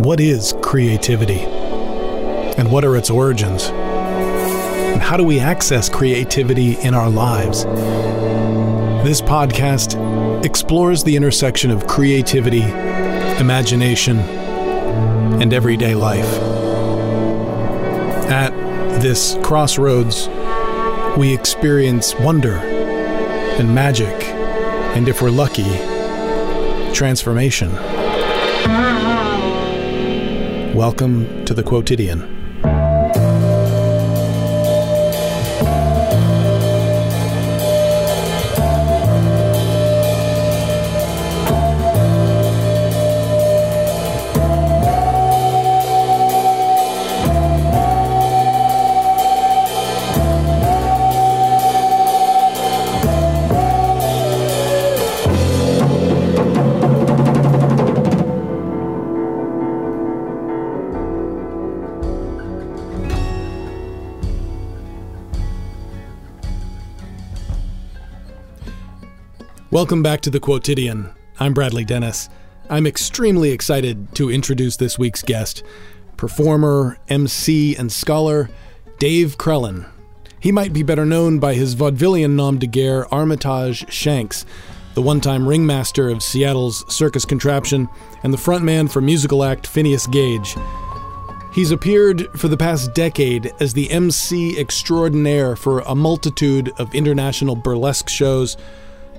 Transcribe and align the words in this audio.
What 0.00 0.18
is 0.18 0.54
creativity? 0.62 1.40
And 1.40 2.72
what 2.72 2.86
are 2.86 2.96
its 2.96 3.10
origins? 3.10 3.64
And 3.64 5.02
how 5.02 5.18
do 5.18 5.24
we 5.24 5.38
access 5.38 5.90
creativity 5.90 6.80
in 6.80 6.94
our 6.94 7.10
lives? 7.10 7.64
This 9.04 9.20
podcast 9.20 10.42
explores 10.42 11.04
the 11.04 11.16
intersection 11.16 11.70
of 11.70 11.86
creativity, 11.86 12.62
imagination, 12.62 14.20
and 14.20 15.52
everyday 15.52 15.94
life. 15.94 16.32
At 18.30 18.52
this 19.02 19.36
crossroads, 19.42 20.30
we 21.18 21.34
experience 21.34 22.14
wonder 22.14 22.56
and 22.56 23.74
magic, 23.74 24.24
and 24.96 25.08
if 25.08 25.20
we're 25.20 25.28
lucky, 25.28 25.68
transformation. 26.94 27.76
Welcome 30.80 31.44
to 31.44 31.52
the 31.52 31.62
Quotidian. 31.62 32.39
Welcome 69.80 70.02
back 70.02 70.20
to 70.20 70.30
the 70.30 70.40
Quotidian. 70.40 71.10
I'm 71.38 71.54
Bradley 71.54 71.86
Dennis. 71.86 72.28
I'm 72.68 72.86
extremely 72.86 73.50
excited 73.50 74.14
to 74.14 74.30
introduce 74.30 74.76
this 74.76 74.98
week's 74.98 75.22
guest, 75.22 75.62
performer, 76.18 76.98
MC, 77.08 77.74
and 77.76 77.90
scholar 77.90 78.50
Dave 78.98 79.38
Crellin. 79.38 79.88
He 80.38 80.52
might 80.52 80.74
be 80.74 80.82
better 80.82 81.06
known 81.06 81.38
by 81.38 81.54
his 81.54 81.74
vaudevillian 81.74 82.32
nom 82.32 82.58
de 82.58 82.66
guerre 82.66 83.06
Armitage 83.10 83.90
Shanks, 83.90 84.44
the 84.92 85.00
one 85.00 85.18
time 85.18 85.48
ringmaster 85.48 86.10
of 86.10 86.22
Seattle's 86.22 86.84
circus 86.94 87.24
contraption 87.24 87.88
and 88.22 88.34
the 88.34 88.38
frontman 88.38 88.92
for 88.92 89.00
musical 89.00 89.42
act 89.42 89.66
Phineas 89.66 90.06
Gage. 90.08 90.56
He's 91.54 91.70
appeared 91.70 92.28
for 92.38 92.48
the 92.48 92.58
past 92.58 92.92
decade 92.92 93.50
as 93.60 93.72
the 93.72 93.90
MC 93.90 94.60
extraordinaire 94.60 95.56
for 95.56 95.80
a 95.80 95.94
multitude 95.94 96.70
of 96.76 96.94
international 96.94 97.56
burlesque 97.56 98.10
shows 98.10 98.58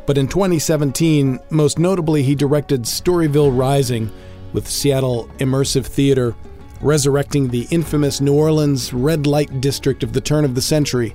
but 0.06 0.18
in 0.18 0.28
2017, 0.28 1.40
most 1.50 1.80
notably, 1.80 2.24
he 2.24 2.36
directed 2.36 2.84
Storyville 2.84 3.58
Rising 3.58 4.12
with 4.54 4.68
Seattle 4.68 5.28
Immersive 5.38 5.86
Theater, 5.86 6.36
resurrecting 6.82 7.48
the 7.48 7.68
infamous 7.72 8.22
New 8.22 8.34
Orleans 8.34 8.94
red 8.94 9.28
light 9.28 9.62
district 9.62 10.04
of 10.04 10.14
the 10.14 10.22
turn 10.22 10.46
of 10.46 10.56
the 10.56 10.62
century. 10.62 11.14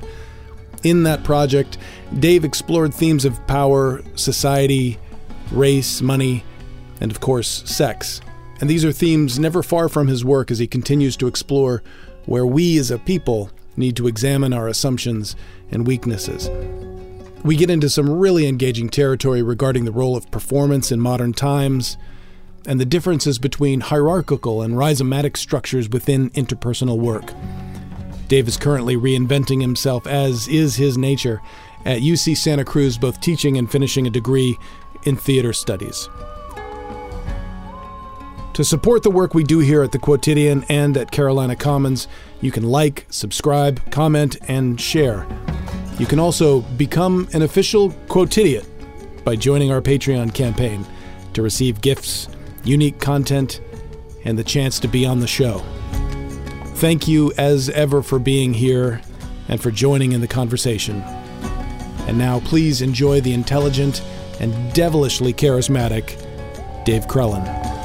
In 0.82 1.02
that 1.02 1.24
project, 1.24 1.78
Dave 2.20 2.44
explored 2.44 2.94
themes 2.94 3.24
of 3.24 3.44
power, 3.46 4.02
society, 4.14 4.98
race, 5.50 6.00
money, 6.00 6.44
and 7.00 7.10
of 7.10 7.20
course, 7.20 7.62
sex. 7.66 8.20
And 8.60 8.70
these 8.70 8.84
are 8.84 8.92
themes 8.92 9.38
never 9.38 9.62
far 9.62 9.88
from 9.88 10.06
his 10.06 10.24
work 10.24 10.50
as 10.50 10.58
he 10.58 10.66
continues 10.66 11.16
to 11.18 11.26
explore 11.26 11.82
where 12.26 12.46
we 12.46 12.78
as 12.78 12.90
a 12.90 12.98
people 12.98 13.50
need 13.76 13.96
to 13.96 14.08
examine 14.08 14.52
our 14.52 14.68
assumptions 14.68 15.36
and 15.70 15.86
weaknesses. 15.86 16.48
We 17.46 17.54
get 17.54 17.70
into 17.70 17.88
some 17.88 18.10
really 18.10 18.48
engaging 18.48 18.88
territory 18.88 19.40
regarding 19.40 19.84
the 19.84 19.92
role 19.92 20.16
of 20.16 20.28
performance 20.32 20.90
in 20.90 20.98
modern 20.98 21.32
times 21.32 21.96
and 22.66 22.80
the 22.80 22.84
differences 22.84 23.38
between 23.38 23.82
hierarchical 23.82 24.62
and 24.62 24.74
rhizomatic 24.74 25.36
structures 25.36 25.88
within 25.88 26.30
interpersonal 26.30 26.98
work. 26.98 27.32
Dave 28.26 28.48
is 28.48 28.56
currently 28.56 28.96
reinventing 28.96 29.60
himself, 29.60 30.08
as 30.08 30.48
is 30.48 30.74
his 30.74 30.98
nature, 30.98 31.40
at 31.84 32.00
UC 32.00 32.36
Santa 32.36 32.64
Cruz, 32.64 32.98
both 32.98 33.20
teaching 33.20 33.56
and 33.56 33.70
finishing 33.70 34.08
a 34.08 34.10
degree 34.10 34.58
in 35.04 35.14
theater 35.14 35.52
studies. 35.52 36.08
To 38.54 38.64
support 38.64 39.04
the 39.04 39.10
work 39.12 39.34
we 39.34 39.44
do 39.44 39.60
here 39.60 39.84
at 39.84 39.92
the 39.92 40.00
Quotidian 40.00 40.64
and 40.68 40.96
at 40.96 41.12
Carolina 41.12 41.54
Commons, 41.54 42.08
you 42.40 42.50
can 42.50 42.64
like, 42.64 43.06
subscribe, 43.08 43.88
comment, 43.92 44.36
and 44.48 44.80
share. 44.80 45.28
You 45.98 46.06
can 46.06 46.18
also 46.18 46.60
become 46.60 47.28
an 47.32 47.42
official 47.42 47.90
Quotidiot 48.08 48.66
by 49.24 49.36
joining 49.36 49.72
our 49.72 49.80
Patreon 49.80 50.34
campaign 50.34 50.84
to 51.32 51.42
receive 51.42 51.80
gifts, 51.80 52.28
unique 52.64 53.00
content, 53.00 53.60
and 54.24 54.38
the 54.38 54.44
chance 54.44 54.78
to 54.80 54.88
be 54.88 55.06
on 55.06 55.20
the 55.20 55.26
show. 55.26 55.64
Thank 56.76 57.08
you 57.08 57.32
as 57.38 57.70
ever 57.70 58.02
for 58.02 58.18
being 58.18 58.52
here 58.52 59.00
and 59.48 59.60
for 59.60 59.70
joining 59.70 60.12
in 60.12 60.20
the 60.20 60.28
conversation. 60.28 61.00
And 62.06 62.18
now 62.18 62.40
please 62.40 62.82
enjoy 62.82 63.20
the 63.20 63.32
intelligent 63.32 64.02
and 64.40 64.72
devilishly 64.74 65.32
charismatic 65.32 66.22
Dave 66.84 67.06
Crellin. 67.06 67.75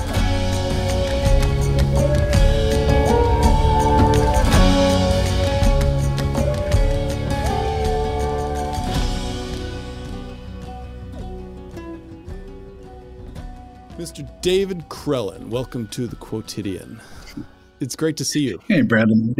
Mr. 14.01 14.27
David 14.41 14.89
Crellin, 14.89 15.49
welcome 15.49 15.87
to 15.89 16.07
the 16.07 16.15
Quotidian. 16.15 16.99
It's 17.79 17.95
great 17.95 18.17
to 18.17 18.25
see 18.25 18.39
you. 18.39 18.59
Hey, 18.67 18.81
Brandon. 18.81 19.35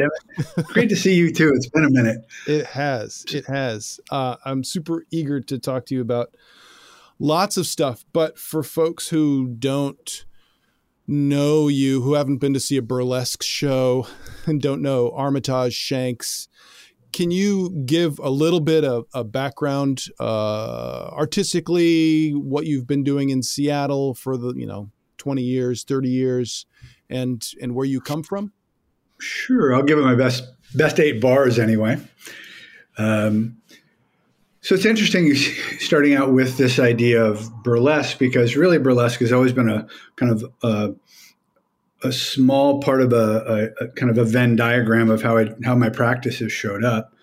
great 0.66 0.88
to 0.90 0.96
see 0.96 1.16
you 1.16 1.34
too. 1.34 1.52
It's 1.56 1.68
been 1.68 1.84
a 1.84 1.90
minute. 1.90 2.28
It 2.46 2.68
has. 2.68 3.26
It 3.34 3.48
has. 3.48 4.00
Uh, 4.12 4.36
I'm 4.46 4.64
super 4.64 5.08
eager 5.10 5.42
to 5.42 5.58
talk 5.58 5.88
to 5.88 5.96
you 5.96 6.02
about 6.02 6.36
lots 7.18 7.58
of 7.58 7.66
stuff. 7.66 8.06
But 8.14 8.38
for 8.38 8.62
folks 8.62 9.10
who 9.10 9.48
don't 9.48 10.26
know 11.08 11.68
you, 11.68 12.04
who 12.04 12.14
haven't 12.14 12.38
been 12.38 12.54
to 12.54 12.60
see 12.60 12.78
a 12.78 12.84
burlesque 12.84 13.42
show, 13.42 14.06
and 14.46 14.62
don't 14.62 14.84
know 14.84 15.10
Armitage 15.10 15.74
Shanks, 15.74 16.48
can 17.12 17.32
you 17.32 17.70
give 17.86 18.20
a 18.20 18.30
little 18.30 18.60
bit 18.60 18.84
of 18.84 19.06
a 19.14 19.24
background 19.24 20.06
uh, 20.20 21.10
artistically 21.12 22.32
what 22.32 22.66
you've 22.66 22.88
been 22.88 23.04
doing 23.04 23.30
in 23.30 23.44
Seattle 23.44 24.14
for 24.14 24.38
the 24.38 24.54
you 24.54 24.66
know 24.66 24.90
20 25.18 25.42
years 25.42 25.84
30 25.84 26.10
years 26.10 26.66
and 27.10 27.46
and 27.62 27.76
where 27.76 27.86
you 27.86 28.02
come 28.02 28.24
from? 28.24 28.52
Sure 29.20 29.76
I'll 29.76 29.84
give 29.84 30.00
it 30.00 30.04
my 30.04 30.16
best 30.16 30.44
best 30.76 31.00
eight 31.00 31.22
bars 31.22 31.60
anyway. 31.60 31.98
Um, 32.98 33.58
so 34.62 34.76
it's 34.76 34.86
interesting 34.86 35.34
starting 35.80 36.14
out 36.14 36.34
with 36.34 36.58
this 36.58 36.80
idea 36.80 37.24
of 37.24 37.52
burlesque 37.64 38.20
because 38.20 38.56
really 38.56 38.78
burlesque 38.78 39.20
has 39.20 39.32
always 39.32 39.54
been 39.54 39.70
a 39.70 39.88
kind 40.16 40.32
of 40.32 40.46
a, 40.64 40.94
a 42.04 42.12
small 42.12 42.80
part 42.82 43.02
of 43.02 43.14
a, 43.14 43.72
a, 43.80 43.86
a, 43.86 43.88
kind 43.90 44.10
of 44.10 44.18
a 44.18 44.26
Venn 44.26 44.56
diagram 44.56 45.10
of 45.10 45.22
how 45.22 45.44
how 45.64 45.76
my 45.76 45.90
practices 45.90 46.52
showed 46.52 46.84
up, 46.84 47.14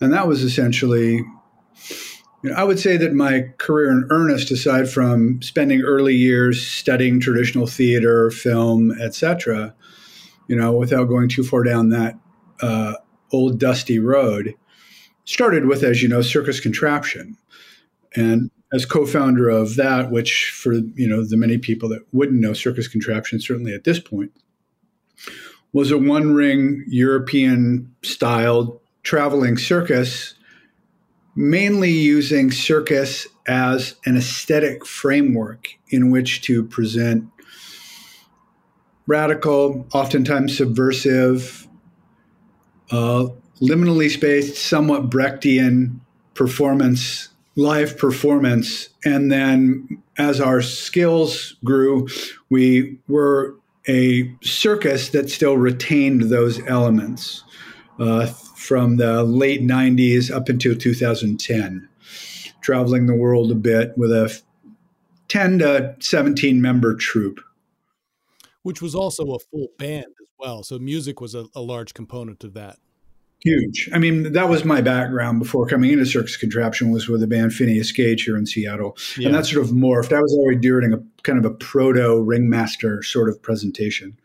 and 0.00 0.12
that 0.12 0.28
was 0.28 0.42
essentially. 0.42 1.24
You 2.44 2.50
know, 2.50 2.56
I 2.56 2.62
would 2.62 2.78
say 2.78 2.96
that 2.96 3.14
my 3.14 3.46
career 3.58 3.90
in 3.90 4.06
earnest, 4.10 4.52
aside 4.52 4.88
from 4.88 5.42
spending 5.42 5.82
early 5.82 6.14
years 6.14 6.64
studying 6.64 7.18
traditional 7.18 7.66
theater, 7.66 8.30
film, 8.30 8.92
etc., 9.00 9.74
you 10.46 10.54
know, 10.54 10.72
without 10.72 11.06
going 11.06 11.28
too 11.28 11.42
far 11.42 11.64
down 11.64 11.88
that 11.88 12.16
uh, 12.60 12.94
old 13.32 13.58
dusty 13.58 13.98
road, 13.98 14.54
started 15.24 15.66
with, 15.66 15.82
as 15.82 16.00
you 16.00 16.08
know, 16.08 16.22
circus 16.22 16.60
contraption, 16.60 17.36
and 18.14 18.52
as 18.72 18.84
co-founder 18.84 19.48
of 19.48 19.76
that, 19.76 20.10
which 20.10 20.50
for 20.50 20.74
you 20.74 21.08
know 21.08 21.24
the 21.24 21.36
many 21.36 21.58
people 21.58 21.88
that 21.88 22.02
wouldn't 22.12 22.40
know 22.40 22.52
circus 22.52 22.88
contraption, 22.88 23.40
certainly 23.40 23.74
at 23.74 23.84
this 23.84 23.98
point, 23.98 24.32
was 25.72 25.90
a 25.90 25.98
one-ring 25.98 26.84
European 26.88 27.94
styled 28.02 28.80
traveling 29.02 29.56
circus, 29.56 30.34
mainly 31.34 31.90
using 31.90 32.50
circus 32.50 33.26
as 33.46 33.94
an 34.04 34.16
aesthetic 34.16 34.84
framework 34.84 35.68
in 35.88 36.10
which 36.10 36.42
to 36.42 36.64
present 36.64 37.24
radical, 39.06 39.86
oftentimes 39.94 40.54
subversive, 40.54 41.66
uh, 42.90 43.28
liminally 43.62 44.10
spaced, 44.10 44.56
somewhat 44.56 45.08
Brechtian 45.08 45.98
performance 46.34 47.30
live 47.58 47.98
performance. 47.98 48.88
And 49.04 49.32
then 49.32 50.00
as 50.16 50.40
our 50.40 50.62
skills 50.62 51.56
grew, 51.64 52.06
we 52.50 52.98
were 53.08 53.56
a 53.88 54.32
circus 54.42 55.08
that 55.10 55.28
still 55.28 55.56
retained 55.56 56.22
those 56.22 56.64
elements 56.68 57.42
uh, 57.98 58.26
from 58.26 58.96
the 58.96 59.24
late 59.24 59.62
90s 59.62 60.30
up 60.30 60.48
until 60.48 60.76
2010, 60.76 61.88
traveling 62.60 63.06
the 63.06 63.14
world 63.14 63.50
a 63.50 63.56
bit 63.56 63.92
with 63.98 64.12
a 64.12 64.40
10 65.26 65.58
to 65.58 65.96
17 65.98 66.62
member 66.62 66.94
troupe. 66.94 67.40
Which 68.62 68.80
was 68.80 68.94
also 68.94 69.32
a 69.32 69.38
full 69.38 69.68
band 69.78 70.06
as 70.20 70.28
well. 70.38 70.62
So 70.62 70.78
music 70.78 71.20
was 71.20 71.34
a, 71.34 71.46
a 71.56 71.60
large 71.60 71.92
component 71.92 72.44
of 72.44 72.54
that. 72.54 72.78
Huge. 73.44 73.88
I 73.92 73.98
mean, 73.98 74.32
that 74.32 74.48
was 74.48 74.64
my 74.64 74.80
background 74.80 75.38
before 75.38 75.66
coming 75.66 75.92
into 75.92 76.04
Circus 76.04 76.36
Contraption 76.36 76.90
was 76.90 77.08
with 77.08 77.20
the 77.20 77.28
band 77.28 77.52
Phineas 77.52 77.92
Gage 77.92 78.24
here 78.24 78.36
in 78.36 78.46
Seattle. 78.46 78.96
Yeah. 79.16 79.26
And 79.28 79.36
that 79.36 79.46
sort 79.46 79.64
of 79.64 79.70
morphed. 79.70 80.12
I 80.12 80.20
was 80.20 80.36
already 80.36 80.58
doing 80.58 80.92
a 80.92 80.98
kind 81.22 81.38
of 81.38 81.44
a 81.44 81.54
proto 81.54 82.20
ringmaster 82.20 83.02
sort 83.04 83.28
of 83.28 83.40
presentation. 83.40 84.18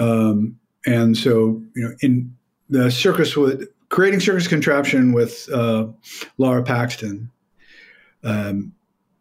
Um, 0.00 0.58
and 0.84 1.16
so, 1.16 1.62
you 1.76 1.84
know, 1.84 1.94
in 2.00 2.36
the 2.68 2.90
circus 2.90 3.36
with 3.36 3.68
creating 3.88 4.20
Circus 4.20 4.48
Contraption 4.48 5.12
with 5.12 5.48
uh, 5.52 5.86
Laura 6.38 6.64
Paxton, 6.64 7.30
um, 8.24 8.72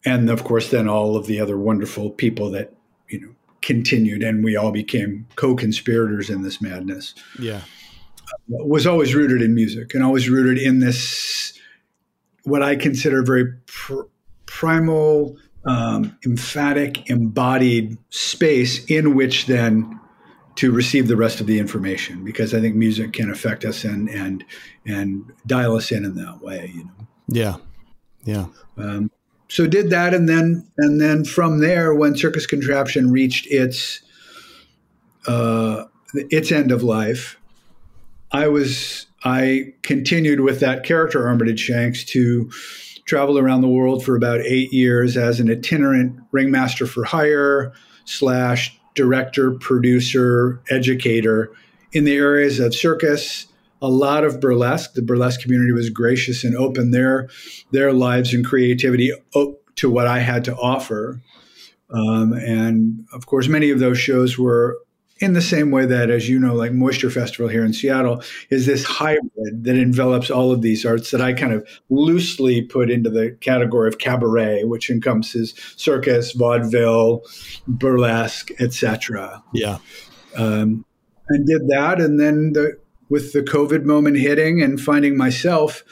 and 0.05 0.29
of 0.29 0.43
course, 0.43 0.71
then 0.71 0.87
all 0.87 1.15
of 1.15 1.27
the 1.27 1.39
other 1.39 1.57
wonderful 1.57 2.09
people 2.09 2.49
that, 2.51 2.73
you 3.09 3.19
know, 3.19 3.29
continued 3.61 4.23
and 4.23 4.43
we 4.43 4.55
all 4.55 4.71
became 4.71 5.27
co-conspirators 5.35 6.29
in 6.29 6.41
this 6.41 6.61
madness. 6.61 7.13
Yeah 7.37 7.61
was 8.47 8.85
always 8.85 9.15
rooted 9.15 9.41
in 9.41 9.53
music 9.53 9.93
and 9.93 10.03
always 10.03 10.29
rooted 10.29 10.57
in 10.57 10.79
this 10.79 11.53
what 12.43 12.63
I 12.63 12.75
consider 12.75 13.23
very 13.23 13.53
pr- 13.65 14.03
primal, 14.45 15.37
um, 15.65 16.17
emphatic, 16.25 17.09
embodied 17.09 17.97
space 18.09 18.85
in 18.85 19.15
which 19.15 19.47
then 19.47 19.99
to 20.55 20.71
receive 20.71 21.07
the 21.07 21.15
rest 21.15 21.39
of 21.39 21.45
the 21.45 21.59
information 21.59 22.23
because 22.23 22.53
I 22.53 22.59
think 22.59 22.75
music 22.75 23.13
can 23.13 23.29
affect 23.29 23.63
us 23.63 23.83
and 23.83 24.09
and 24.09 24.43
and 24.85 25.31
dial 25.45 25.75
us 25.75 25.91
in 25.91 26.03
in 26.05 26.15
that 26.15 26.41
way. 26.41 26.71
You 26.73 26.85
know. 26.85 27.07
Yeah. 27.27 27.55
Yeah. 28.23 28.45
Um, 28.77 29.11
so 29.49 29.67
did 29.67 29.89
that, 29.91 30.13
and 30.13 30.27
then 30.27 30.67
and 30.77 30.99
then 30.99 31.23
from 31.23 31.59
there, 31.59 31.93
when 31.93 32.17
Circus 32.17 32.45
Contraption 32.45 33.11
reached 33.11 33.47
its 33.49 34.01
uh, 35.27 35.85
its 36.13 36.51
end 36.51 36.71
of 36.71 36.83
life, 36.83 37.37
I 38.31 38.47
was 38.47 39.07
I 39.23 39.73
continued 39.81 40.41
with 40.41 40.59
that 40.59 40.83
character 40.83 41.27
Armitage 41.27 41.59
Shanks 41.59 42.03
to 42.05 42.49
travel 43.05 43.39
around 43.39 43.61
the 43.61 43.67
world 43.67 44.03
for 44.03 44.15
about 44.15 44.41
eight 44.41 44.71
years 44.73 45.17
as 45.17 45.39
an 45.39 45.49
itinerant 45.49 46.19
ringmaster 46.31 46.85
for 46.85 47.03
hire 47.05 47.73
slash 48.05 48.77
director, 48.95 49.51
producer, 49.51 50.61
educator 50.69 51.51
in 51.93 52.03
the 52.03 52.15
areas 52.15 52.59
of 52.59 52.75
circus, 52.75 53.47
a 53.81 53.89
lot 53.89 54.23
of 54.23 54.41
burlesque. 54.41 54.93
The 54.93 55.01
burlesque 55.01 55.41
community 55.41 55.71
was 55.71 55.89
gracious 55.89 56.43
and 56.43 56.55
open 56.55 56.91
their 56.91 57.29
their 57.71 57.93
lives 57.93 58.33
and 58.33 58.45
creativity 58.45 59.11
to 59.77 59.89
what 59.89 60.07
I 60.07 60.19
had 60.19 60.43
to 60.45 60.55
offer. 60.55 61.21
Um, 61.89 62.33
and 62.33 63.07
of 63.13 63.25
course, 63.27 63.47
many 63.47 63.69
of 63.69 63.79
those 63.79 63.97
shows 63.97 64.37
were 64.37 64.77
in 65.19 65.33
the 65.33 65.41
same 65.41 65.71
way 65.71 65.85
that, 65.85 66.09
as 66.09 66.29
you 66.29 66.39
know, 66.39 66.53
like 66.53 66.71
Moisture 66.71 67.09
Festival 67.09 67.47
here 67.47 67.65
in 67.65 67.73
Seattle 67.73 68.23
is 68.49 68.65
this 68.65 68.83
hybrid 68.83 69.63
that 69.63 69.75
envelops 69.75 70.29
all 70.29 70.51
of 70.51 70.61
these 70.61 70.85
arts 70.85 71.11
that 71.11 71.21
I 71.21 71.33
kind 71.33 71.53
of 71.53 71.67
loosely 71.89 72.61
put 72.61 72.89
into 72.89 73.09
the 73.09 73.31
category 73.41 73.87
of 73.87 73.97
cabaret, 73.97 74.63
which 74.63 74.89
encompasses 74.89 75.53
circus, 75.75 76.33
vaudeville, 76.33 77.23
burlesque, 77.67 78.49
etc. 78.59 79.43
Yeah, 79.53 79.79
um, 80.35 80.85
and 81.29 81.45
did 81.47 81.67
that, 81.67 81.99
and 81.99 82.19
then 82.19 82.53
the, 82.53 82.77
with 83.09 83.33
the 83.33 83.41
COVID 83.41 83.83
moment 83.83 84.17
hitting 84.17 84.61
and 84.61 84.79
finding 84.79 85.17
myself 85.17 85.83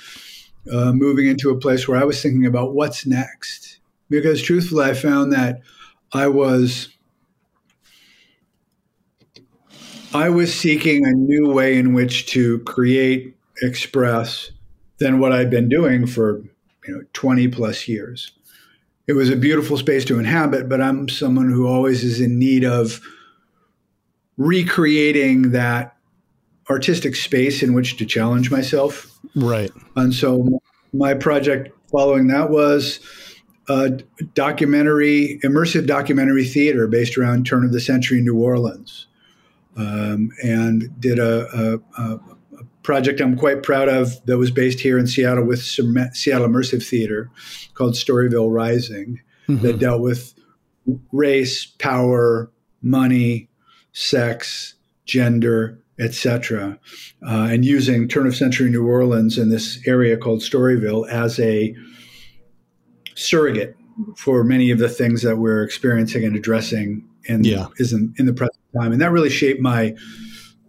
uh, 0.72 0.92
moving 0.92 1.28
into 1.28 1.50
a 1.50 1.58
place 1.58 1.88
where 1.88 2.00
I 2.00 2.04
was 2.04 2.22
thinking 2.22 2.46
about 2.46 2.74
what's 2.74 3.06
next, 3.06 3.80
because 4.10 4.42
truthfully, 4.42 4.86
I 4.86 4.94
found 4.94 5.34
that 5.34 5.62
I 6.14 6.28
was 6.28 6.95
I 10.16 10.30
was 10.30 10.54
seeking 10.54 11.06
a 11.06 11.12
new 11.12 11.52
way 11.52 11.78
in 11.78 11.94
which 11.94 12.28
to 12.28 12.60
create, 12.60 13.36
express 13.62 14.50
than 14.98 15.20
what 15.20 15.34
I'd 15.34 15.50
been 15.50 15.68
doing 15.68 16.08
for 16.08 16.42
you 16.88 16.96
know 16.96 17.02
20 17.12 17.50
plus 17.50 17.90
years. 17.90 18.32
It 19.08 19.14
was 19.14 19.30
a 19.30 19.36
beautiful 19.36 19.78
space 19.78 20.06
to 20.06 20.18
inhabit, 20.18 20.70
but 20.70 20.80
I'm 20.80 21.10
someone 21.10 21.52
who 21.52 21.68
always 21.68 22.06
is 22.06 22.22
in 22.22 22.40
need 22.40 22.64
of 22.64 23.02
recreating 24.38 25.52
that 25.52 25.98
artistic 26.70 27.18
space 27.18 27.62
in 27.62 27.74
which 27.74 27.98
to 27.98 28.06
challenge 28.06 28.50
myself. 28.50 29.20
Right. 29.36 29.72
And 29.98 30.14
so 30.14 30.62
my 30.94 31.14
project 31.14 31.78
following 31.92 32.28
that 32.28 32.50
was 32.50 33.02
a 33.68 33.90
documentary, 34.34 35.42
immersive 35.44 35.88
documentary 35.88 36.46
theater 36.46 36.88
based 36.88 37.18
around 37.18 37.46
turn 37.46 37.66
of 37.66 37.74
the 37.74 37.82
century 37.82 38.22
New 38.22 38.38
Orleans 38.38 39.08
um, 39.76 40.30
and 40.44 40.90
did 41.00 41.20
a, 41.20 41.48
a, 41.98 42.02
a, 42.02 42.20
project 42.84 43.20
I'm 43.20 43.36
quite 43.36 43.64
proud 43.64 43.90
of 43.90 44.24
that 44.28 44.38
was 44.38 44.52
based 44.52 44.80
here 44.80 45.00
in 45.00 45.08
Seattle 45.08 45.44
with 45.44 45.62
Seattle 45.62 46.48
Immersive 46.48 46.88
Theater 46.88 47.32
called 47.74 47.96
Storyville 47.96 48.54
Rising 48.54 49.22
mm-hmm. 49.48 49.66
that 49.66 49.80
dealt 49.80 50.02
with 50.02 50.36
race, 51.12 51.66
power, 51.66 52.52
money, 52.84 53.50
sex, 53.92 54.76
gender, 55.06 55.80
etc., 56.00 56.80
uh, 57.26 57.48
and 57.50 57.66
using 57.66 58.08
turn 58.08 58.28
of 58.28 58.36
century 58.36 58.70
New 58.70 58.86
Orleans 58.86 59.38
in 59.38 59.50
this 59.50 59.80
area 59.88 60.18
called 60.18 60.42
Storyville 60.42 61.10
as 61.10 61.40
a 61.40 61.76
surrogate 63.16 63.76
for 64.18 64.44
many 64.44 64.72
of 64.72 64.80
the 64.80 64.90
things 64.90 65.22
that 65.22 65.38
we're 65.38 65.64
experiencing 65.64 66.26
and 66.26 66.36
addressing 66.36 67.08
in 67.26 67.44
yeah. 67.44 67.68
is 67.78 67.94
in, 67.94 68.14
in 68.18 68.26
the 68.26 68.34
present 68.34 68.60
time, 68.78 68.92
and 68.92 69.02
that 69.02 69.12
really 69.12 69.30
shaped 69.30 69.62
my 69.62 69.96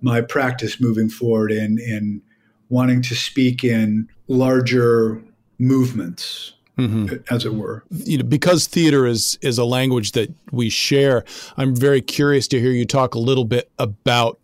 my 0.01 0.21
practice 0.21 0.81
moving 0.81 1.09
forward 1.09 1.51
in 1.53 1.79
in 1.79 2.23
wanting 2.69 3.03
to 3.03 3.15
speak 3.15 3.65
in 3.65 4.09
larger 4.29 5.23
movements. 5.59 6.53
Mm-hmm. 6.79 7.35
as 7.35 7.47
it 7.47 7.55
were. 7.55 7.85
You 7.89 8.19
know, 8.19 8.25
because 8.25 8.67
theater 8.67 9.07
is 9.07 9.39
is 9.41 9.57
a 9.57 9.65
language 9.65 10.13
that 10.13 10.35
we 10.53 10.69
share. 10.69 11.25
I'm 11.57 11.75
very 11.75 12.03
curious 12.03 12.47
to 12.49 12.61
hear 12.61 12.71
you 12.71 12.85
talk 12.85 13.15
a 13.15 13.19
little 13.19 13.47
bit 13.47 13.71
about 13.79 14.39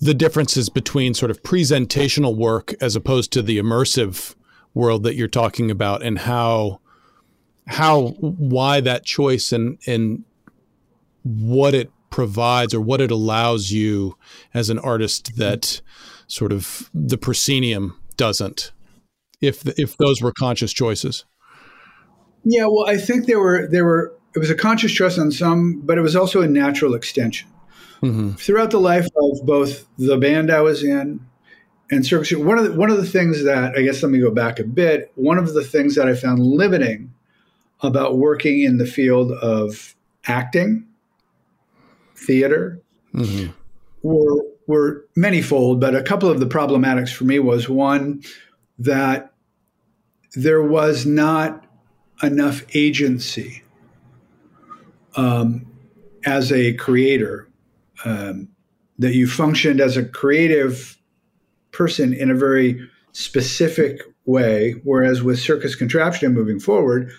the 0.00 0.14
differences 0.14 0.70
between 0.70 1.12
sort 1.12 1.30
of 1.30 1.42
presentational 1.42 2.34
work 2.34 2.72
as 2.80 2.96
opposed 2.96 3.30
to 3.34 3.42
the 3.42 3.58
immersive 3.58 4.34
world 4.72 5.02
that 5.02 5.14
you're 5.14 5.28
talking 5.28 5.70
about, 5.70 6.02
and 6.02 6.18
how 6.20 6.80
how 7.66 8.08
why 8.18 8.80
that 8.80 9.04
choice 9.04 9.52
and 9.52 9.78
and 9.86 10.24
what 11.24 11.74
it 11.74 11.90
provides 12.12 12.74
or 12.74 12.80
what 12.80 13.00
it 13.00 13.10
allows 13.10 13.72
you 13.72 14.16
as 14.54 14.70
an 14.70 14.78
artist 14.78 15.36
that 15.36 15.80
sort 16.28 16.52
of 16.52 16.88
the 16.94 17.18
proscenium 17.18 17.98
doesn't 18.16 18.70
if 19.40 19.66
if 19.78 19.96
those 19.96 20.22
were 20.22 20.32
conscious 20.32 20.72
choices 20.72 21.24
yeah 22.44 22.66
well 22.66 22.86
i 22.86 22.96
think 22.96 23.26
there 23.26 23.40
were 23.40 23.66
there 23.68 23.84
were 23.84 24.14
it 24.34 24.38
was 24.38 24.50
a 24.50 24.54
conscious 24.54 24.92
choice 24.92 25.18
on 25.18 25.32
some 25.32 25.80
but 25.80 25.98
it 25.98 26.02
was 26.02 26.14
also 26.14 26.42
a 26.42 26.46
natural 26.46 26.94
extension 26.94 27.48
mm-hmm. 28.02 28.32
throughout 28.32 28.70
the 28.70 28.80
life 28.80 29.08
of 29.16 29.46
both 29.46 29.86
the 29.96 30.18
band 30.18 30.52
i 30.52 30.60
was 30.60 30.84
in 30.84 31.18
and 31.90 32.06
circus 32.06 32.36
one 32.36 32.58
of 32.58 32.64
the, 32.64 32.72
one 32.72 32.90
of 32.90 32.98
the 32.98 33.06
things 33.06 33.42
that 33.42 33.74
i 33.76 33.82
guess 33.82 34.02
let 34.02 34.12
me 34.12 34.20
go 34.20 34.30
back 34.30 34.58
a 34.58 34.64
bit 34.64 35.10
one 35.14 35.38
of 35.38 35.54
the 35.54 35.64
things 35.64 35.94
that 35.94 36.06
i 36.06 36.14
found 36.14 36.38
limiting 36.38 37.12
about 37.80 38.18
working 38.18 38.60
in 38.60 38.76
the 38.76 38.86
field 38.86 39.32
of 39.32 39.96
acting 40.26 40.86
theater 42.26 42.80
mm-hmm. 43.14 43.50
were 44.02 44.42
were 44.66 45.04
manyfold, 45.16 45.80
but 45.80 45.94
a 45.94 46.02
couple 46.02 46.30
of 46.30 46.40
the 46.40 46.46
problematics 46.46 47.12
for 47.12 47.24
me 47.24 47.38
was 47.38 47.68
one 47.68 48.22
that 48.78 49.32
there 50.34 50.62
was 50.62 51.04
not 51.04 51.66
enough 52.22 52.62
agency 52.74 53.62
um, 55.16 55.66
as 56.24 56.52
a 56.52 56.72
creator 56.74 57.48
um, 58.04 58.48
that 58.98 59.14
you 59.14 59.26
functioned 59.26 59.80
as 59.80 59.96
a 59.96 60.04
creative 60.04 60.98
person 61.72 62.12
in 62.12 62.30
a 62.30 62.34
very 62.34 62.88
specific 63.12 64.02
way 64.24 64.72
whereas 64.84 65.22
with 65.22 65.38
circus 65.38 65.74
contraption 65.74 66.32
moving 66.32 66.60
forward 66.60 67.10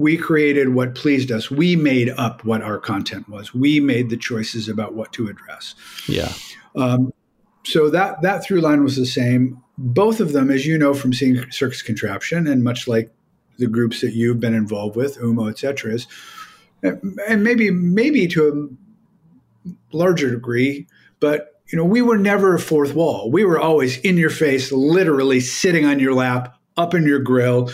we 0.00 0.16
created 0.16 0.70
what 0.70 0.94
pleased 0.94 1.30
us. 1.30 1.50
We 1.50 1.76
made 1.76 2.08
up 2.16 2.42
what 2.42 2.62
our 2.62 2.78
content 2.78 3.28
was. 3.28 3.52
We 3.52 3.80
made 3.80 4.08
the 4.08 4.16
choices 4.16 4.66
about 4.66 4.94
what 4.94 5.12
to 5.12 5.28
address. 5.28 5.74
Yeah. 6.08 6.32
Um, 6.74 7.12
so 7.66 7.90
that 7.90 8.22
that 8.22 8.42
through 8.42 8.62
line 8.62 8.82
was 8.82 8.96
the 8.96 9.04
same. 9.04 9.62
Both 9.76 10.20
of 10.20 10.32
them, 10.32 10.50
as 10.50 10.64
you 10.64 10.78
know 10.78 10.94
from 10.94 11.12
seeing 11.12 11.38
Circus 11.50 11.82
Contraption, 11.82 12.46
and 12.46 12.64
much 12.64 12.88
like 12.88 13.12
the 13.58 13.66
groups 13.66 14.00
that 14.00 14.14
you've 14.14 14.40
been 14.40 14.54
involved 14.54 14.96
with, 14.96 15.18
UMO, 15.18 15.50
et 15.50 15.58
cetera, 15.58 15.92
is 15.92 16.06
and 16.82 17.44
maybe 17.44 17.70
maybe 17.70 18.26
to 18.28 18.78
a 19.68 19.74
larger 19.94 20.30
degree, 20.30 20.86
but 21.20 21.60
you 21.70 21.76
know, 21.76 21.84
we 21.84 22.00
were 22.00 22.16
never 22.16 22.54
a 22.54 22.58
fourth 22.58 22.94
wall. 22.94 23.30
We 23.30 23.44
were 23.44 23.60
always 23.60 23.98
in 23.98 24.16
your 24.16 24.30
face, 24.30 24.72
literally 24.72 25.40
sitting 25.40 25.84
on 25.84 26.00
your 26.00 26.14
lap, 26.14 26.56
up 26.78 26.94
in 26.94 27.04
your 27.04 27.20
grill. 27.20 27.70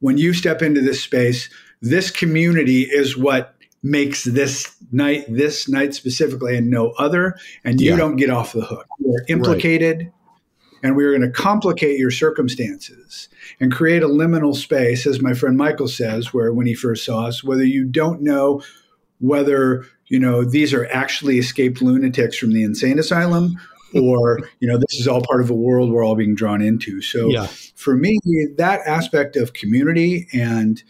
When 0.00 0.16
you 0.16 0.32
step 0.32 0.62
into 0.62 0.80
this 0.80 1.02
space, 1.02 1.50
this 1.80 2.10
community 2.10 2.82
is 2.82 3.16
what 3.16 3.56
makes 3.82 4.24
this 4.24 4.74
night 4.90 5.24
this 5.28 5.68
night 5.68 5.94
specifically 5.94 6.56
and 6.56 6.70
no 6.70 6.90
other 6.98 7.36
and 7.64 7.80
you 7.80 7.90
yeah. 7.90 7.96
don't 7.96 8.16
get 8.16 8.30
off 8.30 8.52
the 8.52 8.64
hook 8.64 8.86
you're 8.98 9.24
implicated 9.28 9.98
right. 9.98 10.12
and 10.82 10.96
we're 10.96 11.16
going 11.16 11.22
to 11.22 11.30
complicate 11.30 11.98
your 11.98 12.10
circumstances 12.10 13.28
and 13.60 13.72
create 13.72 14.02
a 14.02 14.08
liminal 14.08 14.54
space 14.54 15.06
as 15.06 15.20
my 15.20 15.34
friend 15.34 15.56
michael 15.56 15.88
says 15.88 16.34
where 16.34 16.52
when 16.52 16.66
he 16.66 16.74
first 16.74 17.04
saw 17.04 17.26
us 17.26 17.44
whether 17.44 17.64
you 17.64 17.84
don't 17.84 18.20
know 18.22 18.60
whether 19.20 19.86
you 20.06 20.18
know 20.18 20.44
these 20.44 20.74
are 20.74 20.86
actually 20.86 21.38
escaped 21.38 21.80
lunatics 21.80 22.36
from 22.36 22.52
the 22.52 22.62
insane 22.62 22.98
asylum 22.98 23.56
or 23.94 24.40
you 24.58 24.68
know 24.68 24.78
this 24.78 24.98
is 24.98 25.06
all 25.06 25.22
part 25.22 25.40
of 25.40 25.50
a 25.50 25.54
world 25.54 25.90
we're 25.90 26.04
all 26.04 26.16
being 26.16 26.34
drawn 26.34 26.60
into 26.60 27.00
so 27.00 27.28
yeah. 27.28 27.46
for 27.74 27.96
me 27.96 28.18
that 28.56 28.80
aspect 28.86 29.36
of 29.36 29.52
community 29.52 30.26
and 30.32 30.82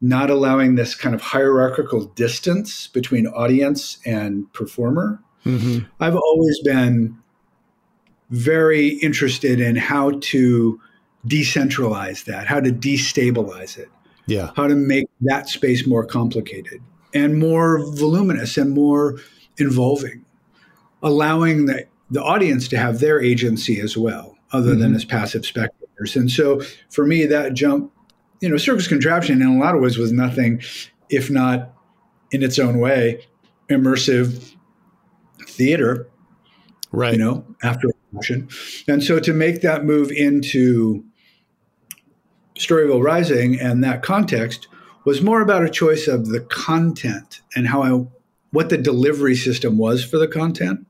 not 0.00 0.30
allowing 0.30 0.76
this 0.76 0.94
kind 0.94 1.14
of 1.14 1.20
hierarchical 1.20 2.04
distance 2.04 2.86
between 2.86 3.26
audience 3.28 3.98
and 4.06 4.52
performer. 4.52 5.20
Mm-hmm. 5.44 5.86
I've 6.00 6.16
always 6.16 6.60
been 6.60 7.16
very 8.30 8.88
interested 9.00 9.60
in 9.60 9.76
how 9.76 10.12
to 10.20 10.80
decentralize 11.26 12.24
that, 12.24 12.46
how 12.46 12.60
to 12.60 12.70
destabilize 12.70 13.76
it, 13.76 13.88
yeah, 14.26 14.50
how 14.54 14.68
to 14.68 14.76
make 14.76 15.08
that 15.22 15.48
space 15.48 15.86
more 15.86 16.04
complicated 16.04 16.80
and 17.14 17.38
more 17.38 17.84
voluminous 17.94 18.56
and 18.56 18.72
more 18.72 19.18
involving, 19.56 20.24
allowing 21.02 21.66
the, 21.66 21.86
the 22.10 22.22
audience 22.22 22.68
to 22.68 22.78
have 22.78 23.00
their 23.00 23.20
agency 23.20 23.80
as 23.80 23.96
well, 23.96 24.36
other 24.52 24.72
mm-hmm. 24.72 24.80
than 24.80 24.94
as 24.94 25.04
passive 25.04 25.44
spectators. 25.44 26.14
And 26.14 26.30
so 26.30 26.60
for 26.90 27.06
me, 27.06 27.26
that 27.26 27.54
jump 27.54 27.92
you 28.40 28.48
know, 28.48 28.56
circus 28.56 28.86
contraption 28.86 29.42
in 29.42 29.48
a 29.48 29.58
lot 29.58 29.74
of 29.74 29.80
ways 29.80 29.98
was 29.98 30.12
nothing 30.12 30.62
if 31.10 31.30
not 31.30 31.72
in 32.30 32.42
its 32.42 32.58
own 32.58 32.78
way 32.78 33.26
immersive 33.68 34.54
theater. 35.46 36.08
Right. 36.90 37.12
You 37.12 37.18
know, 37.18 37.44
after 37.62 37.90
action. 38.16 38.48
And 38.86 39.02
so 39.02 39.20
to 39.20 39.32
make 39.32 39.60
that 39.60 39.84
move 39.84 40.10
into 40.10 41.04
Storyville 42.54 43.02
Rising 43.02 43.60
and 43.60 43.84
that 43.84 44.02
context 44.02 44.68
was 45.04 45.22
more 45.22 45.40
about 45.40 45.64
a 45.64 45.70
choice 45.70 46.08
of 46.08 46.28
the 46.28 46.40
content 46.40 47.40
and 47.54 47.68
how 47.68 47.82
I 47.82 48.06
what 48.50 48.70
the 48.70 48.78
delivery 48.78 49.34
system 49.34 49.76
was 49.76 50.02
for 50.02 50.16
the 50.16 50.26
content, 50.26 50.86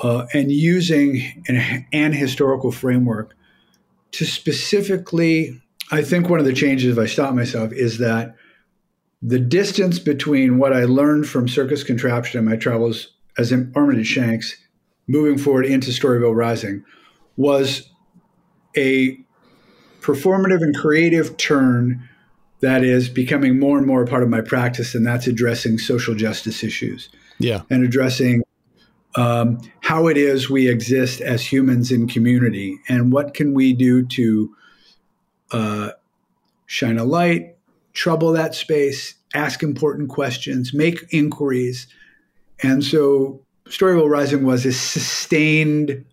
uh, 0.00 0.26
and 0.32 0.50
using 0.50 1.42
an, 1.46 1.86
an 1.92 2.12
historical 2.14 2.72
framework 2.72 3.34
to 4.12 4.24
specifically 4.24 5.60
I 5.90 6.02
think 6.02 6.28
one 6.28 6.40
of 6.40 6.46
the 6.46 6.52
changes, 6.52 6.96
if 6.96 7.02
I 7.02 7.06
stop 7.06 7.34
myself, 7.34 7.72
is 7.72 7.98
that 7.98 8.34
the 9.22 9.38
distance 9.38 9.98
between 9.98 10.58
what 10.58 10.72
I 10.72 10.84
learned 10.84 11.28
from 11.28 11.48
Circus 11.48 11.84
Contraption 11.84 12.38
and 12.38 12.48
my 12.48 12.56
travels 12.56 13.08
as 13.38 13.52
Armitage 13.74 14.06
Shanks 14.06 14.56
moving 15.06 15.38
forward 15.38 15.66
into 15.66 15.90
Storyville 15.90 16.34
Rising 16.34 16.84
was 17.36 17.88
a 18.76 19.18
performative 20.00 20.62
and 20.62 20.76
creative 20.76 21.36
turn 21.36 22.08
that 22.60 22.82
is 22.82 23.08
becoming 23.08 23.58
more 23.58 23.78
and 23.78 23.86
more 23.86 24.02
a 24.02 24.06
part 24.06 24.22
of 24.22 24.28
my 24.28 24.40
practice, 24.40 24.94
and 24.94 25.06
that's 25.06 25.26
addressing 25.26 25.78
social 25.78 26.14
justice 26.14 26.64
issues. 26.64 27.08
Yeah. 27.38 27.62
And 27.70 27.84
addressing 27.84 28.42
um, 29.16 29.60
how 29.80 30.06
it 30.06 30.16
is 30.16 30.48
we 30.48 30.68
exist 30.68 31.20
as 31.20 31.50
humans 31.50 31.90
in 31.90 32.08
community 32.08 32.78
and 32.88 33.12
what 33.12 33.34
can 33.34 33.54
we 33.54 33.72
do 33.72 34.06
to 34.06 34.54
uh, 35.52 35.90
shine 36.66 36.98
a 36.98 37.04
light, 37.04 37.56
trouble 37.92 38.32
that 38.32 38.54
space, 38.54 39.14
ask 39.34 39.62
important 39.62 40.08
questions, 40.08 40.74
make 40.74 41.06
inquiries. 41.10 41.86
And 42.62 42.84
so 42.84 43.40
Storyville 43.68 44.10
Rising 44.10 44.44
was 44.44 44.64
a 44.64 44.72
sustained 44.72 46.04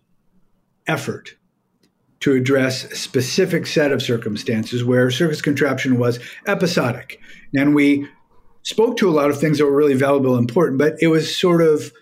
effort 0.86 1.34
to 2.20 2.32
address 2.32 2.84
a 2.84 2.96
specific 2.96 3.66
set 3.66 3.92
of 3.92 4.02
circumstances 4.02 4.82
where 4.82 5.10
circus 5.10 5.42
contraption 5.42 5.98
was 5.98 6.18
episodic. 6.46 7.20
And 7.54 7.74
we 7.74 8.08
spoke 8.62 8.96
to 8.96 9.08
a 9.08 9.12
lot 9.12 9.30
of 9.30 9.38
things 9.38 9.58
that 9.58 9.66
were 9.66 9.76
really 9.76 9.94
valuable 9.94 10.32
and 10.36 10.48
important, 10.48 10.78
but 10.78 10.94
it 11.00 11.08
was 11.08 11.36
sort 11.36 11.60
of 11.60 11.92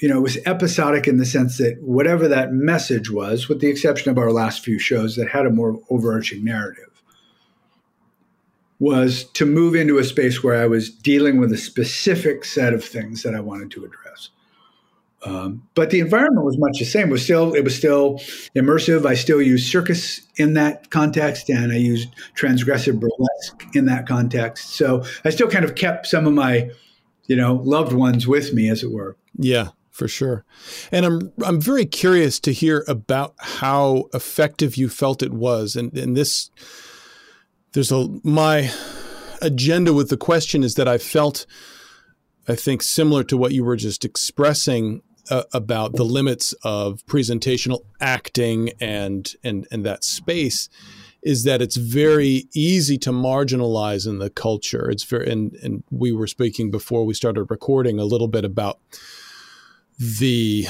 you 0.00 0.08
know, 0.08 0.18
it 0.18 0.22
was 0.22 0.38
episodic 0.44 1.06
in 1.06 1.18
the 1.18 1.26
sense 1.26 1.58
that 1.58 1.78
whatever 1.80 2.26
that 2.28 2.52
message 2.52 3.10
was, 3.10 3.48
with 3.48 3.60
the 3.60 3.68
exception 3.68 4.10
of 4.10 4.18
our 4.18 4.32
last 4.32 4.64
few 4.64 4.78
shows 4.78 5.16
that 5.16 5.28
had 5.28 5.46
a 5.46 5.50
more 5.50 5.80
overarching 5.88 6.44
narrative, 6.44 7.02
was 8.80 9.24
to 9.32 9.46
move 9.46 9.74
into 9.74 9.98
a 9.98 10.04
space 10.04 10.42
where 10.42 10.60
I 10.60 10.66
was 10.66 10.90
dealing 10.90 11.38
with 11.38 11.52
a 11.52 11.56
specific 11.56 12.44
set 12.44 12.74
of 12.74 12.84
things 12.84 13.22
that 13.22 13.34
I 13.34 13.40
wanted 13.40 13.70
to 13.72 13.84
address. 13.84 14.30
Um, 15.24 15.66
but 15.74 15.90
the 15.90 16.00
environment 16.00 16.44
was 16.44 16.58
much 16.58 16.78
the 16.78 16.84
same. 16.84 17.08
It 17.08 17.12
was 17.12 17.24
still 17.24 17.54
it 17.54 17.64
was 17.64 17.74
still 17.74 18.18
immersive. 18.54 19.06
I 19.06 19.14
still 19.14 19.40
used 19.40 19.70
circus 19.70 20.20
in 20.36 20.54
that 20.54 20.90
context, 20.90 21.48
and 21.48 21.72
I 21.72 21.76
used 21.76 22.08
transgressive 22.36 23.00
burlesque 23.00 23.74
in 23.74 23.86
that 23.86 24.06
context. 24.06 24.74
So 24.74 25.04
I 25.24 25.30
still 25.30 25.48
kind 25.48 25.64
of 25.64 25.76
kept 25.76 26.06
some 26.06 26.26
of 26.26 26.34
my, 26.34 26.68
you 27.26 27.36
know, 27.36 27.54
loved 27.54 27.94
ones 27.94 28.26
with 28.26 28.52
me, 28.52 28.68
as 28.68 28.82
it 28.82 28.90
were. 28.90 29.16
Yeah, 29.38 29.68
for 29.94 30.08
sure. 30.08 30.44
And 30.90 31.06
I'm 31.06 31.32
I'm 31.44 31.60
very 31.60 31.86
curious 31.86 32.40
to 32.40 32.52
hear 32.52 32.84
about 32.88 33.34
how 33.38 34.08
effective 34.12 34.76
you 34.76 34.88
felt 34.88 35.22
it 35.22 35.32
was. 35.32 35.76
And 35.76 35.96
and 35.96 36.16
this 36.16 36.50
there's 37.72 37.92
a 37.92 38.08
my 38.24 38.72
agenda 39.40 39.92
with 39.92 40.08
the 40.08 40.16
question 40.16 40.64
is 40.64 40.74
that 40.74 40.88
I 40.88 40.98
felt 40.98 41.46
I 42.48 42.56
think 42.56 42.82
similar 42.82 43.22
to 43.24 43.36
what 43.36 43.52
you 43.52 43.64
were 43.64 43.76
just 43.76 44.04
expressing 44.04 45.02
uh, 45.30 45.44
about 45.52 45.94
the 45.94 46.04
limits 46.04 46.54
of 46.64 47.06
presentational 47.06 47.84
acting 48.00 48.72
and 48.80 49.32
and 49.44 49.66
and 49.70 49.86
that 49.86 50.02
space 50.02 50.68
is 51.22 51.44
that 51.44 51.62
it's 51.62 51.76
very 51.76 52.48
easy 52.52 52.98
to 52.98 53.10
marginalize 53.10 54.06
in 54.08 54.18
the 54.18 54.28
culture. 54.28 54.90
It's 54.90 55.04
very 55.04 55.30
and 55.30 55.54
and 55.62 55.84
we 55.92 56.10
were 56.10 56.26
speaking 56.26 56.72
before 56.72 57.06
we 57.06 57.14
started 57.14 57.44
recording 57.44 58.00
a 58.00 58.04
little 58.04 58.28
bit 58.28 58.44
about 58.44 58.80
the 59.98 60.66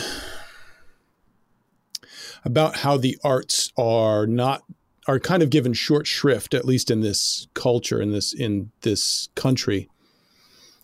about 2.44 2.76
how 2.76 2.96
the 2.96 3.16
arts 3.24 3.72
are 3.76 4.26
not 4.26 4.62
are 5.06 5.18
kind 5.18 5.42
of 5.42 5.50
given 5.50 5.72
short 5.72 6.06
shrift 6.06 6.54
at 6.54 6.64
least 6.64 6.90
in 6.90 7.00
this 7.00 7.46
culture 7.54 8.00
in 8.00 8.10
this 8.12 8.32
in 8.34 8.70
this 8.82 9.28
country 9.34 9.88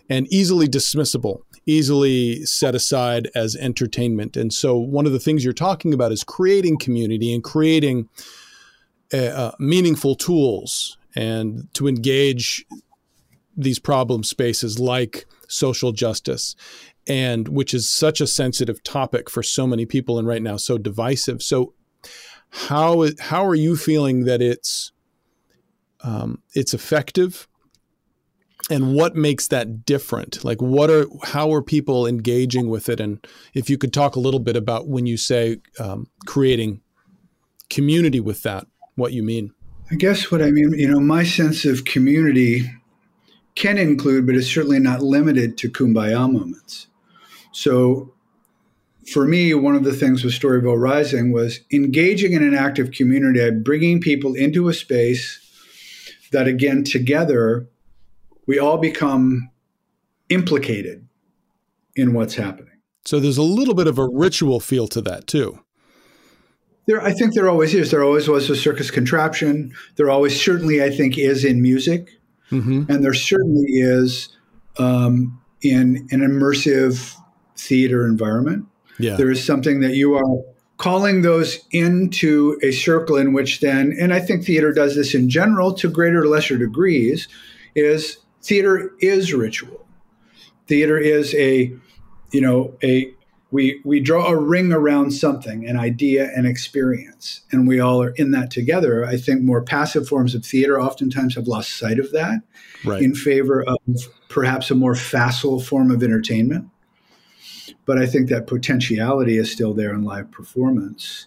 and 0.09 0.27
easily 0.33 0.67
dismissible 0.67 1.43
easily 1.67 2.45
set 2.45 2.75
aside 2.75 3.31
as 3.35 3.55
entertainment. 3.57 4.37
And 4.37 4.53
so 4.53 4.77
one 4.77 5.07
of 5.07 5.13
the 5.13 5.21
things 5.21 5.45
you're 5.45 5.53
talking 5.53 5.93
about 5.95 6.13
is 6.13 6.25
creating 6.25 6.79
community 6.79 7.33
and 7.35 7.45
creating 7.45 8.09
uh, 9.13 9.17
uh 9.17 9.53
meaningful 9.59 10.15
tools 10.15 10.97
and 11.15 11.69
to 11.75 11.89
engage 11.89 12.65
these 13.57 13.79
problem 13.79 14.23
spaces 14.23 14.79
like 14.79 15.27
social 15.49 15.93
justice 15.93 16.55
and 17.07 17.49
which 17.49 17.75
is 17.75 17.89
such 17.89 18.21
a 18.21 18.27
sensitive 18.27 18.83
topic 18.83 19.29
for 19.31 19.43
so 19.43 19.67
many 19.67 19.87
people 19.87 20.19
and 20.19 20.29
right 20.29 20.43
now 20.43 20.57
so 20.57 20.79
divisive. 20.79 21.43
So 21.43 21.75
how 22.51 23.07
how 23.21 23.45
are 23.45 23.55
you 23.55 23.77
feeling 23.77 24.25
that 24.25 24.43
it's 24.43 24.93
um, 26.03 26.43
it's 26.55 26.75
effective? 26.75 27.47
And 28.71 28.95
what 28.95 29.17
makes 29.17 29.49
that 29.49 29.85
different? 29.85 30.45
Like 30.45 30.61
what 30.61 30.91
are 30.91 31.07
how 31.25 31.53
are 31.53 31.63
people 31.63 32.07
engaging 32.07 32.69
with 32.69 32.89
it? 32.89 33.01
And 33.01 33.25
if 33.55 33.69
you 33.69 33.79
could 33.79 33.93
talk 33.93 34.17
a 34.17 34.21
little 34.21 34.41
bit 34.41 34.57
about 34.57 34.89
when 34.89 35.07
you 35.07 35.17
say 35.17 35.59
um, 35.79 36.07
creating 36.27 36.81
community 37.71 38.21
with 38.21 38.43
that 38.43 38.67
what 38.97 39.13
you 39.13 39.23
mean. 39.23 39.53
I 39.91 39.97
guess 39.97 40.31
what 40.31 40.41
i 40.41 40.51
mean 40.51 40.73
you 40.75 40.89
know 40.89 41.01
my 41.01 41.25
sense 41.25 41.65
of 41.65 41.85
community 41.85 42.71
can 43.57 43.77
include 43.77 44.25
but 44.25 44.37
it's 44.37 44.47
certainly 44.47 44.79
not 44.79 45.03
limited 45.03 45.59
to 45.59 45.71
kumbaya 45.71 46.31
moments 46.31 46.87
so 47.53 48.13
for 49.13 49.27
me, 49.27 49.55
one 49.55 49.75
of 49.75 49.85
the 49.85 49.93
things 49.93 50.23
with 50.23 50.35
Storyville 50.35 50.81
Rising 50.81 51.33
was 51.33 51.61
engaging 51.73 52.33
in 52.33 52.43
an 52.43 52.55
active 52.55 52.93
community, 52.93 53.51
bringing 53.51 54.01
people 54.01 54.35
into 54.35 54.69
a 54.69 54.75
space 54.75 55.39
that, 56.33 56.47
again, 56.47 56.85
together, 56.85 57.69
we 58.47 58.59
all 58.59 58.79
become 58.79 59.51
implicated 60.29 61.07
in 61.97 62.13
what's 62.13 62.35
happening. 62.35 62.79
So 63.05 63.19
there's 63.19 63.39
a 63.39 63.43
little 63.43 63.75
bit 63.75 63.87
of 63.87 63.99
a 63.99 64.07
ritual 64.07 64.61
feel 64.61 64.87
to 64.89 65.01
that, 65.03 65.27
too. 65.27 65.61
There, 66.87 67.03
I 67.03 67.13
think 67.13 67.35
there 67.35 67.49
always 67.49 67.75
is. 67.75 67.91
There 67.91 68.05
always 68.05 68.29
was 68.29 68.49
a 68.51 68.57
circus 68.57 68.91
contraption. 68.91 69.73
There 69.97 70.11
always, 70.11 70.41
certainly, 70.41 70.83
I 70.83 70.91
think, 70.91 71.19
is 71.19 71.45
in 71.45 71.63
music. 71.63 72.11
Mm-hmm. 72.51 72.91
And 72.91 73.05
there 73.05 73.15
certainly 73.15 73.67
is 73.67 74.37
um, 74.79 75.41
in 75.63 76.09
an 76.11 76.21
immersive 76.21 77.17
theater 77.61 78.07
environment. 78.07 78.67
Yeah. 78.99 79.17
There 79.17 79.31
is 79.31 79.45
something 79.45 79.81
that 79.81 79.95
you 79.95 80.15
are 80.15 80.45
calling 80.77 81.23
those 81.23 81.61
into 81.73 82.59
a 82.63 82.71
circle 82.73 83.17
in 83.17 83.33
which 83.33 83.61
then, 83.61 83.95
and 83.99 84.15
I 84.15 84.21
think 84.21 84.45
theater 84.45 84.73
does 84.73 84.97
this 84.97 85.15
in 85.15 85.29
general 85.29 85.75
to 85.75 85.91
greater 85.91 86.23
or 86.23 86.27
lesser 86.27 86.57
degrees, 86.57 87.29
is 87.75 88.19
theater 88.43 88.91
is 89.01 89.33
ritual. 89.33 89.87
Theater 90.67 90.99
is 90.99 91.35
a, 91.35 91.73
you 92.33 92.41
know, 92.41 92.75
a 92.83 93.13
we 93.51 93.81
we 93.85 94.01
draw 94.01 94.29
a 94.29 94.37
ring 94.37 94.73
around 94.73 95.11
something, 95.11 95.67
an 95.67 95.77
idea, 95.77 96.31
an 96.37 96.47
experience, 96.47 97.41
and 97.51 97.67
we 97.67 97.81
all 97.81 98.01
are 98.01 98.11
in 98.11 98.31
that 98.31 98.51
together. 98.51 99.05
I 99.05 99.17
think 99.17 99.43
more 99.43 99.63
passive 99.63 100.07
forms 100.09 100.35
of 100.35 100.45
theater 100.45 100.81
oftentimes 100.81 101.35
have 101.35 101.49
lost 101.49 101.77
sight 101.77 101.99
of 101.99 102.13
that 102.13 102.41
right. 102.85 103.03
in 103.03 103.15
favor 103.15 103.63
of 103.63 103.79
perhaps 104.29 104.71
a 104.71 104.75
more 104.75 104.95
facile 104.95 105.61
form 105.61 105.91
of 105.91 106.03
entertainment. 106.03 106.69
But 107.87 107.99
I 107.99 108.07
think 108.07 108.29
that 108.29 108.47
potentiality 108.47 109.37
is 109.37 109.51
still 109.51 109.75
there 109.75 109.95
in 109.95 110.05
live 110.05 110.31
performance, 110.31 111.27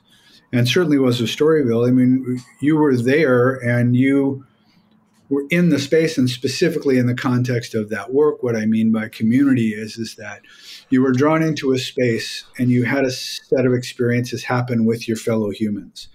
and 0.52 0.68
certainly 0.68 0.98
was 0.98 1.20
with 1.20 1.30
Storyville. 1.30 1.88
I 1.88 1.92
mean, 1.92 2.42
you 2.62 2.78
were 2.78 2.96
there, 2.96 3.54
and 3.56 3.96
you 3.96 4.46
were 5.30 5.46
in 5.50 5.70
the 5.70 5.80
space 5.80 6.18
and 6.18 6.30
specifically 6.30 6.98
in 6.98 7.08
the 7.08 7.16
context 7.16 7.74
of 7.76 7.90
that 7.90 8.14
work. 8.14 8.44
What 8.44 8.56
i 8.56 8.66
mean 8.66 8.92
by 8.92 9.10
community 9.10 9.74
is 9.74 9.98
is 9.98 10.16
that 10.16 10.42
you 10.90 11.02
were 11.02 11.12
drawn 11.12 11.42
into 11.42 11.72
a 11.72 11.80
space 11.80 12.46
and 12.58 12.70
you 12.70 12.84
had 12.84 13.04
a 13.04 13.12
set 13.12 13.66
of 13.66 13.74
experiences 13.74 14.44
happen 14.44 14.86
with 14.86 15.08
your 15.08 15.18
fellow 15.18 15.50
humans. 15.50 16.08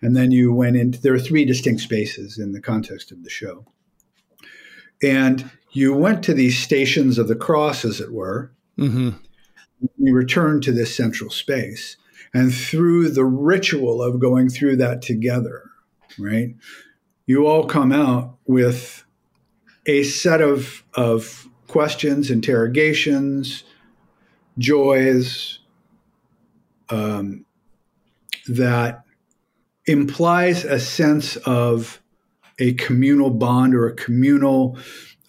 And 0.00 0.16
then 0.16 0.32
you 0.32 0.52
went 0.52 0.76
into 0.76 1.00
there 1.00 1.14
are 1.14 1.20
three 1.20 1.44
distinct 1.44 1.82
spaces 1.82 2.38
in 2.38 2.52
the 2.52 2.60
context 2.60 3.12
of 3.12 3.22
the 3.22 3.30
show. 3.30 3.66
And 5.02 5.50
you 5.72 5.94
went 5.94 6.22
to 6.24 6.34
these 6.34 6.58
stations 6.58 7.18
of 7.18 7.28
the 7.28 7.36
cross 7.36 7.84
as 7.84 8.00
it 8.00 8.12
were. 8.12 8.52
Mm-hmm. 8.78 9.10
You 9.98 10.14
return 10.14 10.60
to 10.60 10.72
this 10.72 10.96
central 10.96 11.30
space 11.30 11.96
and 12.34 12.54
through 12.54 13.08
the 13.08 13.24
ritual 13.24 14.02
of 14.02 14.18
going 14.18 14.48
through 14.48 14.76
that 14.76 15.02
together 15.02 15.64
right 16.18 16.54
you 17.26 17.46
all 17.46 17.64
come 17.64 17.92
out 17.92 18.36
with 18.46 19.04
a 19.86 20.02
set 20.02 20.40
of, 20.40 20.84
of 20.94 21.48
questions, 21.66 22.30
interrogations, 22.30 23.64
joys 24.58 25.58
um, 26.88 27.44
that 28.46 29.04
implies 29.86 30.64
a 30.64 30.78
sense 30.78 31.36
of 31.36 32.00
a 32.58 32.74
communal 32.74 33.30
bond 33.30 33.74
or 33.74 33.88
a 33.88 33.94
communal 33.94 34.78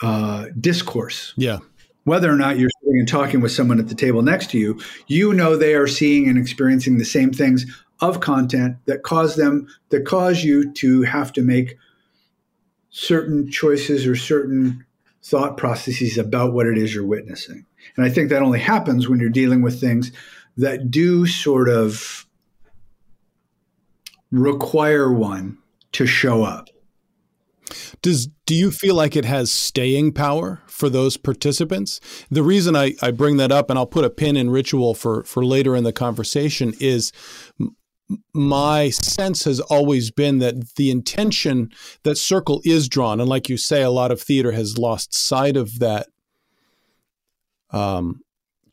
uh, 0.01 0.47
discourse. 0.59 1.33
Yeah. 1.37 1.59
Whether 2.05 2.31
or 2.31 2.35
not 2.35 2.59
you're 2.59 2.69
sitting 2.81 2.99
and 2.99 3.07
talking 3.07 3.39
with 3.39 3.51
someone 3.51 3.79
at 3.79 3.87
the 3.87 3.95
table 3.95 4.21
next 4.21 4.51
to 4.51 4.57
you, 4.57 4.79
you 5.07 5.33
know 5.33 5.55
they 5.55 5.73
are 5.73 5.87
seeing 5.87 6.27
and 6.27 6.37
experiencing 6.37 6.97
the 6.97 7.05
same 7.05 7.31
things 7.31 7.65
of 8.01 8.19
content 8.19 8.77
that 8.85 9.03
cause 9.03 9.35
them 9.35 9.67
that 9.89 10.05
cause 10.05 10.43
you 10.43 10.71
to 10.73 11.03
have 11.03 11.31
to 11.33 11.41
make 11.41 11.77
certain 12.89 13.49
choices 13.49 14.05
or 14.05 14.15
certain 14.15 14.85
thought 15.23 15.57
processes 15.57 16.17
about 16.17 16.53
what 16.53 16.67
it 16.67 16.77
is 16.77 16.93
you're 16.93 17.05
witnessing. 17.05 17.65
And 17.95 18.05
I 18.05 18.09
think 18.09 18.29
that 18.29 18.41
only 18.41 18.59
happens 18.59 19.07
when 19.07 19.19
you're 19.19 19.29
dealing 19.29 19.61
with 19.61 19.79
things 19.79 20.11
that 20.57 20.91
do 20.91 21.25
sort 21.25 21.69
of 21.69 22.27
require 24.31 25.11
one 25.11 25.57
to 25.93 26.05
show 26.05 26.43
up. 26.43 26.69
Does 28.03 28.27
do 28.45 28.53
you 28.53 28.69
feel 28.69 28.95
like 28.95 29.15
it 29.15 29.23
has 29.25 29.49
staying 29.49 30.11
power 30.11 30.61
for 30.67 30.89
those 30.89 31.15
participants? 31.15 32.01
The 32.29 32.43
reason 32.43 32.75
I, 32.75 32.95
I 33.01 33.11
bring 33.11 33.37
that 33.37 33.51
up, 33.51 33.69
and 33.69 33.79
I'll 33.79 33.87
put 33.87 34.05
a 34.05 34.09
pin 34.09 34.35
in 34.35 34.49
ritual 34.49 34.93
for 34.93 35.23
for 35.23 35.43
later 35.43 35.75
in 35.75 35.85
the 35.85 35.93
conversation, 35.93 36.73
is 36.81 37.13
my 38.33 38.89
sense 38.89 39.45
has 39.45 39.61
always 39.61 40.11
been 40.11 40.39
that 40.39 40.75
the 40.75 40.91
intention 40.91 41.71
that 42.03 42.17
circle 42.17 42.61
is 42.65 42.89
drawn, 42.89 43.21
and 43.21 43.29
like 43.29 43.47
you 43.47 43.57
say, 43.57 43.81
a 43.81 43.89
lot 43.89 44.11
of 44.11 44.21
theater 44.21 44.51
has 44.51 44.77
lost 44.77 45.15
sight 45.17 45.55
of 45.55 45.79
that 45.79 46.07
um, 47.71 48.19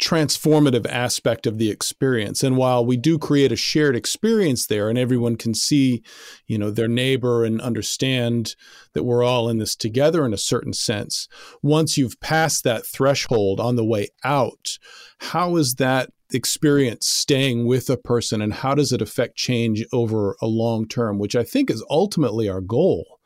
transformative 0.01 0.87
aspect 0.89 1.47
of 1.47 1.59
the 1.59 1.71
experience. 1.71 2.43
And 2.43 2.57
while 2.57 2.85
we 2.85 2.97
do 2.97 3.19
create 3.19 3.53
a 3.53 3.57
shared 3.57 3.95
experience 3.95 4.67
there, 4.67 4.89
and 4.89 4.99
everyone 4.99 5.37
can 5.37 5.55
see, 5.55 6.03
you 6.47 6.59
know, 6.59 6.71
their 6.71 6.89
neighbor 6.89 7.45
and 7.45 7.61
understand 7.61 8.57
that 8.95 9.05
we're 9.05 9.23
all 9.23 9.49
in 9.49 9.59
this 9.59 9.77
together 9.77 10.25
in 10.25 10.33
a 10.33 10.39
certain 10.39 10.73
sense. 10.73 11.29
Once 11.63 11.99
you've 11.99 12.19
passed 12.21 12.65
that 12.65 12.87
threshold 12.87 13.61
on 13.61 13.77
the 13.77 13.85
way 13.85 14.09
out, 14.25 14.79
how 15.19 15.57
is 15.57 15.75
that 15.75 16.11
experience 16.33 17.07
staying 17.07 17.67
with 17.67 17.91
a 17.91 17.97
person 17.97 18.41
and 18.41 18.55
how 18.55 18.75
does 18.75 18.93
it 18.93 19.03
affect 19.03 19.37
change 19.37 19.85
over 19.93 20.37
a 20.41 20.47
long 20.47 20.89
term, 20.89 21.19
which 21.19 21.37
I 21.37 21.45
think 21.45 21.71
is 21.71 21.85
ultimately 21.91 22.49
our 22.49 22.63
goal? 22.63 23.21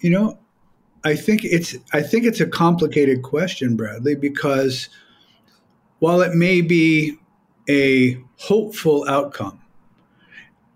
You 0.00 0.10
know, 0.10 0.38
I 1.04 1.14
think 1.14 1.44
it's 1.44 1.76
I 1.92 2.02
think 2.02 2.24
it's 2.24 2.40
a 2.40 2.46
complicated 2.46 3.22
question, 3.22 3.76
Bradley, 3.76 4.14
because 4.14 4.88
while 5.98 6.22
it 6.22 6.34
may 6.34 6.60
be 6.62 7.18
a 7.68 8.18
hopeful 8.36 9.04
outcome, 9.08 9.60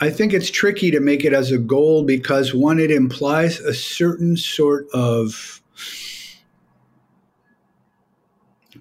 I 0.00 0.10
think 0.10 0.32
it's 0.32 0.50
tricky 0.50 0.90
to 0.90 1.00
make 1.00 1.24
it 1.24 1.32
as 1.32 1.50
a 1.50 1.58
goal 1.58 2.04
because 2.04 2.54
one, 2.54 2.78
it 2.78 2.90
implies 2.90 3.58
a 3.58 3.74
certain 3.74 4.36
sort 4.36 4.86
of 4.92 5.60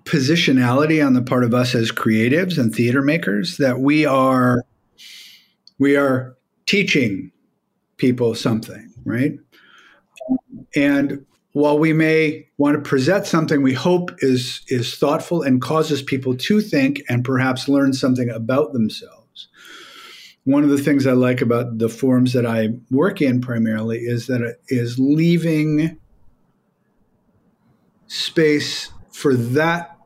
positionality 0.03 1.05
on 1.05 1.13
the 1.13 1.21
part 1.21 1.43
of 1.43 1.53
us 1.53 1.75
as 1.75 1.91
creatives 1.91 2.57
and 2.57 2.73
theater 2.73 3.01
makers 3.01 3.57
that 3.57 3.79
we 3.79 4.05
are 4.05 4.63
we 5.79 5.95
are 5.95 6.35
teaching 6.65 7.31
people 7.97 8.35
something, 8.35 8.91
right? 9.05 9.37
And 10.75 11.25
while 11.57 11.79
we 11.79 11.91
may 11.91 12.47
want 12.59 12.75
to 12.75 12.87
present 12.87 13.25
something 13.25 13.63
we 13.63 13.73
hope 13.73 14.11
is 14.19 14.61
is 14.67 14.95
thoughtful 14.95 15.41
and 15.41 15.59
causes 15.59 16.03
people 16.03 16.37
to 16.37 16.61
think 16.61 17.01
and 17.09 17.25
perhaps 17.25 17.67
learn 17.67 17.93
something 17.93 18.29
about 18.29 18.73
themselves. 18.73 19.47
One 20.43 20.63
of 20.63 20.69
the 20.69 20.77
things 20.77 21.07
I 21.07 21.13
like 21.13 21.41
about 21.41 21.79
the 21.79 21.89
forums 21.89 22.33
that 22.33 22.45
I 22.45 22.69
work 22.91 23.23
in 23.23 23.41
primarily 23.41 23.97
is 23.97 24.27
that 24.27 24.41
it 24.41 24.61
is 24.67 24.99
leaving 24.99 25.97
space 28.05 28.91
for 29.11 29.35
that 29.35 29.97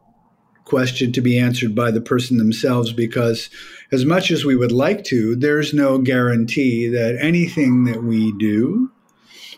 question 0.64 1.12
to 1.12 1.22
be 1.22 1.38
answered 1.38 1.76
by 1.76 1.92
the 1.92 2.00
person 2.00 2.38
themselves 2.38 2.94
because 2.94 3.50
as 3.92 4.06
much 4.06 4.32
as 4.32 4.46
we 4.46 4.56
would 4.56 4.72
like 4.72 5.04
to 5.04 5.36
there's 5.36 5.74
no 5.74 5.98
guarantee 5.98 6.88
that 6.88 7.18
anything 7.20 7.84
that 7.84 8.04
we 8.06 8.32
do 8.38 8.90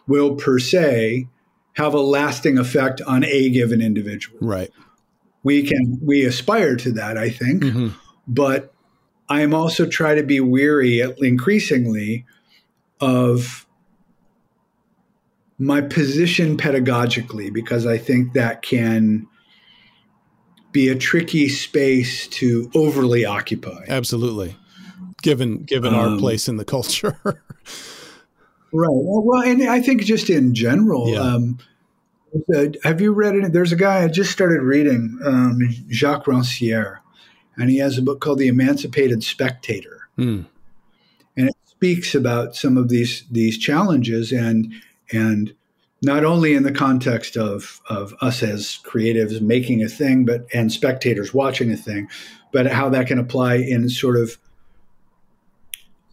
will 0.07 0.35
per 0.35 0.57
se 0.57 1.27
have 1.73 1.93
a 1.93 1.99
lasting 1.99 2.57
effect 2.57 3.01
on 3.01 3.23
a 3.23 3.49
given 3.49 3.81
individual 3.81 4.37
right 4.41 4.71
we 5.43 5.63
can 5.63 5.99
we 6.01 6.25
aspire 6.25 6.75
to 6.75 6.91
that 6.91 7.17
i 7.17 7.29
think 7.29 7.63
mm-hmm. 7.63 7.87
but 8.27 8.73
i 9.29 9.41
am 9.41 9.53
also 9.53 9.85
try 9.85 10.15
to 10.15 10.23
be 10.23 10.39
weary 10.39 11.01
increasingly 11.19 12.25
of 12.99 13.65
my 15.57 15.81
position 15.81 16.57
pedagogically 16.57 17.51
because 17.51 17.85
i 17.85 17.97
think 17.97 18.33
that 18.33 18.61
can 18.61 19.27
be 20.73 20.89
a 20.89 20.95
tricky 20.95 21.47
space 21.47 22.27
to 22.27 22.69
overly 22.75 23.23
occupy. 23.23 23.85
Absolutely, 23.87 24.57
given 25.21 25.63
given 25.63 25.93
um, 25.93 25.99
our 25.99 26.19
place 26.19 26.49
in 26.49 26.57
the 26.57 26.65
culture. 26.65 27.17
right. 28.73 28.89
Well, 28.91 29.41
and 29.41 29.63
I 29.63 29.81
think 29.81 30.03
just 30.03 30.29
in 30.29 30.53
general. 30.53 31.09
Yeah. 31.09 31.19
Um, 31.19 31.59
uh, 32.55 32.65
have 32.83 32.99
you 32.99 33.13
read 33.13 33.35
it? 33.35 33.53
There's 33.53 33.71
a 33.71 33.77
guy 33.77 34.03
I 34.03 34.07
just 34.07 34.31
started 34.31 34.61
reading, 34.61 35.19
um, 35.23 35.59
Jacques 35.91 36.25
Rancière, 36.25 36.97
and 37.57 37.69
he 37.69 37.77
has 37.77 37.97
a 37.97 38.01
book 38.01 38.21
called 38.21 38.39
The 38.39 38.47
Emancipated 38.47 39.23
Spectator, 39.23 40.09
mm. 40.17 40.43
and 41.37 41.47
it 41.47 41.55
speaks 41.65 42.15
about 42.15 42.55
some 42.55 42.75
of 42.75 42.89
these 42.89 43.23
these 43.29 43.59
challenges 43.59 44.31
and 44.31 44.73
and 45.11 45.53
not 46.03 46.25
only 46.25 46.53
in 46.53 46.63
the 46.63 46.71
context 46.71 47.37
of, 47.37 47.81
of 47.89 48.13
us 48.19 48.43
as 48.43 48.79
creatives 48.83 49.39
making 49.39 49.81
a 49.81 49.87
thing, 49.87 50.25
but 50.25 50.45
and 50.53 50.71
spectators 50.71 51.33
watching 51.33 51.71
a 51.71 51.77
thing, 51.77 52.09
but 52.51 52.67
how 52.67 52.89
that 52.89 53.07
can 53.07 53.17
apply 53.17 53.55
in 53.55 53.87
sort 53.89 54.17
of 54.17 54.37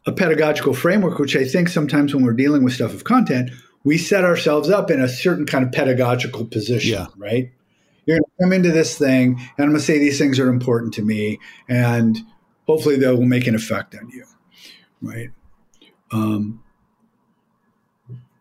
a 0.07 0.13
pedagogical 0.13 0.75
framework, 0.75 1.19
which 1.19 1.37
I 1.37 1.45
think 1.45 1.69
sometimes 1.69 2.15
when 2.15 2.25
we're 2.25 2.33
dealing 2.33 2.65
with 2.65 2.73
stuff 2.73 2.95
of 2.95 3.05
content, 3.05 3.51
we 3.85 3.99
set 3.99 4.25
ourselves 4.25 4.69
up 4.69 4.91
in 4.91 5.01
a 5.01 5.09
certain 5.09 5.47
kind 5.47 5.65
of 5.65 5.73
pedagogical 5.73 6.47
position, 6.47 6.93
yeah. 6.93 7.07
right? 7.17 7.51
You're 8.07 8.19
going 8.19 8.25
to 8.25 8.45
come 8.45 8.53
into 8.53 8.73
this 8.73 8.99
thing, 8.99 9.35
and 9.39 9.65
I'm 9.65 9.69
going 9.69 9.79
to 9.79 9.85
say 9.85 9.99
these 9.99 10.19
things 10.19 10.39
are 10.39 10.49
important 10.49 10.95
to 10.95 11.03
me, 11.03 11.39
and 11.69 12.19
hopefully 12.67 12.97
they 12.97 13.09
will 13.09 13.25
make 13.25 13.47
an 13.47 13.55
effect 13.55 13.95
on 13.95 14.09
you, 14.11 14.25
right? 15.03 15.31
Um, 16.13 16.63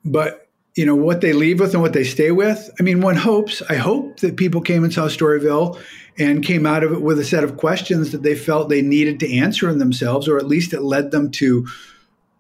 but 0.04 0.49
you 0.76 0.86
know 0.86 0.96
what 0.96 1.22
they 1.22 1.34
leave 1.34 1.60
with 1.60 1.74
and 1.74 1.82
what 1.82 1.94
they 1.94 2.04
stay 2.04 2.32
with. 2.32 2.70
I 2.80 2.84
mean, 2.84 3.02
one 3.02 3.16
hopes. 3.16 3.62
I 3.70 3.76
hope 3.76 4.20
that 4.20 4.38
people 4.38 4.62
came 4.62 4.84
and 4.84 4.94
saw 4.94 5.08
Storyville 5.08 5.80
and 6.18 6.44
came 6.44 6.66
out 6.66 6.84
of 6.84 6.92
it 6.92 7.02
with 7.02 7.20
a 7.20 7.26
set 7.26 7.44
of 7.44 7.58
questions 7.58 8.12
that 8.12 8.24
they 8.24 8.36
felt 8.36 8.70
they 8.70 8.82
needed 8.82 9.20
to 9.22 9.38
answer 9.38 9.70
in 9.70 9.80
themselves, 9.80 10.28
or 10.28 10.38
at 10.38 10.48
least 10.48 10.74
it 10.74 10.82
led 10.82 11.12
them 11.12 11.32
to 11.32 11.68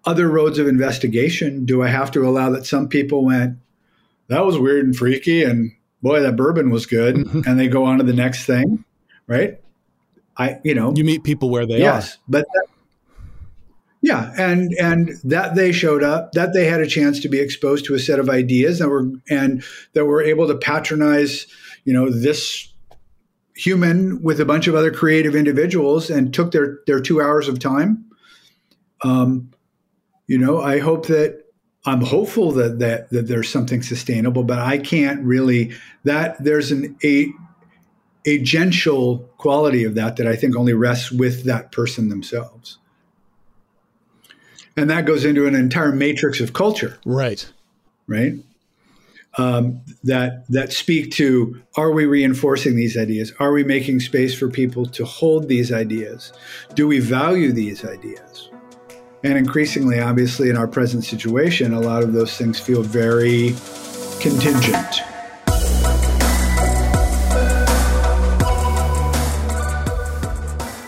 other 0.05 0.29
roads 0.29 0.59
of 0.59 0.67
investigation. 0.67 1.65
Do 1.65 1.81
I 1.81 1.87
have 1.87 2.11
to 2.11 2.27
allow 2.27 2.49
that 2.51 2.65
some 2.65 2.87
people 2.87 3.25
went, 3.25 3.57
that 4.27 4.45
was 4.45 4.57
weird 4.57 4.85
and 4.85 4.95
freaky, 4.95 5.43
and 5.43 5.71
boy, 6.01 6.21
that 6.21 6.35
bourbon 6.35 6.69
was 6.69 6.85
good, 6.85 7.15
mm-hmm. 7.15 7.41
and 7.45 7.59
they 7.59 7.67
go 7.67 7.85
on 7.85 7.97
to 7.97 8.03
the 8.03 8.13
next 8.13 8.45
thing, 8.45 8.83
right? 9.27 9.59
I, 10.37 10.59
you 10.63 10.75
know, 10.75 10.93
you 10.95 11.03
meet 11.03 11.23
people 11.23 11.49
where 11.49 11.65
they 11.65 11.75
are. 11.75 11.79
yes, 11.79 12.17
but 12.27 12.45
that, 12.53 12.67
yeah, 14.01 14.31
and 14.38 14.73
and 14.79 15.12
that 15.25 15.55
they 15.55 15.71
showed 15.71 16.03
up, 16.03 16.31
that 16.31 16.53
they 16.53 16.65
had 16.65 16.79
a 16.79 16.88
chance 16.88 17.19
to 17.19 17.29
be 17.29 17.39
exposed 17.39 17.85
to 17.85 17.95
a 17.95 17.99
set 17.99 18.19
of 18.19 18.29
ideas 18.29 18.79
that 18.79 18.88
were 18.88 19.09
and 19.29 19.63
that 19.93 20.05
were 20.05 20.21
able 20.21 20.47
to 20.47 20.55
patronize, 20.55 21.47
you 21.83 21.93
know, 21.93 22.09
this 22.09 22.71
human 23.55 24.21
with 24.21 24.39
a 24.39 24.45
bunch 24.45 24.67
of 24.67 24.75
other 24.75 24.91
creative 24.91 25.35
individuals 25.35 26.09
and 26.09 26.33
took 26.33 26.51
their 26.51 26.79
their 26.88 27.01
two 27.01 27.21
hours 27.21 27.49
of 27.49 27.59
time. 27.59 28.05
Um, 29.03 29.51
you 30.27 30.38
know, 30.38 30.62
I 30.62 30.79
hope 30.79 31.07
that 31.07 31.43
I'm 31.85 32.01
hopeful 32.01 32.53
that 32.53 32.79
that 32.79 33.09
that 33.09 33.27
there's 33.27 33.49
something 33.49 33.81
sustainable, 33.81 34.45
but 34.45 34.59
I 34.59 34.77
can't 34.77 35.21
really 35.25 35.73
that 36.05 36.41
there's 36.41 36.71
an 36.71 36.95
a 37.03 37.33
agential 38.25 39.27
quality 39.38 39.83
of 39.83 39.95
that 39.95 40.15
that 40.15 40.27
I 40.27 40.38
think 40.38 40.55
only 40.55 40.73
rests 40.73 41.12
with 41.12 41.43
that 41.43 41.73
person 41.73 42.07
themselves 42.07 42.77
and 44.79 44.89
that 44.89 45.05
goes 45.05 45.25
into 45.25 45.45
an 45.45 45.55
entire 45.55 45.91
matrix 45.91 46.39
of 46.39 46.53
culture. 46.53 46.97
Right. 47.05 47.51
Right? 48.07 48.35
Um, 49.37 49.81
that 50.05 50.45
that 50.49 50.71
speak 50.71 51.11
to 51.13 51.61
are 51.75 51.91
we 51.91 52.05
reinforcing 52.05 52.75
these 52.75 52.97
ideas? 52.97 53.33
Are 53.39 53.51
we 53.51 53.63
making 53.63 53.99
space 53.99 54.33
for 54.33 54.49
people 54.49 54.85
to 54.87 55.05
hold 55.05 55.49
these 55.49 55.71
ideas? 55.71 56.33
Do 56.75 56.87
we 56.87 56.99
value 56.99 57.51
these 57.51 57.83
ideas? 57.83 58.49
And 59.23 59.37
increasingly 59.37 59.99
obviously 59.99 60.49
in 60.49 60.55
our 60.55 60.67
present 60.67 61.03
situation 61.03 61.73
a 61.73 61.79
lot 61.81 62.01
of 62.01 62.13
those 62.13 62.37
things 62.37 62.57
feel 62.57 62.81
very 62.81 63.55
contingent. 64.21 65.03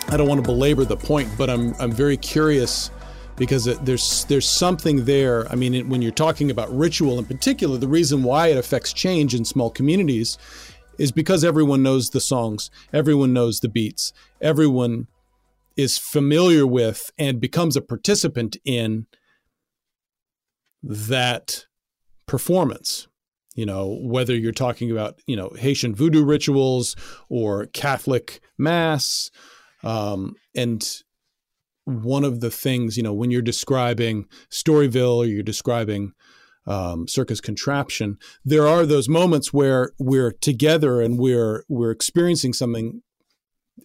I 0.10 0.18
don't 0.18 0.28
want 0.28 0.40
to 0.40 0.46
belabor 0.46 0.86
the 0.86 0.98
point, 0.98 1.30
but 1.38 1.50
I'm 1.50 1.76
I'm 1.80 1.92
very 1.92 2.18
curious 2.18 2.90
because 3.42 3.66
there's 3.66 4.24
there's 4.26 4.48
something 4.48 5.06
there. 5.06 5.52
I 5.52 5.56
mean, 5.56 5.90
when 5.90 6.04
you're 6.04 6.12
talking 6.12 6.52
about 6.52 6.72
ritual 6.72 7.18
in 7.18 7.26
particular, 7.26 7.76
the 7.80 7.88
reason 7.88 8.22
why 8.22 8.50
it 8.50 8.58
affects 8.58 8.94
change 8.94 9.34
in 9.34 9.46
small 9.46 9.72
communities 9.72 10.38
is 11.00 11.12
because 11.12 11.44
everyone 11.44 11.82
knows 11.82 12.12
the 12.12 12.22
songs, 12.22 12.70
everyone 12.94 13.34
knows 13.34 13.60
the 13.60 13.68
beats, 13.68 14.14
everyone 14.42 15.08
is 15.76 15.98
familiar 15.98 16.68
with 16.68 17.10
and 17.18 17.42
becomes 17.42 17.76
a 17.76 17.82
participant 17.82 18.58
in 18.64 19.08
that 20.84 21.66
performance 22.28 23.08
you 23.56 23.66
know 23.66 23.98
whether 24.02 24.36
you're 24.36 24.52
talking 24.52 24.92
about 24.92 25.20
you 25.26 25.36
know 25.36 25.50
haitian 25.58 25.94
voodoo 25.96 26.24
rituals 26.24 26.96
or 27.30 27.66
catholic 27.68 28.40
mass 28.58 29.32
um, 29.84 30.36
and 30.56 31.04
one 31.86 32.24
of 32.24 32.40
the 32.40 32.52
things, 32.52 32.98
you 32.98 33.04
know, 33.04 33.14
when 33.14 33.32
you're 33.32 33.42
describing 33.42 34.26
Storyville 34.50 35.18
or 35.18 35.26
you're 35.26 35.44
describing 35.44 36.14
um, 36.68 37.08
Circus 37.08 37.42
Contraption, 37.42 38.18
there 38.46 38.68
are 38.68 38.86
those 38.86 39.10
moments 39.10 39.52
where 39.52 39.92
we're 40.00 40.32
together 40.32 41.02
and 41.02 41.18
we're 41.18 41.64
we're 41.68 41.92
experiencing 41.92 42.54
something. 42.54 43.02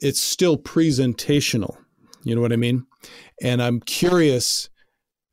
It's 0.01 0.21
still 0.21 0.59
presentational. 0.59 1.77
You 2.23 2.35
know 2.35 2.43
what 2.43 2.53
I 2.53 2.57
mean? 2.57 2.87
And 3.43 3.63
I'm 3.63 3.81
curious. 3.81 4.69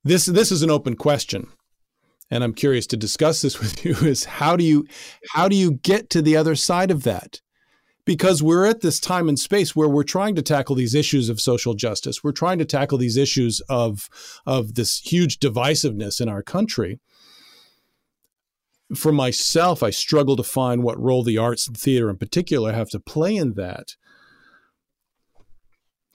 This 0.06 0.26
this 0.26 0.52
is 0.52 0.64
an 0.64 0.70
open 0.70 0.96
question, 0.96 1.48
and 2.30 2.44
I'm 2.44 2.54
curious 2.54 2.88
to 2.88 2.98
discuss 2.98 3.42
this 3.42 3.60
with 3.62 3.84
you. 3.84 3.94
Is 3.96 4.26
how 4.26 4.56
do 4.56 4.64
you 4.64 4.88
how 5.32 5.48
do 5.48 5.56
you 5.56 5.74
get 5.74 6.10
to 6.12 6.22
the 6.22 6.38
other 6.38 6.56
side 6.56 6.92
of 6.92 7.04
that? 7.04 7.42
Because 8.06 8.44
we're 8.44 8.66
at 8.66 8.82
this 8.82 9.00
time 9.00 9.30
and 9.30 9.40
space 9.40 9.76
where 9.76 9.88
we're 9.88 10.04
trying 10.04 10.36
to 10.36 10.42
tackle 10.42 10.76
these 10.76 10.96
issues 10.96 11.30
of 11.30 11.40
social 11.40 11.74
justice. 11.74 12.24
We're 12.24 12.32
trying 12.32 12.60
to 12.60 12.66
tackle 12.66 12.98
these 12.98 13.18
issues 13.18 13.62
of 13.70 14.10
of 14.46 14.76
this 14.76 15.00
huge 15.00 15.40
divisiveness 15.40 16.20
in 16.20 16.30
our 16.30 16.44
country. 16.44 17.00
For 18.96 19.12
myself, 19.12 19.82
I 19.82 19.90
struggle 19.90 20.36
to 20.36 20.44
find 20.44 20.84
what 20.84 21.00
role 21.00 21.24
the 21.24 21.38
arts 21.38 21.68
and 21.68 21.78
theater 21.78 22.10
in 22.10 22.18
particular 22.18 22.74
have 22.74 22.90
to 22.90 23.00
play 23.00 23.36
in 23.36 23.54
that. 23.54 23.96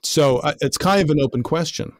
So 0.02 0.40
it's 0.60 0.78
kind 0.78 1.02
of 1.02 1.10
an 1.10 1.20
open 1.20 1.42
question. 1.42 1.92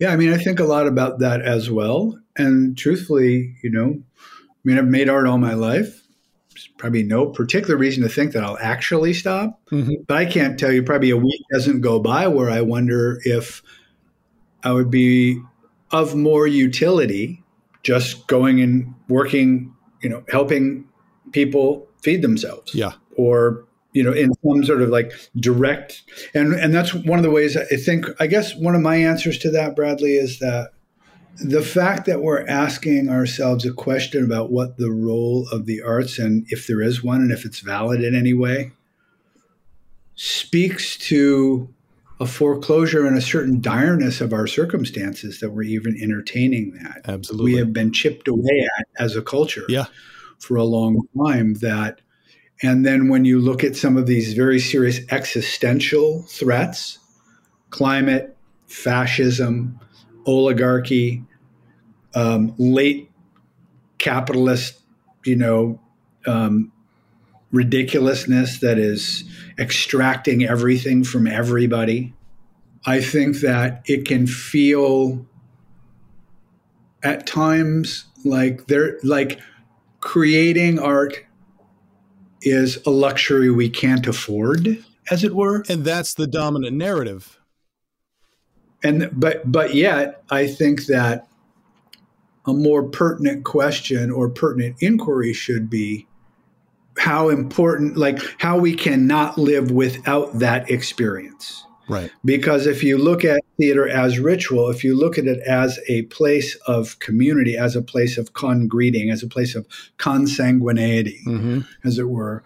Yeah, 0.00 0.12
I 0.12 0.16
mean, 0.16 0.32
I 0.32 0.38
think 0.38 0.58
a 0.58 0.64
lot 0.64 0.88
about 0.88 1.20
that 1.20 1.40
as 1.42 1.70
well. 1.70 2.18
And 2.36 2.76
truthfully, 2.76 3.54
you 3.62 3.70
know, 3.70 4.02
I 4.18 4.60
mean, 4.64 4.76
I've 4.76 4.88
made 4.88 5.08
art 5.08 5.28
all 5.28 5.38
my 5.38 5.54
life 5.54 6.03
probably 6.76 7.02
no 7.02 7.26
particular 7.26 7.76
reason 7.76 8.02
to 8.02 8.08
think 8.08 8.32
that 8.32 8.42
I'll 8.42 8.58
actually 8.58 9.14
stop. 9.14 9.60
Mm-hmm. 9.70 10.02
But 10.06 10.16
I 10.16 10.24
can't 10.24 10.58
tell 10.58 10.72
you, 10.72 10.82
probably 10.82 11.10
a 11.10 11.16
week 11.16 11.40
doesn't 11.52 11.80
go 11.80 12.00
by 12.00 12.26
where 12.28 12.50
I 12.50 12.60
wonder 12.60 13.20
if 13.24 13.62
I 14.62 14.72
would 14.72 14.90
be 14.90 15.40
of 15.90 16.14
more 16.14 16.46
utility 16.46 17.42
just 17.82 18.26
going 18.26 18.60
and 18.60 18.94
working, 19.08 19.72
you 20.02 20.08
know, 20.08 20.24
helping 20.28 20.88
people 21.32 21.86
feed 22.02 22.22
themselves. 22.22 22.74
Yeah. 22.74 22.92
Or, 23.16 23.64
you 23.92 24.02
know, 24.02 24.12
in 24.12 24.32
some 24.44 24.64
sort 24.64 24.82
of 24.82 24.88
like 24.88 25.12
direct 25.36 26.02
and 26.34 26.52
and 26.54 26.74
that's 26.74 26.92
one 26.92 27.18
of 27.18 27.22
the 27.22 27.30
ways 27.30 27.56
I 27.56 27.76
think 27.76 28.06
I 28.18 28.26
guess 28.26 28.54
one 28.56 28.74
of 28.74 28.80
my 28.80 28.96
answers 28.96 29.38
to 29.38 29.50
that, 29.52 29.76
Bradley, 29.76 30.16
is 30.16 30.40
that 30.40 30.70
the 31.42 31.62
fact 31.62 32.06
that 32.06 32.22
we're 32.22 32.46
asking 32.46 33.08
ourselves 33.08 33.64
a 33.64 33.72
question 33.72 34.24
about 34.24 34.50
what 34.50 34.76
the 34.76 34.90
role 34.90 35.48
of 35.50 35.66
the 35.66 35.82
arts 35.82 36.18
and 36.18 36.46
if 36.48 36.66
there 36.66 36.80
is 36.80 37.02
one 37.02 37.20
and 37.20 37.32
if 37.32 37.44
it's 37.44 37.60
valid 37.60 38.02
in 38.02 38.14
any 38.14 38.32
way 38.32 38.72
speaks 40.14 40.96
to 40.96 41.68
a 42.20 42.26
foreclosure 42.26 43.06
and 43.06 43.18
a 43.18 43.22
certain 43.22 43.60
direness 43.60 44.20
of 44.20 44.32
our 44.32 44.46
circumstances 44.46 45.40
that 45.40 45.50
we're 45.50 45.64
even 45.64 45.98
entertaining 46.00 46.72
that. 46.74 47.00
Absolutely. 47.06 47.52
We 47.52 47.58
have 47.58 47.72
been 47.72 47.92
chipped 47.92 48.28
away 48.28 48.68
at 48.78 48.86
as 49.02 49.16
a 49.16 49.22
culture 49.22 49.64
yeah. 49.68 49.86
for 50.38 50.56
a 50.56 50.64
long 50.64 51.02
time 51.26 51.54
that 51.54 52.00
and 52.62 52.86
then 52.86 53.08
when 53.08 53.24
you 53.24 53.40
look 53.40 53.64
at 53.64 53.74
some 53.74 53.96
of 53.96 54.06
these 54.06 54.32
very 54.32 54.60
serious 54.60 55.00
existential 55.10 56.22
threats, 56.28 56.98
climate, 57.70 58.36
fascism, 58.68 59.80
oligarchy, 60.26 61.24
um, 62.14 62.54
late 62.58 63.10
capitalist, 63.98 64.80
you 65.24 65.36
know, 65.36 65.80
um, 66.26 66.72
ridiculousness 67.52 68.60
that 68.60 68.78
is 68.78 69.24
extracting 69.58 70.44
everything 70.44 71.04
from 71.04 71.26
everybody. 71.26 72.12
I 72.86 73.00
think 73.00 73.38
that 73.40 73.82
it 73.86 74.06
can 74.06 74.26
feel 74.26 75.24
at 77.02 77.26
times 77.26 78.04
like 78.24 78.66
they're 78.66 78.98
like 79.02 79.40
creating 80.00 80.78
art 80.78 81.24
is 82.42 82.78
a 82.84 82.90
luxury 82.90 83.50
we 83.50 83.70
can't 83.70 84.06
afford, 84.06 84.84
as 85.10 85.24
it 85.24 85.34
were. 85.34 85.64
And 85.68 85.84
that's 85.84 86.14
the 86.14 86.26
dominant 86.26 86.76
narrative 86.76 87.38
and 88.84 89.10
but 89.12 89.50
but 89.50 89.74
yet 89.74 90.22
I 90.30 90.46
think 90.46 90.86
that 90.86 91.26
a 92.46 92.52
more 92.52 92.82
pertinent 92.82 93.44
question 93.44 94.10
or 94.10 94.28
pertinent 94.28 94.76
inquiry 94.80 95.32
should 95.32 95.70
be 95.70 96.06
how 96.98 97.28
important 97.28 97.96
like 97.96 98.20
how 98.38 98.58
we 98.58 98.74
cannot 98.74 99.36
live 99.38 99.70
without 99.70 100.38
that 100.38 100.70
experience 100.70 101.64
right 101.88 102.10
because 102.24 102.66
if 102.66 102.84
you 102.84 102.96
look 102.96 103.24
at 103.24 103.42
theater 103.56 103.88
as 103.88 104.20
ritual 104.20 104.70
if 104.70 104.84
you 104.84 104.96
look 104.96 105.18
at 105.18 105.26
it 105.26 105.40
as 105.40 105.80
a 105.88 106.02
place 106.02 106.54
of 106.66 106.98
community 107.00 107.56
as 107.56 107.74
a 107.74 107.82
place 107.82 108.16
of 108.16 108.32
congregating 108.34 109.10
as 109.10 109.24
a 109.24 109.26
place 109.26 109.56
of 109.56 109.66
consanguinity 109.98 111.18
mm-hmm. 111.26 111.60
as 111.82 111.98
it 111.98 112.08
were 112.08 112.44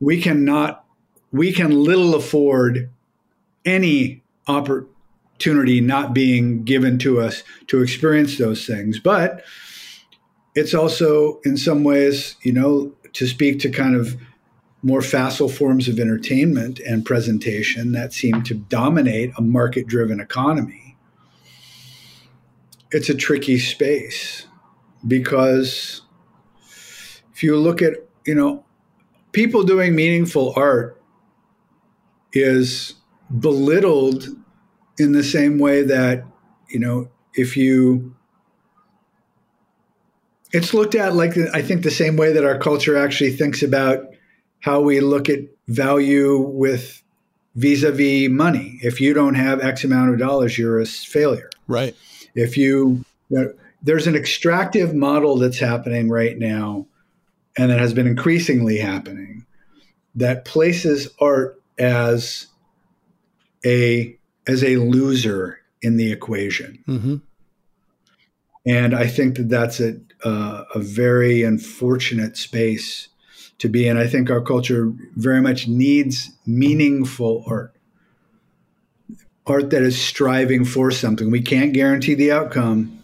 we 0.00 0.20
cannot 0.20 0.84
we 1.32 1.50
can 1.50 1.70
little 1.70 2.14
afford 2.14 2.90
any 3.64 4.22
opportunity 4.46 4.92
opportunity 5.38 5.80
not 5.80 6.12
being 6.12 6.64
given 6.64 6.98
to 6.98 7.20
us 7.20 7.44
to 7.68 7.80
experience 7.80 8.38
those 8.38 8.66
things. 8.66 8.98
But 8.98 9.44
it's 10.56 10.74
also, 10.74 11.38
in 11.44 11.56
some 11.56 11.84
ways, 11.84 12.34
you 12.42 12.52
know, 12.52 12.92
to 13.12 13.26
speak 13.28 13.60
to 13.60 13.70
kind 13.70 13.94
of 13.94 14.16
more 14.82 15.00
facile 15.00 15.48
forms 15.48 15.86
of 15.86 16.00
entertainment 16.00 16.80
and 16.80 17.04
presentation 17.04 17.92
that 17.92 18.12
seem 18.12 18.42
to 18.42 18.54
dominate 18.54 19.30
a 19.38 19.42
market 19.42 19.86
driven 19.86 20.18
economy. 20.18 20.96
It's 22.90 23.08
a 23.08 23.14
tricky 23.14 23.60
space 23.60 24.46
because 25.06 26.02
if 27.32 27.44
you 27.44 27.56
look 27.56 27.80
at, 27.80 27.92
you 28.26 28.34
know, 28.34 28.64
people 29.30 29.62
doing 29.62 29.94
meaningful 29.94 30.52
art 30.56 31.00
is 32.32 32.94
belittled 33.38 34.37
in 34.98 35.12
the 35.12 35.24
same 35.24 35.58
way 35.58 35.82
that, 35.82 36.24
you 36.68 36.78
know, 36.78 37.08
if 37.34 37.56
you 37.56 38.14
it's 40.50 40.72
looked 40.72 40.94
at 40.94 41.14
like 41.14 41.36
I 41.52 41.62
think 41.62 41.82
the 41.82 41.90
same 41.90 42.16
way 42.16 42.32
that 42.32 42.44
our 42.44 42.58
culture 42.58 42.96
actually 42.96 43.32
thinks 43.32 43.62
about 43.62 44.06
how 44.60 44.80
we 44.80 45.00
look 45.00 45.28
at 45.28 45.40
value 45.68 46.38
with 46.38 47.02
vis-a-vis 47.54 48.28
money. 48.30 48.78
If 48.82 49.00
you 49.00 49.14
don't 49.14 49.34
have 49.34 49.60
X 49.60 49.84
amount 49.84 50.12
of 50.12 50.18
dollars, 50.18 50.56
you're 50.56 50.80
a 50.80 50.86
failure. 50.86 51.50
Right. 51.66 51.94
If 52.34 52.56
you, 52.56 53.04
you 53.28 53.38
know, 53.38 53.52
there's 53.82 54.06
an 54.06 54.16
extractive 54.16 54.94
model 54.94 55.38
that's 55.38 55.58
happening 55.58 56.08
right 56.08 56.36
now, 56.36 56.86
and 57.56 57.70
that 57.70 57.78
has 57.78 57.92
been 57.92 58.06
increasingly 58.06 58.78
happening, 58.78 59.44
that 60.14 60.44
places 60.44 61.08
art 61.20 61.60
as 61.78 62.46
a 63.64 64.17
as 64.48 64.64
a 64.64 64.76
loser 64.76 65.60
in 65.82 65.96
the 65.96 66.10
equation. 66.10 66.82
Mm-hmm. 66.88 67.16
And 68.66 68.94
I 68.94 69.06
think 69.06 69.36
that 69.36 69.48
that's 69.48 69.80
a, 69.80 70.00
uh, 70.24 70.64
a 70.74 70.78
very 70.80 71.42
unfortunate 71.42 72.36
space 72.36 73.08
to 73.58 73.68
be 73.68 73.86
in. 73.86 73.96
I 73.96 74.06
think 74.06 74.30
our 74.30 74.40
culture 74.40 74.92
very 75.16 75.40
much 75.40 75.68
needs 75.68 76.30
meaningful 76.46 77.44
art, 77.46 77.74
art 79.46 79.70
that 79.70 79.82
is 79.82 80.00
striving 80.00 80.64
for 80.64 80.90
something. 80.90 81.30
We 81.30 81.42
can't 81.42 81.72
guarantee 81.72 82.14
the 82.14 82.32
outcome, 82.32 83.00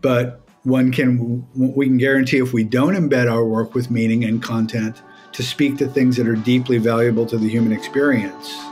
but 0.00 0.40
one 0.62 0.92
can 0.92 1.46
we 1.54 1.86
can 1.86 1.96
guarantee 1.96 2.38
if 2.38 2.52
we 2.52 2.64
don't 2.64 2.94
embed 2.94 3.30
our 3.30 3.44
work 3.44 3.74
with 3.74 3.90
meaning 3.90 4.24
and 4.24 4.42
content 4.42 5.00
to 5.32 5.42
speak 5.42 5.78
to 5.78 5.88
things 5.88 6.16
that 6.16 6.28
are 6.28 6.36
deeply 6.36 6.76
valuable 6.76 7.24
to 7.26 7.38
the 7.38 7.48
human 7.48 7.72
experience 7.72 8.69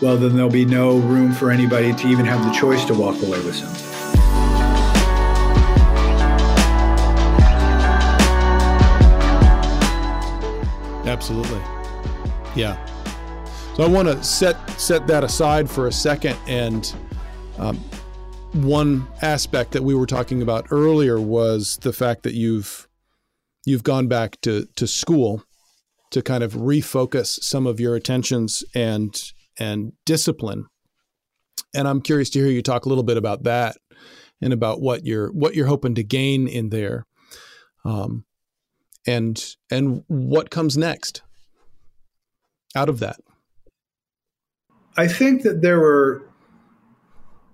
well 0.00 0.16
then 0.16 0.34
there'll 0.34 0.50
be 0.50 0.64
no 0.64 0.98
room 0.98 1.32
for 1.32 1.50
anybody 1.50 1.94
to 1.94 2.08
even 2.08 2.24
have 2.24 2.44
the 2.44 2.52
choice 2.52 2.84
to 2.84 2.94
walk 2.94 3.16
away 3.22 3.42
with 3.44 3.54
something 3.54 3.88
Absolutely. 11.08 11.60
Yeah. 12.54 12.84
So 13.74 13.82
I 13.82 13.88
want 13.88 14.08
to 14.08 14.22
set 14.22 14.56
set 14.78 15.06
that 15.06 15.24
aside 15.24 15.70
for 15.70 15.86
a 15.86 15.92
second, 15.92 16.36
and 16.46 16.92
um, 17.58 17.76
one 18.52 19.06
aspect 19.22 19.72
that 19.72 19.82
we 19.82 19.94
were 19.94 20.06
talking 20.06 20.42
about 20.42 20.66
earlier 20.70 21.18
was 21.18 21.78
the 21.78 21.92
fact 21.92 22.24
that 22.24 22.34
you've 22.34 22.88
you've 23.64 23.84
gone 23.84 24.06
back 24.06 24.40
to 24.42 24.68
to 24.76 24.86
school 24.86 25.42
to 26.10 26.22
kind 26.22 26.42
of 26.42 26.52
refocus 26.54 27.42
some 27.42 27.66
of 27.66 27.80
your 27.80 27.94
attentions 27.94 28.62
and 28.74 29.32
and 29.58 29.92
discipline. 30.04 30.66
And 31.74 31.86
I'm 31.86 32.00
curious 32.00 32.30
to 32.30 32.38
hear 32.38 32.48
you 32.48 32.62
talk 32.62 32.86
a 32.86 32.88
little 32.88 33.04
bit 33.04 33.16
about 33.16 33.44
that 33.44 33.76
and 34.40 34.52
about 34.52 34.80
what 34.80 35.04
you're 35.04 35.30
what 35.32 35.54
you're 35.54 35.66
hoping 35.66 35.94
to 35.96 36.04
gain 36.04 36.48
in 36.48 36.70
there. 36.70 37.04
Um, 37.84 38.24
and 39.06 39.54
and 39.70 40.04
what 40.08 40.50
comes 40.50 40.76
next 40.76 41.22
out 42.74 42.88
of 42.88 43.00
that? 43.00 43.16
I 44.96 45.08
think 45.08 45.42
that 45.42 45.62
there 45.62 45.78
were 45.78 46.22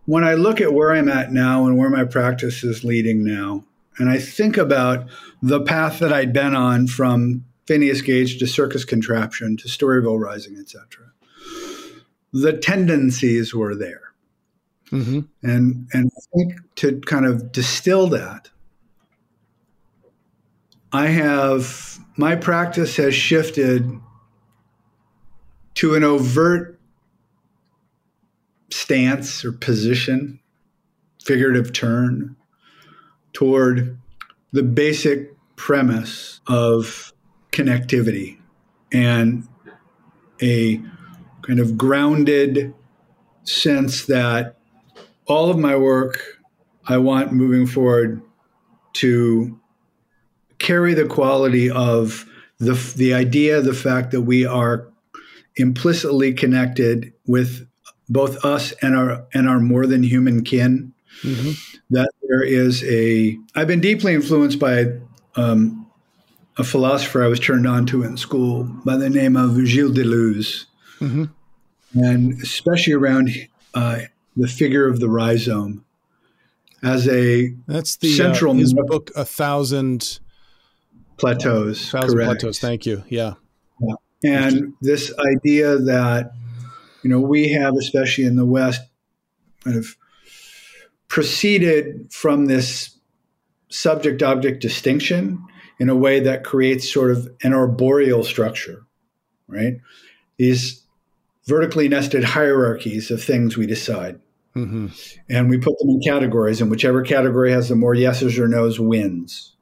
when 0.07 0.25
I 0.25 0.35
look 0.35 0.61
at 0.61 0.73
where 0.73 0.93
I'm 0.93 1.09
at 1.09 1.33
now 1.33 1.67
and 1.67 1.79
where 1.79 1.90
my 1.90 2.05
practice 2.05 2.62
is 2.64 2.85
leading 2.85 3.25
now, 3.25 3.64
and 3.99 4.11
I 4.11 4.19
think 4.19 4.57
about 4.57 5.09
the 5.43 5.61
path 5.61 5.99
that 6.01 6.12
I'd 6.12 6.33
been 6.33 6.55
on 6.55 6.87
from 6.87 7.45
Phineas 7.67 8.03
Gage 8.03 8.38
to 8.38 8.47
Circus 8.47 8.85
Contraption 8.85 9.57
to 9.59 9.69
Storyville 9.69 10.21
Rising, 10.21 10.57
etc. 10.59 11.04
The 12.35 12.53
tendencies 12.53 13.55
were 13.55 13.75
there. 13.75 14.03
Mm-hmm. 14.90 15.20
And 15.42 15.88
and 15.92 16.11
I 16.14 16.37
think 16.37 16.55
to 16.77 17.01
kind 17.01 17.25
of 17.25 17.53
distill 17.53 18.09
that, 18.09 18.51
I 20.92 21.07
have 21.07 21.99
my 22.16 22.37
practice 22.37 22.97
has 22.97 23.14
shifted 23.14 23.88
to 25.77 25.94
an 25.94 26.05
overt 26.05 26.79
stance 28.70 29.44
or 29.44 29.53
position, 29.53 30.40
figurative 31.25 31.73
turn 31.73 32.37
toward 33.33 33.99
the 34.53 34.62
basic 34.62 35.35
premise 35.57 36.40
of 36.47 37.12
connectivity 37.53 38.38
and 38.92 39.47
a 40.42 40.81
kind 41.46 41.61
of 41.61 41.76
grounded 41.76 42.74
sense 43.44 44.07
that 44.07 44.57
all 45.26 45.50
of 45.50 45.59
my 45.59 45.76
work 45.76 46.40
I 46.87 46.98
want 46.98 47.33
moving 47.33 47.66
forward 47.66 48.22
to 48.94 49.59
carry 50.59 50.94
the 50.94 51.07
quality 51.07 51.70
of 51.70 52.26
the 52.59 52.74
the 52.96 53.14
idea, 53.14 53.61
the 53.61 53.74
fact 53.74 54.11
that 54.12 54.22
we 54.22 54.46
are 54.46 54.88
implicitly 55.57 56.33
connected 56.33 57.12
with 57.26 57.66
both 58.09 58.44
us 58.44 58.72
and 58.83 58.96
our 58.96 59.26
and 59.33 59.48
our 59.48 59.61
more 59.61 59.87
than 59.87 60.02
human 60.02 60.44
kin. 60.44 60.92
Mm-hmm. 61.22 61.52
That 61.90 62.11
there 62.28 62.42
is 62.42 62.83
a. 62.85 63.38
I've 63.54 63.68
been 63.68 63.80
deeply 63.80 64.14
influenced 64.14 64.59
by 64.59 64.87
um, 65.37 65.87
a 66.59 66.64
philosopher 66.64 67.22
I 67.22 67.28
was 67.28 67.40
turned 67.40 67.66
on 67.66 67.87
to 67.87 68.02
in 68.02 68.16
school 68.16 68.64
by 68.85 68.96
the 68.96 69.11
name 69.11 69.37
of 69.37 69.57
Gilles 69.66 69.92
Deleuze, 69.92 70.66
mm-hmm. 71.00 71.24
and 71.94 72.33
especially 72.42 72.92
around 72.92 73.30
uh, 73.74 74.00
the 74.37 74.48
figure 74.48 74.87
of 74.87 75.00
the 75.00 75.09
rhizome 75.09 75.85
as 76.83 77.09
a 77.09 77.54
that's 77.66 77.96
the 77.96 78.12
uh, 78.12 78.16
central 78.16 78.52
uh, 78.52 78.59
his 78.59 78.74
book 78.74 79.11
a 79.16 79.24
thousand 79.24 80.20
plateaus. 81.16 81.90
Thousand 81.90 82.11
correct. 82.11 82.26
plateaus. 82.28 82.59
Thank 82.59 82.87
you. 82.87 83.04
Yeah. 83.09 83.35
yeah. 83.80 83.94
And 84.24 84.74
this 84.80 85.12
idea 85.37 85.78
that 85.78 86.33
you 87.02 87.11
know 87.11 87.20
we 87.20 87.52
have, 87.52 87.74
especially 87.76 88.24
in 88.24 88.37
the 88.37 88.46
West, 88.46 88.83
kind 89.64 89.76
of 89.76 89.96
proceeded 91.09 92.12
from 92.12 92.46
this 92.46 92.96
subject-object 93.68 94.61
distinction 94.61 95.44
in 95.78 95.88
a 95.88 95.96
way 95.96 96.20
that 96.20 96.44
creates 96.44 96.92
sort 96.92 97.11
of 97.11 97.28
an 97.42 97.52
arboreal 97.52 98.22
structure, 98.22 98.85
right? 99.48 99.74
These 100.38 100.84
vertically 101.46 101.88
nested 101.88 102.24
hierarchies 102.24 103.11
of 103.11 103.22
things 103.22 103.57
we 103.57 103.66
decide. 103.66 104.20
Mm-hmm. 104.57 104.88
And 105.28 105.50
we 105.50 105.59
put 105.59 105.78
them 105.78 105.88
in 105.88 106.00
categories, 106.00 106.61
and 106.61 106.70
whichever 106.70 107.02
category 107.02 107.50
has 107.50 107.68
the 107.68 107.76
more 107.76 107.94
yeses 107.94 108.38
or 108.38 108.46
nos 108.46 108.78
wins 108.78 109.54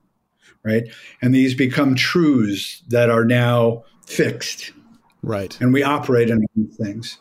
right? 0.64 0.84
And 1.20 1.34
these 1.34 1.54
become 1.54 1.94
truths 1.94 2.82
that 2.88 3.10
are 3.10 3.24
now 3.24 3.84
fixed. 4.06 4.72
Right. 5.22 5.58
And 5.60 5.72
we 5.72 5.82
operate 5.82 6.30
in 6.30 6.44
these 6.54 6.76
things. 6.76 7.18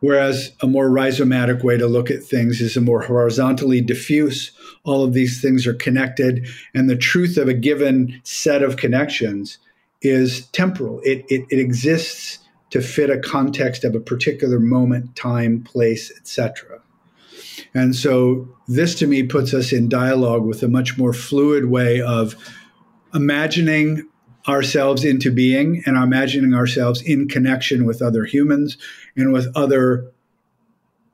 Whereas 0.00 0.52
a 0.60 0.66
more 0.66 0.90
rhizomatic 0.90 1.64
way 1.64 1.78
to 1.78 1.86
look 1.86 2.10
at 2.10 2.22
things 2.22 2.60
is 2.60 2.76
a 2.76 2.80
more 2.80 3.02
horizontally 3.02 3.80
diffuse. 3.80 4.52
All 4.84 5.02
of 5.02 5.14
these 5.14 5.40
things 5.40 5.66
are 5.66 5.74
connected, 5.74 6.46
and 6.74 6.90
the 6.90 6.96
truth 6.96 7.38
of 7.38 7.48
a 7.48 7.54
given 7.54 8.20
set 8.22 8.62
of 8.62 8.76
connections 8.76 9.58
is 10.02 10.46
temporal. 10.48 11.00
It, 11.04 11.24
it, 11.28 11.46
it 11.48 11.58
exists 11.58 12.38
to 12.74 12.82
fit 12.82 13.08
a 13.08 13.20
context 13.20 13.84
of 13.84 13.94
a 13.94 14.00
particular 14.00 14.58
moment, 14.58 15.14
time, 15.14 15.62
place, 15.62 16.10
etc. 16.10 16.80
And 17.72 17.94
so 17.94 18.48
this 18.66 18.96
to 18.96 19.06
me 19.06 19.22
puts 19.22 19.54
us 19.54 19.72
in 19.72 19.88
dialogue 19.88 20.44
with 20.44 20.60
a 20.60 20.66
much 20.66 20.98
more 20.98 21.12
fluid 21.12 21.66
way 21.66 22.00
of 22.00 22.34
imagining 23.14 24.08
ourselves 24.48 25.04
into 25.04 25.30
being 25.30 25.84
and 25.86 25.96
imagining 25.96 26.52
ourselves 26.52 27.00
in 27.00 27.28
connection 27.28 27.84
with 27.84 28.02
other 28.02 28.24
humans 28.24 28.76
and 29.16 29.32
with 29.32 29.46
other 29.54 30.10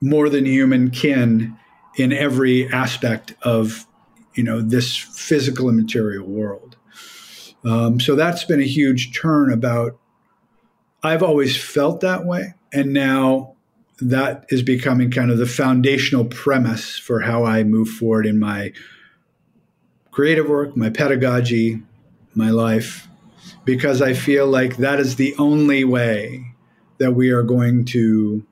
more 0.01 0.31
than 0.31 0.47
human 0.47 0.91
kin 0.91 1.55
in 1.97 2.11
every 2.11 2.73
aspect 2.73 3.35
of 3.43 3.87
you 4.33 4.43
know 4.43 4.63
this 4.63 4.97
physical 4.97 5.69
and 5.69 5.77
material 5.77 6.27
world 6.27 6.79
um, 7.65 8.01
so 8.01 8.15
that's 8.15 8.45
been 8.45 8.61
a 8.61 8.67
huge 8.67 9.15
turn 9.15 9.53
about 9.53 10.00
i've 11.03 11.23
always 11.23 11.57
felt 11.57 12.01
that 12.01 12.25
way 12.25 12.55
and 12.73 12.93
now 12.93 13.55
that 14.01 14.47
is 14.49 14.63
becoming 14.63 15.11
kind 15.11 15.31
of 15.31 15.39
the 15.39 15.47
foundational 15.47 16.25
premise 16.25 16.99
for 16.99 17.21
how 17.21 17.45
I 17.45 17.65
move 17.65 17.89
forward 17.89 18.27
in 18.27 18.39
my 18.39 18.73
creative 20.11 20.49
work, 20.49 20.77
my 20.77 20.91
pedagogy, 20.91 21.83
my 22.35 22.51
life, 22.51 23.09
because 23.65 24.01
I 24.01 24.15
feel 24.15 24.47
like 24.47 24.79
that 24.79 25.01
is 25.01 25.17
the 25.17 25.35
only 25.39 25.85
way 25.85 26.55
that 26.99 27.13
we 27.13 27.31
are 27.31 27.43
going 27.43 27.85
to 27.87 28.45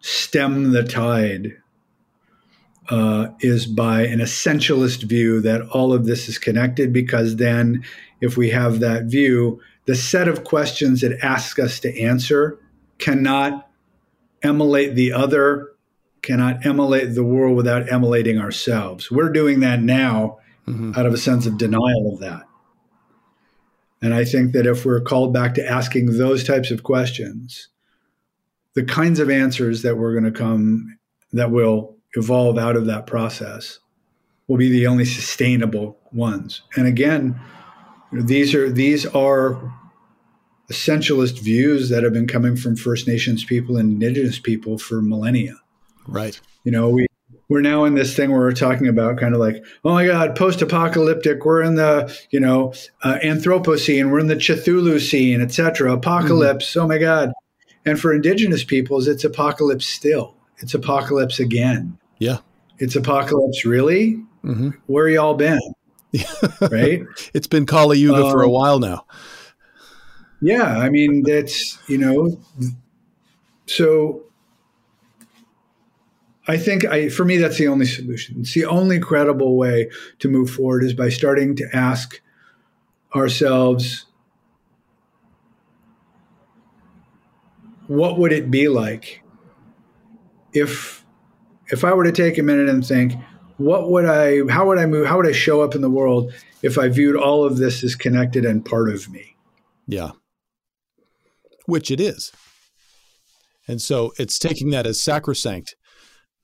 stem 0.00 0.72
the 0.72 0.82
tide 0.82 1.56
uh, 2.90 3.28
is 3.40 3.66
by 3.66 4.02
an 4.02 4.18
essentialist 4.18 5.02
view 5.04 5.40
that 5.40 5.62
all 5.68 5.92
of 5.92 6.04
this 6.04 6.28
is 6.28 6.38
connected, 6.38 6.92
because 6.92 7.36
then 7.36 7.82
if 8.20 8.36
we 8.36 8.50
have 8.50 8.80
that 8.80 9.04
view, 9.04 9.60
the 9.86 9.94
set 9.94 10.28
of 10.28 10.44
questions 10.44 11.02
it 11.02 11.18
asks 11.22 11.58
us 11.58 11.80
to 11.80 12.00
answer 12.00 12.58
cannot 12.98 13.68
emulate 14.42 14.94
the 14.94 15.12
other, 15.12 15.72
cannot 16.22 16.64
emulate 16.64 17.14
the 17.14 17.24
world 17.24 17.56
without 17.56 17.92
emulating 17.92 18.38
ourselves. 18.38 19.10
We're 19.10 19.30
doing 19.30 19.60
that 19.60 19.82
now 19.82 20.38
mm-hmm. 20.66 20.92
out 20.96 21.06
of 21.06 21.14
a 21.14 21.18
sense 21.18 21.46
of 21.46 21.58
denial 21.58 22.12
of 22.12 22.20
that. 22.20 22.42
And 24.02 24.12
I 24.12 24.24
think 24.24 24.52
that 24.52 24.66
if 24.66 24.84
we're 24.84 25.00
called 25.00 25.32
back 25.32 25.54
to 25.54 25.66
asking 25.66 26.18
those 26.18 26.44
types 26.44 26.70
of 26.70 26.82
questions, 26.82 27.68
the 28.74 28.84
kinds 28.84 29.18
of 29.18 29.30
answers 29.30 29.82
that 29.82 29.96
we're 29.96 30.12
going 30.12 30.30
to 30.30 30.38
come 30.38 30.98
that 31.32 31.50
will 31.50 31.96
evolve 32.14 32.58
out 32.58 32.76
of 32.76 32.86
that 32.86 33.06
process 33.06 33.78
will 34.46 34.58
be 34.58 34.70
the 34.70 34.86
only 34.86 35.04
sustainable 35.04 35.98
ones. 36.12 36.62
And 36.76 36.86
again, 36.86 37.40
these 38.22 38.54
are 38.54 38.70
these 38.70 39.06
are 39.06 39.60
essentialist 40.70 41.40
views 41.40 41.88
that 41.90 42.02
have 42.02 42.12
been 42.12 42.26
coming 42.26 42.56
from 42.56 42.76
First 42.76 43.06
Nations 43.06 43.44
people 43.44 43.76
and 43.76 43.92
Indigenous 43.92 44.38
people 44.38 44.78
for 44.78 45.02
millennia. 45.02 45.56
Right. 46.06 46.40
You 46.64 46.72
know, 46.72 46.88
we 46.90 47.06
we're 47.48 47.60
now 47.60 47.84
in 47.84 47.94
this 47.94 48.16
thing 48.16 48.30
where 48.30 48.40
we're 48.40 48.52
talking 48.52 48.88
about 48.88 49.18
kind 49.18 49.34
of 49.34 49.40
like, 49.40 49.62
oh 49.84 49.92
my 49.92 50.06
God, 50.06 50.34
post-apocalyptic. 50.34 51.44
We're 51.44 51.62
in 51.62 51.74
the 51.74 52.16
you 52.30 52.40
know 52.40 52.72
uh, 53.02 53.18
Anthropocene. 53.22 54.10
We're 54.10 54.20
in 54.20 54.28
the 54.28 54.36
Chthulucene, 54.36 55.42
etc. 55.42 55.92
Apocalypse. 55.92 56.70
Mm-hmm. 56.70 56.80
Oh 56.80 56.88
my 56.88 56.98
God. 56.98 57.32
And 57.86 58.00
for 58.00 58.14
Indigenous 58.14 58.64
peoples, 58.64 59.06
it's 59.06 59.24
apocalypse 59.24 59.86
still. 59.86 60.34
It's 60.58 60.72
apocalypse 60.72 61.38
again. 61.38 61.98
Yeah. 62.18 62.38
It's 62.78 62.96
apocalypse 62.96 63.64
really. 63.64 64.14
Mm-hmm. 64.42 64.70
Where 64.86 65.08
y'all 65.08 65.34
been? 65.34 65.60
Right. 66.60 67.02
It's 67.34 67.46
been 67.46 67.66
Kali 67.66 67.98
Yuga 67.98 68.26
um, 68.26 68.30
for 68.30 68.42
a 68.42 68.46
um, 68.46 68.52
while 68.52 68.78
now. 68.78 69.06
Yeah, 70.40 70.78
I 70.78 70.90
mean 70.90 71.22
that's 71.22 71.78
you 71.88 71.98
know, 71.98 72.38
so 73.66 74.24
I 76.46 76.56
think 76.56 76.84
I 76.84 77.08
for 77.08 77.24
me 77.24 77.38
that's 77.38 77.56
the 77.56 77.68
only 77.68 77.86
solution. 77.86 78.40
It's 78.40 78.52
the 78.52 78.66
only 78.66 78.98
credible 78.98 79.56
way 79.56 79.90
to 80.18 80.28
move 80.28 80.50
forward 80.50 80.84
is 80.84 80.92
by 80.92 81.08
starting 81.08 81.56
to 81.56 81.68
ask 81.72 82.20
ourselves 83.14 84.06
what 87.86 88.18
would 88.18 88.32
it 88.32 88.50
be 88.50 88.68
like 88.68 89.22
if 90.52 91.04
if 91.68 91.84
I 91.84 91.92
were 91.92 92.04
to 92.04 92.12
take 92.12 92.38
a 92.38 92.42
minute 92.42 92.68
and 92.68 92.86
think 92.86 93.14
what 93.56 93.90
would 93.90 94.04
I 94.04 94.46
how 94.48 94.66
would 94.66 94.78
I 94.78 94.86
move 94.86 95.06
how 95.06 95.16
would 95.16 95.26
I 95.26 95.32
show 95.32 95.62
up 95.62 95.74
in 95.74 95.80
the 95.80 95.90
world 95.90 96.32
if 96.62 96.78
I 96.78 96.88
viewed 96.88 97.16
all 97.16 97.44
of 97.44 97.56
this 97.56 97.84
as 97.84 97.94
connected 97.94 98.44
and 98.44 98.64
part 98.64 98.88
of 98.88 99.10
me? 99.10 99.36
Yeah 99.86 100.12
which 101.66 101.90
it 101.90 102.00
is. 102.00 102.32
And 103.66 103.80
so 103.80 104.12
it's 104.18 104.38
taking 104.38 104.70
that 104.70 104.86
as 104.86 105.02
sacrosanct. 105.02 105.76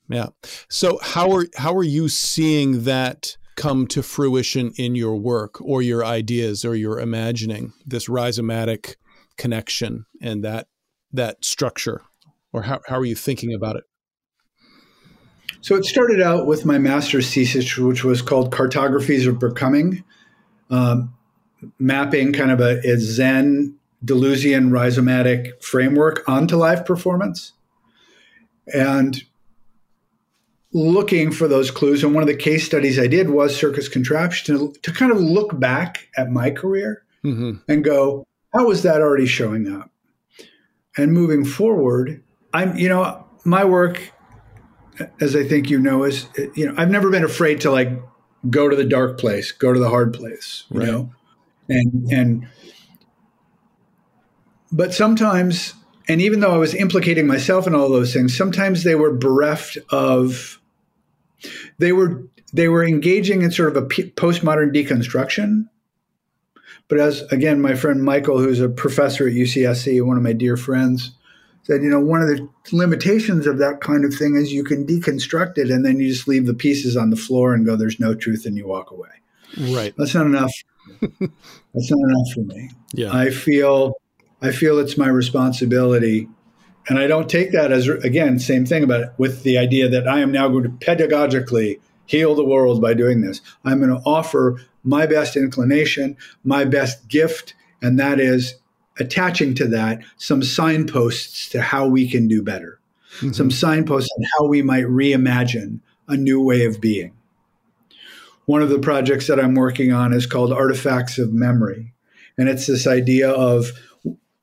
Yeah. 0.09 0.29
So 0.68 0.99
how 1.03 1.31
are 1.33 1.46
how 1.57 1.75
are 1.75 1.85
you 1.85 2.09
seeing 2.09 2.85
that 2.85 3.37
come 3.57 3.87
to 3.88 4.03
fruition 4.03 4.73
in 4.77 4.94
your 4.94 5.16
work 5.16 5.61
or 5.61 5.83
your 5.83 6.05
ideas 6.05 6.64
or 6.64 6.75
your 6.75 6.99
imagining 6.99 7.73
this 7.87 8.09
rhizomatic 8.09 8.96
connection 9.37 10.07
and 10.20 10.42
that 10.44 10.66
that 11.12 11.44
structure? 11.44 12.03
Or 12.53 12.62
how, 12.62 12.81
how 12.88 12.99
are 12.99 13.05
you 13.05 13.14
thinking 13.14 13.55
about 13.55 13.77
it? 13.77 13.85
So 15.62 15.77
it 15.77 15.85
started 15.85 16.23
out 16.23 16.46
with 16.46 16.64
my 16.64 16.79
master's 16.79 17.33
thesis, 17.33 17.77
which 17.77 18.03
was 18.03 18.23
called 18.23 18.53
Cartographies 18.53 19.29
of 19.29 19.38
Becoming, 19.38 20.05
um, 20.70 21.14
mapping 21.79 22.33
kind 22.33 22.51
of 22.51 22.61
a, 22.61 22.81
a 22.88 22.96
Zen 22.99 23.77
Deleuzian 24.05 24.70
rhizomatic 24.70 25.62
framework 25.62 26.27
onto 26.29 26.57
live 26.57 26.87
performance 26.87 27.53
and 28.73 29.23
looking 30.73 31.33
for 31.33 31.49
those 31.49 31.70
clues. 31.70 32.03
And 32.03 32.14
one 32.14 32.23
of 32.23 32.29
the 32.29 32.37
case 32.37 32.64
studies 32.64 32.99
I 32.99 33.07
did 33.07 33.31
was 33.31 33.55
Circus 33.55 33.88
Contraption 33.88 34.57
to, 34.57 34.73
to 34.83 34.92
kind 34.92 35.12
of 35.12 35.20
look 35.20 35.59
back 35.59 36.09
at 36.16 36.31
my 36.31 36.51
career 36.51 37.05
mm-hmm. 37.25 37.57
and 37.68 37.85
go, 37.85 38.27
how 38.55 38.66
was 38.66 38.83
that 38.83 39.01
already 39.01 39.27
showing 39.27 39.70
up? 39.70 39.90
And 40.96 41.12
moving 41.12 41.44
forward, 41.44 42.23
I'm, 42.53 42.77
you 42.77 42.88
know, 42.88 43.27
my 43.44 43.64
work, 43.64 44.12
as 45.21 45.37
I 45.37 45.45
think 45.45 45.71
you 45.71 45.79
know, 45.79 46.05
is, 46.05 46.27
you 46.55 46.67
know, 46.67 46.75
I've 46.77 46.91
never 46.91 47.11
been 47.11 47.25
afraid 47.25 47.61
to 47.63 47.71
like 47.71 47.91
go 48.49 48.69
to 48.69 48.77
the 48.77 48.85
dark 48.85 49.19
place, 49.19 49.53
go 49.53 49.73
to 49.73 49.79
the 49.79 49.89
hard 49.89 50.13
place, 50.13 50.65
you 50.71 50.81
right. 50.81 50.89
know, 50.89 51.11
and, 51.69 52.13
and, 52.13 52.49
but 54.73 54.95
sometimes, 54.95 55.75
and 56.09 56.21
even 56.21 56.41
though 56.41 56.53
I 56.53 56.57
was 56.57 56.75
implicating 56.75 57.27
myself 57.27 57.67
in 57.67 57.75
all 57.75 57.89
those 57.89 58.13
things, 58.13 58.37
sometimes 58.37 58.85
they 58.85 58.95
were 58.95 59.13
bereft 59.13 59.79
of, 59.91 60.61
they 61.79 61.93
were 61.93 62.25
they 62.53 62.69
were 62.69 62.85
engaging 62.85 63.43
in 63.43 63.51
sort 63.51 63.77
of 63.77 63.85
a 63.85 63.87
postmodern 63.87 64.75
deconstruction. 64.75 65.69
But 66.89 66.99
as 66.99 67.23
again, 67.33 67.61
my 67.61 67.75
friend 67.75 68.03
Michael, 68.03 68.39
who's 68.39 68.61
a 68.61 68.69
professor 68.69 69.29
at 69.29 69.35
UCSC, 69.35 70.05
one 70.05 70.17
of 70.17 70.23
my 70.23 70.33
dear 70.33 70.57
friends, 70.57 71.13
said, 71.62 71.83
you 71.83 71.90
know, 71.90 72.01
one 72.01 72.23
of 72.23 72.29
the 72.29 72.49
limitations 72.73 73.46
of 73.46 73.59
that 73.59 73.81
kind 73.81 74.05
of 74.05 74.14
thing 74.14 74.37
is 74.37 74.53
you 74.53 74.64
can 74.64 74.87
deconstruct 74.87 75.59
it 75.59 75.70
and 75.70 75.85
then 75.85 76.01
you 76.01 76.09
just 76.09 76.27
leave 76.27 76.46
the 76.46 76.55
pieces 76.55 76.96
on 76.96 77.11
the 77.11 77.16
floor 77.16 77.55
and 77.55 77.66
go, 77.66 77.77
there's 77.77 78.01
no 78.01 78.14
truth, 78.14 78.46
and 78.46 78.57
you 78.57 78.66
walk 78.66 78.90
away. 78.90 79.09
Right. 79.59 79.94
That's 79.96 80.14
not 80.14 80.27
enough. 80.27 80.53
That's 81.01 81.90
not 81.90 82.11
enough 82.11 82.33
for 82.35 82.40
me. 82.40 82.70
Yeah. 82.94 83.12
I 83.12 83.31
feel 83.31 83.94
I 84.42 84.53
feel 84.53 84.79
it's 84.79 84.96
my 84.96 85.09
responsibility. 85.09 86.29
And 86.88 86.99
I 86.99 87.07
don't 87.07 87.29
take 87.29 87.53
that 87.53 87.73
as, 87.73 87.88
again, 87.88 88.38
same 88.38 88.64
thing 88.64 88.83
about 88.83 89.03
it, 89.03 89.11
with 89.18 89.42
the 89.42 89.59
idea 89.59 89.88
that 89.88 90.09
I 90.09 90.20
am 90.20 90.33
now 90.33 90.49
going 90.49 90.64
to 90.64 90.70
pedagogically 90.70 91.79
heal 92.07 92.35
the 92.35 92.44
world 92.44 92.81
by 92.81 92.94
doing 92.94 93.20
this. 93.20 93.40
I'm 93.64 93.79
going 93.79 93.90
to 93.90 94.03
offer 94.07 94.61
my 94.83 95.07
best 95.07 95.37
inclination, 95.37 96.16
my 96.42 96.64
best 96.64 97.07
gift, 97.07 97.55
and 97.83 97.99
that 97.99 98.18
is 98.18 98.55
attaching 99.01 99.55
to 99.57 99.67
that 99.69 100.01
some 100.17 100.43
signposts 100.43 101.49
to 101.51 101.61
how 101.61 101.87
we 101.87 102.09
can 102.09 102.29
do 102.29 102.43
better, 102.43 102.79
mm-hmm. 103.17 103.33
some 103.33 103.51
signposts 103.51 104.11
on 104.17 104.25
how 104.39 104.47
we 104.47 104.63
might 104.63 104.85
reimagine 104.85 105.81
a 106.09 106.17
new 106.17 106.43
way 106.43 106.65
of 106.65 106.81
being. 106.81 107.13
One 108.47 108.63
of 108.63 108.69
the 108.69 108.81
projects 108.81 109.27
that 109.29 109.39
I'm 109.39 109.55
working 109.55 109.93
on 109.93 110.13
is 110.13 110.27
called 110.27 110.53
Artifacts 110.53 111.19
of 111.19 111.33
Memory. 111.33 111.93
And 112.37 112.49
it's 112.49 112.67
this 112.67 112.87
idea 112.87 113.31
of 113.31 113.73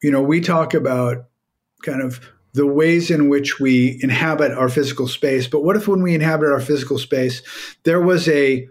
you 0.02 0.12
know, 0.12 0.22
we 0.22 0.41
talk 0.41 0.74
about 0.74 1.26
kind 1.84 2.02
of 2.02 2.20
the 2.54 2.67
ways 2.67 3.12
in 3.12 3.30
which 3.30 3.60
we 3.60 4.00
inhabit 4.02 4.52
our 4.52 4.70
physical 4.70 5.08
space. 5.08 5.48
But 5.48 5.63
what 5.63 5.76
if 5.76 5.88
when 5.88 6.02
we 6.02 6.15
inhabit 6.15 6.52
our 6.52 6.62
physical 6.62 6.98
space, 6.98 7.41
there 7.84 8.02
was 8.02 8.28
a 8.28 8.67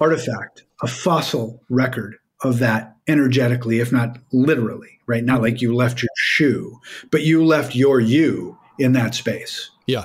artifact, 0.00 0.64
a 0.82 0.86
fossil 0.86 1.62
record 1.68 2.16
of 2.42 2.58
that 2.58 2.96
energetically, 3.08 3.80
if 3.80 3.92
not 3.92 4.18
literally, 4.32 4.98
right? 5.06 5.24
Not 5.24 5.42
like 5.42 5.62
you 5.62 5.74
left 5.74 6.02
your 6.02 6.10
shoe, 6.16 6.80
but 7.10 7.22
you 7.22 7.44
left 7.44 7.74
your 7.74 8.00
you 8.00 8.58
in 8.78 8.92
that 8.92 9.14
space. 9.14 9.70
Yeah. 9.86 10.04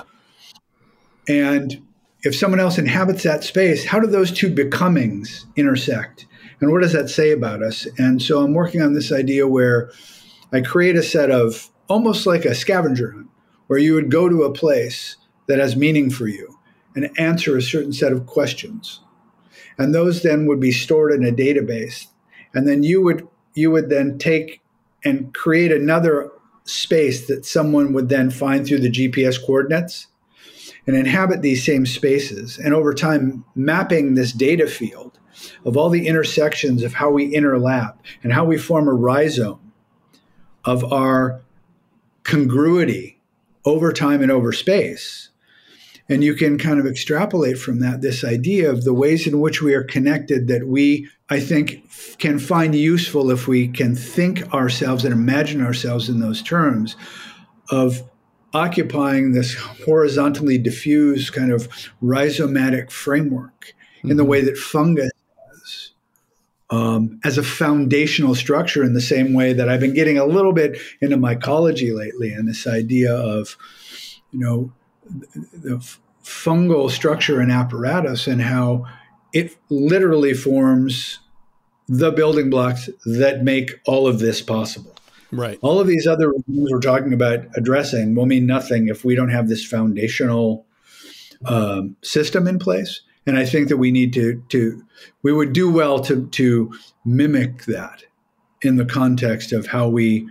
And 1.28 1.82
if 2.22 2.34
someone 2.36 2.60
else 2.60 2.78
inhabits 2.78 3.22
that 3.24 3.44
space, 3.44 3.84
how 3.84 4.00
do 4.00 4.06
those 4.06 4.32
two 4.32 4.48
becomings 4.48 5.46
intersect? 5.56 6.26
And 6.60 6.70
what 6.70 6.82
does 6.82 6.92
that 6.92 7.10
say 7.10 7.32
about 7.32 7.62
us? 7.62 7.86
And 7.98 8.22
so 8.22 8.42
I'm 8.42 8.54
working 8.54 8.80
on 8.80 8.94
this 8.94 9.10
idea 9.10 9.48
where 9.48 9.90
I 10.52 10.60
create 10.60 10.96
a 10.96 11.02
set 11.02 11.30
of 11.30 11.70
almost 11.88 12.26
like 12.26 12.44
a 12.44 12.54
scavenger 12.54 13.12
hunt, 13.12 13.26
where 13.66 13.78
you 13.78 13.94
would 13.94 14.10
go 14.10 14.28
to 14.28 14.44
a 14.44 14.52
place 14.52 15.16
that 15.48 15.58
has 15.58 15.76
meaning 15.76 16.10
for 16.10 16.28
you 16.28 16.58
and 16.94 17.10
answer 17.18 17.56
a 17.56 17.62
certain 17.62 17.92
set 17.92 18.12
of 18.12 18.26
questions. 18.26 19.00
And 19.78 19.94
those 19.94 20.22
then 20.22 20.46
would 20.46 20.60
be 20.60 20.72
stored 20.72 21.12
in 21.12 21.24
a 21.26 21.32
database. 21.32 22.06
And 22.54 22.68
then 22.68 22.82
you 22.82 23.02
would 23.02 23.26
you 23.54 23.70
would 23.70 23.90
then 23.90 24.18
take 24.18 24.60
and 25.04 25.32
create 25.34 25.72
another 25.72 26.30
space 26.64 27.26
that 27.26 27.44
someone 27.44 27.92
would 27.92 28.08
then 28.08 28.30
find 28.30 28.66
through 28.66 28.78
the 28.78 28.90
GPS 28.90 29.44
coordinates 29.44 30.06
and 30.86 30.96
inhabit 30.96 31.42
these 31.42 31.64
same 31.64 31.86
spaces. 31.86 32.58
And 32.58 32.74
over 32.74 32.94
time, 32.94 33.44
mapping 33.54 34.14
this 34.14 34.32
data 34.32 34.66
field 34.66 35.18
of 35.64 35.76
all 35.76 35.90
the 35.90 36.06
intersections 36.06 36.82
of 36.82 36.94
how 36.94 37.10
we 37.10 37.32
interlap 37.34 37.96
and 38.22 38.32
how 38.32 38.44
we 38.44 38.58
form 38.58 38.88
a 38.88 38.92
rhizome 38.92 39.72
of 40.64 40.90
our 40.92 41.42
congruity 42.22 43.20
over 43.64 43.92
time 43.92 44.22
and 44.22 44.30
over 44.30 44.52
space. 44.52 45.30
And 46.08 46.22
you 46.22 46.34
can 46.34 46.58
kind 46.58 46.78
of 46.78 46.86
extrapolate 46.86 47.58
from 47.58 47.80
that 47.80 48.02
this 48.02 48.24
idea 48.24 48.70
of 48.70 48.84
the 48.84 48.92
ways 48.92 49.26
in 49.26 49.40
which 49.40 49.62
we 49.62 49.74
are 49.74 49.84
connected 49.84 50.48
that 50.48 50.66
we, 50.66 51.08
I 51.30 51.40
think, 51.40 51.88
can 52.18 52.38
find 52.38 52.74
useful 52.74 53.30
if 53.30 53.48
we 53.48 53.68
can 53.68 53.94
think 53.94 54.52
ourselves 54.52 55.04
and 55.04 55.12
imagine 55.12 55.64
ourselves 55.64 56.08
in 56.08 56.20
those 56.20 56.42
terms 56.42 56.96
of 57.70 58.02
occupying 58.54 59.32
this 59.32 59.54
horizontally 59.54 60.58
diffused 60.58 61.32
kind 61.32 61.52
of 61.52 61.68
rhizomatic 62.02 62.90
framework 62.90 63.74
mm-hmm. 63.98 64.10
in 64.10 64.16
the 64.16 64.22
mm-hmm. 64.22 64.30
way 64.30 64.40
that 64.42 64.58
fungus 64.58 65.10
does, 65.50 65.92
um, 66.70 67.20
as 67.24 67.38
a 67.38 67.42
foundational 67.42 68.34
structure, 68.34 68.82
in 68.82 68.92
the 68.92 69.00
same 69.00 69.32
way 69.32 69.52
that 69.52 69.68
I've 69.68 69.80
been 69.80 69.94
getting 69.94 70.18
a 70.18 70.26
little 70.26 70.52
bit 70.52 70.78
into 71.00 71.16
mycology 71.16 71.96
lately, 71.96 72.32
and 72.32 72.46
this 72.46 72.66
idea 72.66 73.14
of, 73.14 73.56
you 74.32 74.40
know, 74.40 74.72
the 75.52 75.84
fungal 76.24 76.90
structure 76.90 77.40
and 77.40 77.50
apparatus 77.50 78.26
and 78.26 78.42
how 78.42 78.86
it 79.32 79.56
literally 79.70 80.34
forms 80.34 81.18
the 81.88 82.10
building 82.10 82.48
blocks 82.48 82.88
that 83.04 83.42
make 83.42 83.80
all 83.86 84.06
of 84.06 84.18
this 84.18 84.40
possible. 84.40 84.94
Right. 85.30 85.58
All 85.62 85.80
of 85.80 85.86
these 85.86 86.06
other 86.06 86.32
things 86.32 86.70
we're 86.70 86.80
talking 86.80 87.12
about 87.12 87.46
addressing 87.56 88.14
will 88.14 88.26
mean 88.26 88.46
nothing 88.46 88.88
if 88.88 89.04
we 89.04 89.14
don't 89.14 89.30
have 89.30 89.48
this 89.48 89.64
foundational 89.64 90.66
um, 91.46 91.96
system 92.02 92.46
in 92.46 92.58
place. 92.58 93.00
And 93.26 93.38
I 93.38 93.44
think 93.44 93.68
that 93.68 93.78
we 93.78 93.90
need 93.90 94.12
to 94.14 94.42
to 94.48 94.82
we 95.22 95.32
would 95.32 95.52
do 95.52 95.70
well 95.70 96.00
to 96.00 96.26
to 96.28 96.72
mimic 97.04 97.64
that 97.64 98.04
in 98.62 98.76
the 98.76 98.84
context 98.84 99.52
of 99.52 99.66
how 99.66 99.88
we 99.88 100.28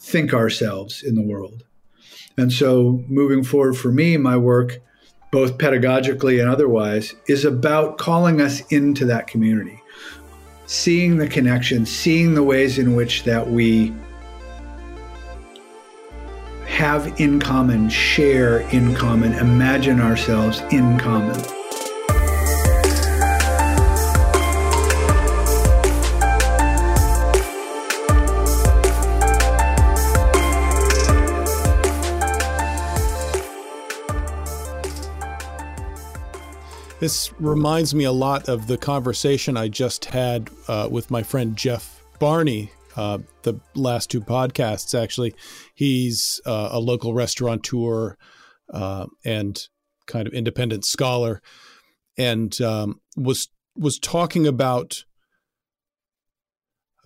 think 0.00 0.34
ourselves 0.34 1.02
in 1.02 1.14
the 1.14 1.22
world. 1.22 1.64
And 2.40 2.50
so 2.50 3.04
moving 3.06 3.44
forward 3.44 3.76
for 3.76 3.92
me, 3.92 4.16
my 4.16 4.36
work, 4.36 4.80
both 5.30 5.58
pedagogically 5.58 6.40
and 6.40 6.48
otherwise, 6.48 7.14
is 7.28 7.44
about 7.44 7.98
calling 7.98 8.40
us 8.40 8.62
into 8.68 9.04
that 9.04 9.26
community, 9.26 9.80
seeing 10.64 11.18
the 11.18 11.28
connection, 11.28 11.84
seeing 11.84 12.32
the 12.32 12.42
ways 12.42 12.78
in 12.78 12.96
which 12.96 13.24
that 13.24 13.50
we 13.50 13.92
have 16.66 17.20
in 17.20 17.38
common, 17.40 17.90
share 17.90 18.60
in 18.70 18.94
common, 18.94 19.34
imagine 19.34 20.00
ourselves 20.00 20.60
in 20.70 20.98
common. 20.98 21.59
This 37.00 37.32
reminds 37.38 37.94
me 37.94 38.04
a 38.04 38.12
lot 38.12 38.46
of 38.46 38.66
the 38.66 38.76
conversation 38.76 39.56
I 39.56 39.68
just 39.68 40.04
had 40.04 40.50
uh, 40.68 40.86
with 40.90 41.10
my 41.10 41.22
friend 41.22 41.56
Jeff 41.56 41.98
Barney 42.18 42.70
uh, 42.94 43.18
the 43.42 43.58
last 43.74 44.10
two 44.10 44.20
podcasts. 44.20 45.00
Actually, 45.00 45.34
he's 45.74 46.42
uh, 46.44 46.68
a 46.72 46.78
local 46.78 47.14
restaurateur 47.14 48.16
uh, 48.74 49.06
and 49.24 49.66
kind 50.06 50.26
of 50.26 50.34
independent 50.34 50.84
scholar, 50.84 51.40
and 52.18 52.60
um, 52.60 53.00
was 53.16 53.48
was 53.74 53.98
talking 53.98 54.46
about 54.46 55.04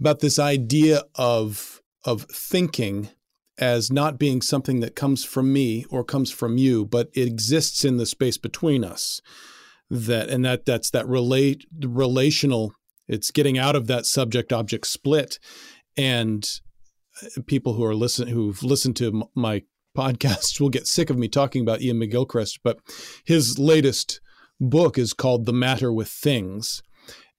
about 0.00 0.18
this 0.18 0.40
idea 0.40 1.04
of 1.14 1.80
of 2.04 2.22
thinking 2.22 3.10
as 3.58 3.92
not 3.92 4.18
being 4.18 4.42
something 4.42 4.80
that 4.80 4.96
comes 4.96 5.24
from 5.24 5.52
me 5.52 5.84
or 5.88 6.02
comes 6.02 6.32
from 6.32 6.58
you, 6.58 6.84
but 6.84 7.08
it 7.14 7.28
exists 7.28 7.84
in 7.84 7.98
the 7.98 8.06
space 8.06 8.36
between 8.36 8.82
us. 8.82 9.20
That 9.90 10.30
and 10.30 10.44
that 10.44 10.64
that's 10.64 10.90
that 10.90 11.06
relate 11.06 11.64
relational. 11.80 12.72
It's 13.06 13.30
getting 13.30 13.58
out 13.58 13.76
of 13.76 13.86
that 13.86 14.06
subject 14.06 14.52
object 14.52 14.86
split 14.86 15.38
and 15.96 16.48
uh, 17.22 17.42
people 17.46 17.74
who 17.74 17.84
are 17.84 17.94
listen 17.94 18.28
who've 18.28 18.62
listened 18.62 18.96
to 18.96 19.28
my 19.34 19.62
podcasts 19.96 20.60
will 20.60 20.70
get 20.70 20.86
sick 20.86 21.10
of 21.10 21.18
me 21.18 21.28
talking 21.28 21.62
about 21.62 21.80
Iain 21.80 22.00
McGilchrist, 22.00 22.58
but 22.62 22.78
his 23.24 23.58
latest 23.58 24.20
book 24.60 24.98
is 24.98 25.12
called 25.12 25.46
The 25.46 25.52
Matter 25.52 25.92
with 25.92 26.08
Things. 26.08 26.82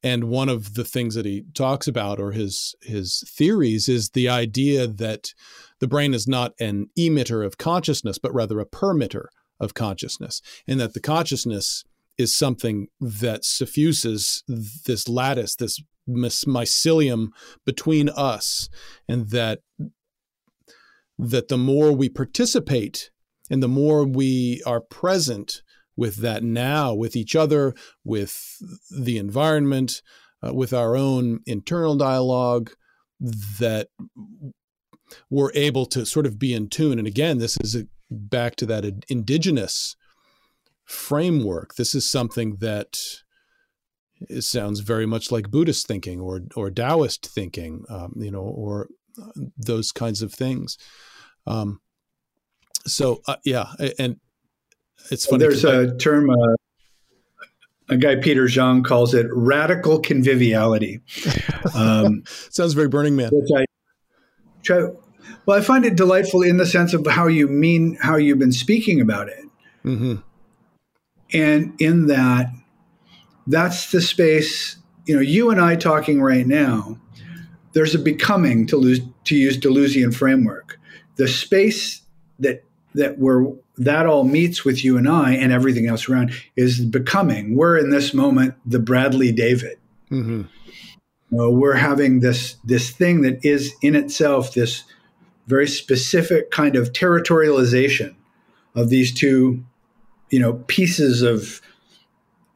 And 0.04 0.26
one 0.26 0.50
of 0.50 0.76
the 0.76 0.84
things 0.84 1.16
that 1.16 1.26
he 1.26 1.46
talks 1.56 1.88
about, 1.88 2.20
or 2.20 2.32
his 2.32 2.76
his 2.82 3.24
theories, 3.36 3.90
is 3.90 4.12
the 4.12 4.30
idea 4.30 4.86
that 4.86 5.30
the 5.80 5.88
brain 5.88 6.14
is 6.14 6.28
not 6.28 6.54
an 6.60 6.88
emitter 6.98 7.44
of 7.44 7.58
consciousness, 7.58 8.20
but 8.20 8.34
rather 8.34 8.60
a 8.60 8.68
permitter 8.68 9.26
of 9.60 9.74
consciousness, 9.74 10.42
and 10.68 10.80
that 10.80 10.94
the 10.94 11.00
consciousness 11.00 11.84
is 12.18 12.36
something 12.36 12.88
that 13.00 13.44
suffuses 13.44 14.44
this 14.48 15.08
lattice, 15.08 15.56
this 15.56 15.80
mycelium 16.08 17.28
between 17.66 18.10
us, 18.10 18.70
and 19.08 19.30
that 19.30 19.60
that 21.18 21.48
the 21.48 21.58
more 21.58 21.94
we 21.94 22.10
participate 22.10 23.10
and 23.50 23.64
the 23.64 23.68
more 23.68 24.06
we 24.06 24.62
are 24.66 24.82
present 24.82 25.62
with 25.96 26.18
that 26.18 26.44
now, 26.44 26.94
with 26.94 27.16
each 27.16 27.36
other, 27.36 27.74
with 28.04 28.58
the 28.92 29.18
environment, 29.18 30.02
uh, 30.46 30.54
with 30.54 30.74
our 30.74 30.96
own 30.96 31.40
internal 31.46 31.96
dialogue, 31.96 32.72
that 33.60 33.88
we're 35.30 35.54
able 35.54 35.86
to 35.86 36.06
sort 36.06 36.26
of 36.26 36.38
be 36.38 36.54
in 36.54 36.68
tune. 36.68 37.00
And 37.00 37.08
again, 37.08 37.38
this 37.38 37.58
is 37.58 37.76
a, 37.76 37.88
back 38.12 38.56
to 38.58 38.66
that 38.66 38.86
indigenous 39.08 39.96
framework. 40.86 41.76
This 41.76 41.96
is 41.96 42.10
something 42.10 42.58
that 42.60 42.98
it 44.22 44.44
sounds 44.44 44.80
very 44.80 45.06
much 45.06 45.32
like 45.32 45.52
Buddhist 45.52 45.88
thinking 45.88 46.20
or 46.20 46.42
or 46.56 46.72
Taoist 46.72 47.26
thinking, 47.26 47.84
um, 47.90 48.14
you 48.18 48.32
know, 48.32 48.42
or 48.42 48.88
uh, 49.22 49.32
those 49.58 49.92
kinds 49.92 50.22
of 50.22 50.34
things. 50.34 50.78
Um, 51.48 51.82
so 52.86 53.22
uh, 53.28 53.38
yeah, 53.44 53.68
and 54.00 54.20
it's 55.12 55.26
funny. 55.26 55.40
There's 55.40 55.66
a 55.66 55.94
I, 55.94 55.98
term. 55.98 56.30
Uh, 56.30 56.56
a 57.88 57.98
guy 57.98 58.16
Peter 58.16 58.46
Zhang 58.46 58.84
calls 58.84 59.14
it 59.14 59.28
radical 59.32 60.00
conviviality. 60.00 61.02
Um, 61.74 62.24
Sounds 62.52 62.74
very 62.74 62.88
Burning 62.88 63.16
Man. 63.16 63.32
Which 63.34 63.50
I 63.54 63.66
try, 64.62 64.88
well, 65.46 65.58
I 65.58 65.62
find 65.62 65.84
it 65.84 65.96
delightful 65.96 66.44
in 66.44 66.58
the 66.58 66.66
sense 66.66 66.94
of 66.94 67.06
how 67.08 67.28
you 67.28 67.48
mean 67.48 67.98
how 68.00 68.18
you've 68.18 68.38
been 68.38 68.52
speaking 68.52 69.02
about 69.02 69.28
it, 69.30 69.44
mm-hmm. 69.84 70.16
And 71.34 71.74
in 71.80 72.08
that 72.08 72.48
that's 73.48 73.92
the 73.92 74.02
space, 74.02 74.78
you 75.06 75.16
know, 75.16 75.22
you 75.22 75.52
and 75.52 75.62
I 75.62 75.76
talking 75.76 76.22
right 76.22 76.48
now, 76.48 76.98
there's 77.74 77.94
a 77.94 78.00
becoming 78.00 78.66
to 78.68 78.78
lose 78.78 79.02
to 79.26 79.36
use 79.36 79.58
Deleuzian 79.58 80.14
framework. 80.14 80.80
The 81.18 81.28
space 81.28 82.02
that 82.40 82.64
that 82.94 83.20
where 83.20 83.46
that 83.78 84.06
all 84.06 84.24
meets 84.24 84.64
with 84.64 84.84
you 84.84 84.98
and 84.98 85.08
I 85.08 85.34
and 85.34 85.52
everything 85.52 85.88
else 85.88 86.08
around 86.08 86.32
is 86.56 86.84
becoming. 86.86 87.56
We're 87.56 87.78
in 87.78 87.90
this 87.90 88.14
moment 88.14 88.56
the 88.66 88.80
Bradley 88.80 89.32
David. 89.32 89.78
Mm-hmm. 90.10 90.44
You 91.32 91.38
know, 91.38 91.50
we're 91.52 91.74
having 91.74 92.22
this 92.22 92.56
this 92.64 92.92
thing 92.92 93.22
that 93.22 93.44
is 93.44 93.74
in 93.82 93.96
itself 93.96 94.54
this 94.54 94.84
very 95.48 95.68
specific 95.68 96.52
kind 96.52 96.76
of 96.76 96.92
territorialization 96.92 98.16
of 98.74 98.90
these 98.90 99.14
two, 99.14 99.64
you 100.30 100.40
know, 100.40 100.54
pieces 100.68 101.22
of 101.22 101.62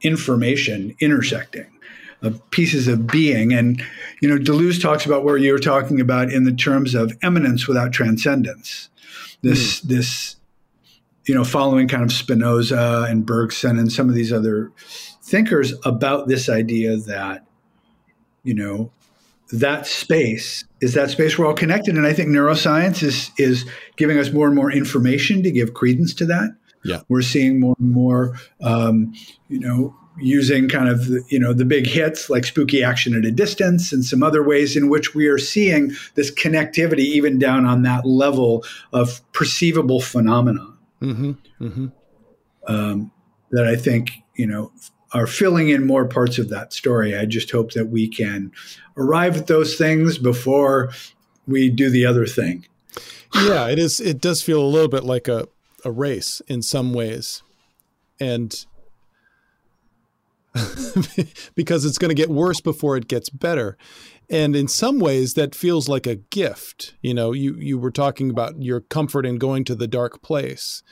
information 0.02 0.96
intersecting 1.00 1.70
of 2.22 2.50
pieces 2.50 2.88
of 2.88 3.06
being. 3.06 3.52
And, 3.52 3.82
you 4.20 4.28
know, 4.28 4.36
Deleuze 4.36 4.80
talks 4.80 5.06
about 5.06 5.24
where 5.24 5.36
you 5.36 5.52
were 5.52 5.58
talking 5.58 6.00
about 6.00 6.30
in 6.30 6.44
the 6.44 6.52
terms 6.52 6.94
of 6.94 7.16
immanence 7.22 7.66
without 7.66 7.92
transcendence. 7.92 8.88
This, 9.42 9.80
mm. 9.80 9.88
this, 9.88 10.36
you 11.26 11.34
know, 11.34 11.44
following 11.44 11.88
kind 11.88 12.02
of 12.02 12.12
Spinoza 12.12 13.06
and 13.08 13.24
Bergson 13.24 13.78
and 13.78 13.90
some 13.90 14.08
of 14.08 14.14
these 14.14 14.32
other 14.32 14.72
thinkers 15.22 15.72
about 15.84 16.28
this 16.28 16.48
idea 16.48 16.96
that, 16.96 17.46
you 18.42 18.54
know, 18.54 18.90
that 19.52 19.86
space 19.86 20.64
is 20.80 20.94
that 20.94 21.10
space 21.10 21.36
we're 21.36 21.46
all 21.46 21.54
connected. 21.54 21.96
And 21.96 22.06
I 22.06 22.12
think 22.12 22.28
neuroscience 22.28 23.02
is 23.02 23.32
is 23.36 23.68
giving 23.96 24.16
us 24.16 24.32
more 24.32 24.46
and 24.46 24.54
more 24.54 24.70
information 24.70 25.42
to 25.42 25.50
give 25.50 25.74
credence 25.74 26.14
to 26.14 26.26
that. 26.26 26.50
Yeah, 26.84 27.02
we're 27.08 27.22
seeing 27.22 27.60
more 27.60 27.76
and 27.78 27.90
more, 27.90 28.38
um, 28.62 29.12
you 29.48 29.60
know, 29.60 29.94
using 30.18 30.68
kind 30.68 30.88
of 30.88 31.06
the, 31.06 31.22
you 31.28 31.38
know 31.38 31.52
the 31.52 31.64
big 31.64 31.86
hits 31.86 32.30
like 32.30 32.44
spooky 32.44 32.82
action 32.82 33.14
at 33.14 33.24
a 33.24 33.30
distance 33.30 33.92
and 33.92 34.04
some 34.04 34.22
other 34.22 34.42
ways 34.42 34.76
in 34.76 34.88
which 34.88 35.14
we 35.14 35.26
are 35.26 35.38
seeing 35.38 35.92
this 36.14 36.30
connectivity 36.30 37.00
even 37.00 37.38
down 37.38 37.64
on 37.64 37.82
that 37.82 38.04
level 38.04 38.64
of 38.92 39.20
perceivable 39.32 40.00
phenomena 40.00 40.66
mm-hmm, 41.00 41.32
mm-hmm. 41.60 41.86
Um, 42.66 43.10
that 43.50 43.66
I 43.66 43.74
think 43.76 44.10
you 44.34 44.46
know 44.46 44.72
are 45.12 45.26
filling 45.26 45.70
in 45.70 45.86
more 45.86 46.06
parts 46.06 46.38
of 46.38 46.50
that 46.50 46.72
story. 46.72 47.16
I 47.16 47.24
just 47.24 47.50
hope 47.50 47.72
that 47.72 47.86
we 47.86 48.06
can 48.06 48.52
arrive 48.96 49.36
at 49.36 49.46
those 49.48 49.76
things 49.76 50.18
before 50.18 50.92
we 51.46 51.68
do 51.68 51.90
the 51.90 52.06
other 52.06 52.26
thing. 52.26 52.66
yeah, 53.34 53.68
it 53.68 53.78
is. 53.78 54.00
It 54.00 54.20
does 54.20 54.42
feel 54.42 54.62
a 54.62 54.66
little 54.66 54.88
bit 54.88 55.04
like 55.04 55.26
a 55.26 55.48
a 55.84 55.90
race 55.90 56.42
in 56.48 56.62
some 56.62 56.92
ways. 56.92 57.42
And 58.18 58.64
because 61.54 61.84
it's 61.84 61.98
going 61.98 62.08
to 62.08 62.14
get 62.14 62.28
worse 62.28 62.60
before 62.60 62.96
it 62.96 63.08
gets 63.08 63.30
better. 63.30 63.76
And 64.28 64.54
in 64.54 64.68
some 64.68 64.98
ways, 64.98 65.34
that 65.34 65.54
feels 65.54 65.88
like 65.88 66.06
a 66.06 66.16
gift. 66.16 66.94
You 67.02 67.14
know, 67.14 67.32
you 67.32 67.54
you 67.56 67.78
were 67.78 67.90
talking 67.90 68.30
about 68.30 68.62
your 68.62 68.80
comfort 68.80 69.26
in 69.26 69.38
going 69.38 69.64
to 69.64 69.74
the 69.74 69.88
dark 69.88 70.22
place, 70.22 70.82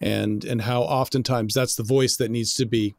and 0.00 0.44
and 0.44 0.62
how 0.62 0.82
oftentimes 0.82 1.54
that's 1.54 1.76
the 1.76 1.82
voice 1.82 2.16
that 2.16 2.30
needs 2.30 2.54
to 2.54 2.66
be 2.66 2.94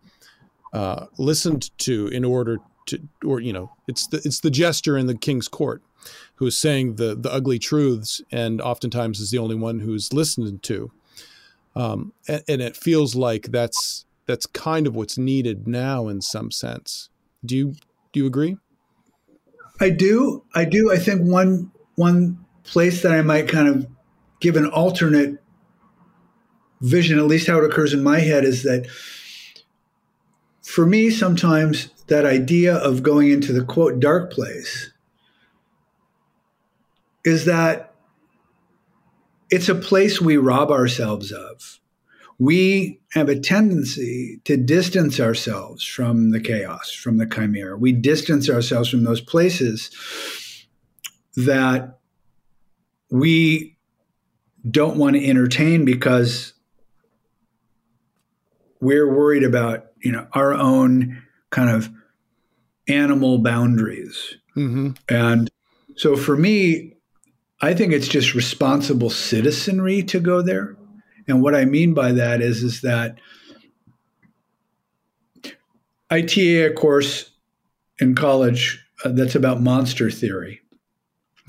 uh, 0.73 1.05
listened 1.17 1.77
to 1.79 2.07
in 2.07 2.25
order 2.25 2.57
to, 2.87 2.99
or 3.23 3.39
you 3.39 3.53
know, 3.53 3.71
it's 3.87 4.07
the 4.07 4.21
it's 4.25 4.39
the 4.39 4.51
jester 4.51 4.97
in 4.97 5.07
the 5.07 5.17
king's 5.17 5.47
court 5.47 5.83
who's 6.35 6.57
saying 6.57 6.95
the 6.95 7.15
the 7.15 7.31
ugly 7.31 7.59
truths, 7.59 8.21
and 8.31 8.61
oftentimes 8.61 9.19
is 9.19 9.29
the 9.29 9.37
only 9.37 9.55
one 9.55 9.79
who's 9.79 10.13
listened 10.13 10.63
to. 10.63 10.91
Um, 11.75 12.13
and, 12.27 12.43
and 12.47 12.61
it 12.61 12.77
feels 12.77 13.15
like 13.15 13.51
that's 13.51 14.05
that's 14.25 14.45
kind 14.45 14.87
of 14.87 14.95
what's 14.95 15.17
needed 15.17 15.67
now 15.67 16.07
in 16.07 16.21
some 16.21 16.51
sense. 16.51 17.09
Do 17.43 17.55
you 17.55 17.75
do 18.13 18.19
you 18.19 18.25
agree? 18.25 18.57
I 19.79 19.89
do. 19.89 20.43
I 20.53 20.65
do. 20.65 20.91
I 20.91 20.97
think 20.97 21.21
one 21.21 21.71
one 21.95 22.45
place 22.63 23.01
that 23.03 23.11
I 23.11 23.21
might 23.21 23.47
kind 23.47 23.67
of 23.67 23.87
give 24.39 24.55
an 24.55 24.67
alternate 24.67 25.41
vision, 26.81 27.19
at 27.19 27.25
least 27.25 27.47
how 27.47 27.57
it 27.57 27.63
occurs 27.63 27.93
in 27.93 28.03
my 28.03 28.19
head, 28.19 28.43
is 28.43 28.63
that 28.63 28.87
for 30.63 30.85
me, 30.85 31.09
sometimes 31.09 31.89
that 32.07 32.25
idea 32.25 32.75
of 32.75 33.03
going 33.03 33.31
into 33.31 33.51
the 33.51 33.63
quote 33.63 33.99
dark 33.99 34.31
place 34.31 34.91
is 37.23 37.45
that 37.45 37.94
it's 39.55 39.69
a 39.69 39.75
place 39.75 40.19
we 40.19 40.35
rob 40.35 40.69
ourselves 40.69 41.31
of 41.31 41.79
we 42.37 42.99
have 43.13 43.29
a 43.29 43.39
tendency 43.39 44.41
to 44.43 44.57
distance 44.57 45.19
ourselves 45.19 45.85
from 45.85 46.31
the 46.31 46.39
chaos, 46.41 46.91
from 46.91 47.17
the 47.17 47.25
chimera. 47.25 47.77
We 47.77 47.93
distance 47.93 48.49
ourselves 48.49 48.89
from 48.89 49.05
those 49.05 49.21
places 49.21 49.89
that 51.37 51.99
we 53.09 53.77
don't 54.69 54.97
want 54.97 55.15
to 55.15 55.25
entertain 55.25 55.85
because 55.85 56.53
we're 58.81 59.09
worried 59.09 59.43
about, 59.43 59.85
you 60.01 60.11
know, 60.11 60.27
our 60.33 60.53
own 60.53 61.23
kind 61.51 61.69
of 61.69 61.89
animal 62.89 63.37
boundaries. 63.37 64.35
Mm-hmm. 64.57 64.91
And 65.07 65.49
so 65.95 66.17
for 66.17 66.35
me, 66.35 66.94
I 67.61 67.73
think 67.73 67.93
it's 67.93 68.07
just 68.07 68.33
responsible 68.33 69.09
citizenry 69.09 70.03
to 70.03 70.19
go 70.19 70.41
there. 70.41 70.75
And 71.27 71.41
what 71.41 71.55
I 71.55 71.65
mean 71.65 71.93
by 71.93 72.11
that 72.11 72.41
is, 72.41 72.63
is 72.63 72.81
that 72.81 73.19
I 76.09 76.21
TA 76.21 76.67
a 76.67 76.73
course 76.73 77.31
in 77.99 78.15
college 78.15 78.85
uh, 79.03 79.09
that's 79.09 79.35
about 79.35 79.61
monster 79.61 80.11
theory 80.11 80.61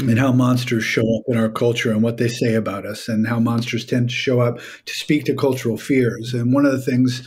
and 0.00 0.18
how 0.18 0.32
monsters 0.32 0.84
show 0.84 1.02
up 1.16 1.22
in 1.28 1.36
our 1.36 1.48
culture 1.48 1.90
and 1.90 2.02
what 2.02 2.18
they 2.18 2.28
say 2.28 2.54
about 2.54 2.86
us 2.86 3.08
and 3.08 3.26
how 3.26 3.40
monsters 3.40 3.84
tend 3.84 4.08
to 4.10 4.14
show 4.14 4.40
up 4.40 4.58
to 4.84 4.94
speak 4.94 5.24
to 5.24 5.34
cultural 5.34 5.76
fears. 5.76 6.34
And 6.34 6.52
one 6.52 6.66
of 6.66 6.72
the 6.72 6.82
things 6.82 7.26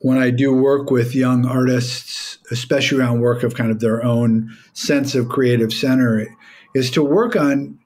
when 0.00 0.18
I 0.18 0.30
do 0.30 0.52
work 0.52 0.90
with 0.90 1.14
young 1.14 1.46
artists, 1.46 2.38
especially 2.50 2.98
around 2.98 3.20
work 3.20 3.42
of 3.42 3.54
kind 3.54 3.70
of 3.70 3.80
their 3.80 4.04
own 4.04 4.56
sense 4.72 5.14
of 5.14 5.28
creative 5.28 5.72
center, 5.72 6.26
is 6.74 6.90
to 6.92 7.02
work 7.02 7.36
on 7.36 7.78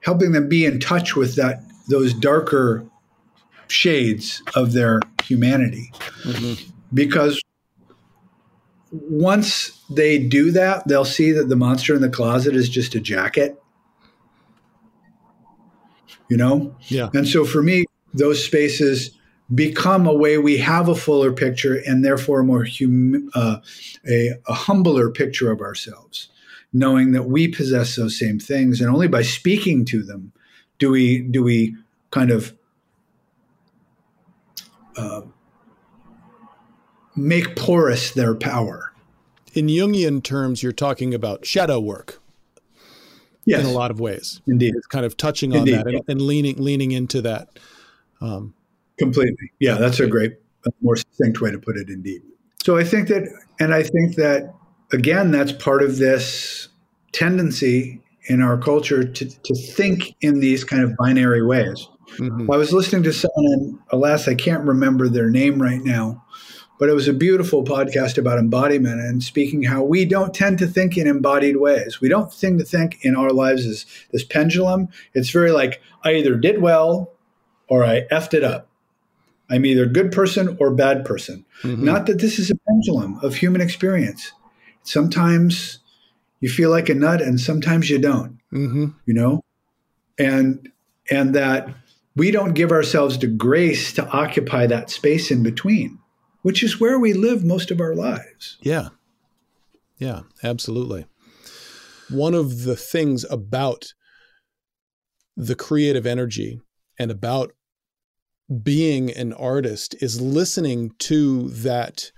helping 0.00 0.32
them 0.32 0.48
be 0.48 0.64
in 0.64 0.80
touch 0.80 1.16
with 1.16 1.36
that 1.36 1.62
those 1.88 2.14
darker 2.14 2.86
shades 3.68 4.42
of 4.54 4.72
their 4.72 5.00
humanity. 5.24 5.92
Mm-hmm. 6.22 6.70
Because 6.92 7.40
once 8.90 9.82
they 9.90 10.18
do 10.18 10.50
that, 10.52 10.86
they'll 10.86 11.04
see 11.04 11.32
that 11.32 11.48
the 11.48 11.56
monster 11.56 11.94
in 11.94 12.00
the 12.00 12.08
closet 12.08 12.54
is 12.54 12.68
just 12.68 12.94
a 12.94 13.00
jacket. 13.00 13.60
You 16.28 16.36
know? 16.36 16.74
Yeah. 16.88 17.10
And 17.12 17.26
so 17.26 17.44
for 17.44 17.62
me, 17.62 17.84
those 18.12 18.42
spaces 18.44 19.10
become 19.54 20.06
a 20.06 20.14
way 20.14 20.38
we 20.38 20.56
have 20.58 20.88
a 20.88 20.94
fuller 20.94 21.32
picture 21.32 21.74
and 21.86 22.04
therefore 22.04 22.40
a 22.40 22.44
more 22.44 22.64
hum, 22.64 23.28
uh, 23.34 23.58
a, 24.08 24.30
a 24.46 24.54
humbler 24.54 25.10
picture 25.10 25.50
of 25.50 25.60
ourselves, 25.60 26.28
knowing 26.74 27.12
that 27.12 27.22
we 27.22 27.48
possess 27.48 27.96
those 27.96 28.18
same 28.18 28.38
things, 28.38 28.80
and 28.80 28.90
only 28.90 29.08
by 29.08 29.22
speaking 29.22 29.84
to 29.86 30.02
them 30.02 30.32
do 30.78 30.90
we 30.90 31.20
do 31.20 31.42
we 31.42 31.76
kind 32.10 32.30
of 32.30 32.52
uh, 34.96 35.22
make 37.16 37.56
porous 37.56 38.10
their 38.10 38.34
power. 38.34 38.92
In 39.54 39.68
Jungian 39.68 40.22
terms, 40.22 40.62
you're 40.62 40.72
talking 40.72 41.14
about 41.14 41.46
shadow 41.46 41.80
work. 41.80 42.20
Yes. 43.46 43.60
in 43.60 43.66
a 43.66 43.72
lot 43.72 43.90
of 43.90 44.00
ways. 44.00 44.40
Indeed, 44.46 44.72
it's 44.74 44.86
kind 44.86 45.04
of 45.04 45.18
touching 45.18 45.52
on 45.52 45.58
Indeed, 45.58 45.74
that 45.74 45.86
and, 45.86 46.00
and, 46.08 46.22
leaning 46.22 46.56
leaning 46.56 46.92
into 46.92 47.20
that. 47.22 47.50
Um, 48.22 48.54
Completely, 48.98 49.52
yeah, 49.58 49.74
that's 49.74 50.00
a 50.00 50.06
great, 50.06 50.32
a 50.66 50.70
more 50.80 50.96
succinct 50.96 51.42
way 51.42 51.50
to 51.50 51.58
put 51.58 51.76
it. 51.76 51.90
Indeed. 51.90 52.22
So 52.64 52.78
I 52.78 52.84
think 52.84 53.08
that, 53.08 53.28
and 53.60 53.74
I 53.74 53.82
think 53.82 54.16
that 54.16 54.54
again, 54.94 55.30
that's 55.30 55.52
part 55.52 55.82
of 55.82 55.98
this 55.98 56.68
tendency 57.12 58.00
in 58.26 58.40
our 58.40 58.56
culture 58.56 59.04
to, 59.04 59.28
to 59.28 59.54
think 59.54 60.14
in 60.20 60.40
these 60.40 60.64
kind 60.64 60.82
of 60.82 60.96
binary 60.96 61.44
ways. 61.44 61.88
Mm-hmm. 62.16 62.50
I 62.50 62.56
was 62.56 62.72
listening 62.72 63.02
to 63.04 63.12
someone, 63.12 63.52
and 63.52 63.78
alas, 63.90 64.28
I 64.28 64.34
can't 64.34 64.64
remember 64.64 65.08
their 65.08 65.28
name 65.28 65.60
right 65.60 65.82
now, 65.82 66.24
but 66.78 66.88
it 66.88 66.94
was 66.94 67.08
a 67.08 67.12
beautiful 67.12 67.64
podcast 67.64 68.18
about 68.18 68.38
embodiment 68.38 69.00
and 69.00 69.22
speaking 69.22 69.62
how 69.64 69.82
we 69.82 70.04
don't 70.04 70.34
tend 70.34 70.58
to 70.58 70.66
think 70.66 70.96
in 70.96 71.06
embodied 71.06 71.58
ways. 71.58 72.00
We 72.00 72.08
don't 72.08 72.32
tend 72.32 72.58
to 72.60 72.64
think 72.64 73.04
in 73.04 73.16
our 73.16 73.30
lives 73.30 73.66
as 73.66 73.84
this 74.12 74.24
pendulum. 74.24 74.88
It's 75.12 75.30
very 75.30 75.50
like, 75.50 75.80
I 76.02 76.14
either 76.14 76.36
did 76.36 76.62
well 76.62 77.12
or 77.68 77.84
I 77.84 78.06
effed 78.10 78.34
it 78.34 78.44
up. 78.44 78.68
I'm 79.50 79.66
either 79.66 79.84
a 79.84 79.88
good 79.88 80.10
person 80.10 80.56
or 80.58 80.70
bad 80.72 81.04
person. 81.04 81.44
Mm-hmm. 81.62 81.84
Not 81.84 82.06
that 82.06 82.20
this 82.20 82.38
is 82.38 82.50
a 82.50 82.56
pendulum 82.68 83.18
of 83.22 83.36
human 83.36 83.60
experience. 83.60 84.32
Sometimes 84.84 85.78
you 86.40 86.48
feel 86.48 86.70
like 86.70 86.88
a 86.88 86.94
nut 86.94 87.20
and 87.20 87.40
sometimes 87.40 87.90
you 87.90 87.98
don't, 87.98 88.38
mm-hmm. 88.52 88.86
you 89.06 89.14
know? 89.14 89.42
And, 90.18 90.70
and 91.10 91.34
that 91.34 91.68
we 92.14 92.30
don't 92.30 92.54
give 92.54 92.70
ourselves 92.70 93.18
the 93.18 93.26
grace 93.26 93.92
to 93.94 94.08
occupy 94.08 94.66
that 94.66 94.90
space 94.90 95.30
in 95.30 95.42
between, 95.42 95.98
which 96.42 96.62
is 96.62 96.80
where 96.80 96.98
we 96.98 97.12
live 97.12 97.44
most 97.44 97.70
of 97.70 97.80
our 97.80 97.94
lives. 97.94 98.58
Yeah. 98.60 98.90
Yeah, 99.98 100.20
absolutely. 100.42 101.06
One 102.10 102.34
of 102.34 102.62
the 102.64 102.76
things 102.76 103.24
about 103.30 103.94
the 105.36 105.54
creative 105.54 106.06
energy 106.06 106.60
and 106.98 107.10
about 107.10 107.52
being 108.62 109.10
an 109.10 109.32
artist 109.32 109.96
is 110.00 110.20
listening 110.20 110.92
to 110.98 111.48
that 111.48 112.12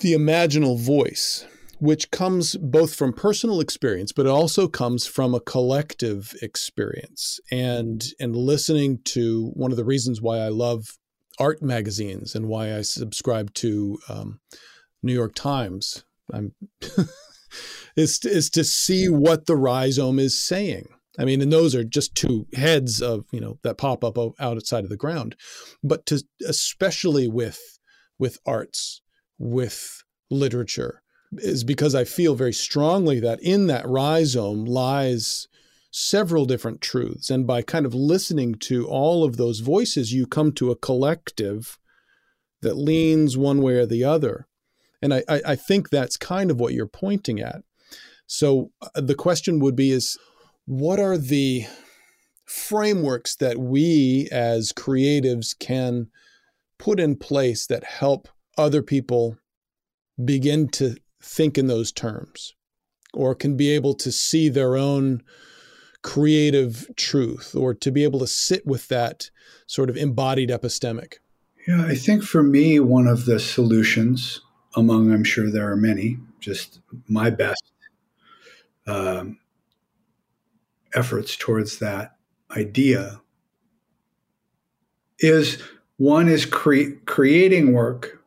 the 0.00 0.12
imaginal 0.12 0.78
voice 0.78 1.46
which 1.80 2.10
comes 2.10 2.56
both 2.56 2.94
from 2.94 3.12
personal 3.12 3.58
experience, 3.58 4.12
but 4.12 4.26
it 4.26 4.28
also 4.28 4.68
comes 4.68 5.06
from 5.06 5.34
a 5.34 5.40
collective 5.40 6.34
experience. 6.42 7.40
And 7.50 8.04
and 8.20 8.36
listening 8.36 9.00
to 9.06 9.50
one 9.54 9.70
of 9.70 9.76
the 9.76 9.84
reasons 9.84 10.20
why 10.20 10.38
I 10.38 10.48
love 10.48 10.98
art 11.38 11.62
magazines 11.62 12.34
and 12.34 12.46
why 12.46 12.76
I 12.76 12.82
subscribe 12.82 13.54
to 13.54 13.98
um, 14.08 14.40
New 15.02 15.14
York 15.14 15.34
Times, 15.34 16.04
I'm 16.32 16.52
is 17.96 18.20
is 18.24 18.50
to 18.50 18.62
see 18.62 19.08
what 19.08 19.46
the 19.46 19.56
rhizome 19.56 20.18
is 20.18 20.38
saying. 20.38 20.88
I 21.18 21.24
mean, 21.24 21.40
and 21.40 21.52
those 21.52 21.74
are 21.74 21.82
just 21.82 22.14
two 22.14 22.46
heads 22.54 23.00
of 23.00 23.24
you 23.32 23.40
know 23.40 23.58
that 23.62 23.78
pop 23.78 24.04
up 24.04 24.18
outside 24.38 24.84
of 24.84 24.90
the 24.90 24.96
ground, 24.96 25.34
but 25.82 26.04
to 26.06 26.22
especially 26.46 27.26
with 27.26 27.78
with 28.18 28.38
arts, 28.44 29.00
with 29.40 30.04
literature, 30.30 31.02
is 31.38 31.64
because 31.64 31.96
I 31.96 32.04
feel 32.04 32.36
very 32.36 32.52
strongly 32.52 33.18
that 33.20 33.42
in 33.42 33.66
that 33.66 33.88
rhizome 33.88 34.64
lies 34.64 35.48
several 35.90 36.44
different 36.44 36.80
truths. 36.80 37.30
And 37.30 37.46
by 37.46 37.62
kind 37.62 37.84
of 37.84 37.94
listening 37.94 38.54
to 38.56 38.86
all 38.86 39.24
of 39.24 39.36
those 39.36 39.60
voices, 39.60 40.12
you 40.12 40.26
come 40.26 40.52
to 40.52 40.70
a 40.70 40.76
collective 40.76 41.78
that 42.62 42.74
leans 42.74 43.36
one 43.36 43.60
way 43.60 43.74
or 43.74 43.86
the 43.86 44.04
other. 44.04 44.46
And 45.02 45.14
I, 45.14 45.22
I, 45.28 45.56
think 45.56 45.88
that's 45.88 46.18
kind 46.18 46.50
of 46.50 46.60
what 46.60 46.74
you're 46.74 46.86
pointing 46.86 47.40
at. 47.40 47.62
So 48.26 48.70
uh, 48.82 49.00
the 49.00 49.14
question 49.14 49.58
would 49.60 49.74
be 49.74 49.90
is 49.90 50.18
what 50.66 51.00
are 51.00 51.16
the 51.16 51.64
frameworks 52.44 53.34
that 53.36 53.56
we 53.56 54.28
as 54.30 54.72
creatives 54.72 55.58
can 55.58 56.08
put 56.78 57.00
in 57.00 57.16
place 57.16 57.66
that 57.66 57.84
help 57.84 58.28
other 58.60 58.82
people 58.82 59.38
begin 60.22 60.68
to 60.68 60.96
think 61.22 61.58
in 61.58 61.66
those 61.66 61.90
terms 61.90 62.54
or 63.12 63.34
can 63.34 63.56
be 63.56 63.70
able 63.70 63.94
to 63.94 64.12
see 64.12 64.48
their 64.48 64.76
own 64.76 65.22
creative 66.02 66.88
truth 66.96 67.54
or 67.54 67.74
to 67.74 67.90
be 67.90 68.04
able 68.04 68.20
to 68.20 68.26
sit 68.26 68.64
with 68.66 68.88
that 68.88 69.30
sort 69.66 69.90
of 69.90 69.96
embodied 69.96 70.50
epistemic. 70.50 71.14
Yeah, 71.66 71.84
I 71.84 71.94
think 71.94 72.22
for 72.22 72.42
me, 72.42 72.80
one 72.80 73.06
of 73.06 73.26
the 73.26 73.38
solutions, 73.38 74.40
among 74.76 75.12
I'm 75.12 75.24
sure 75.24 75.50
there 75.50 75.70
are 75.70 75.76
many, 75.76 76.18
just 76.38 76.80
my 77.06 77.30
best 77.30 77.72
um, 78.86 79.38
efforts 80.94 81.36
towards 81.36 81.78
that 81.78 82.16
idea 82.56 83.20
is 85.18 85.62
one 85.98 86.28
is 86.28 86.46
cre- 86.46 86.96
creating 87.04 87.72
work 87.72 88.19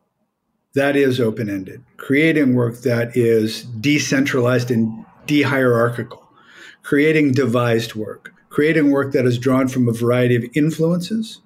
that 0.76 0.96
is 0.96 1.20
open 1.20 1.50
ended, 1.50 1.84
creating 1.98 2.56
work 2.56 2.82
that 2.82 3.16
is 3.16 3.64
decentralized 3.64 4.72
and 4.72 5.06
de-hierarchical, 5.26 6.28
creating 6.82 7.32
devised 7.32 7.96
work, 7.96 8.34
creating 8.50 8.92
work 8.92 9.14
that 9.14 9.26
is 9.26 9.38
drawn 9.38 9.68
from 9.68 9.88
a 9.88 9.94
variety 9.94 10.36
of 10.36 10.44
influences. 10.56 11.42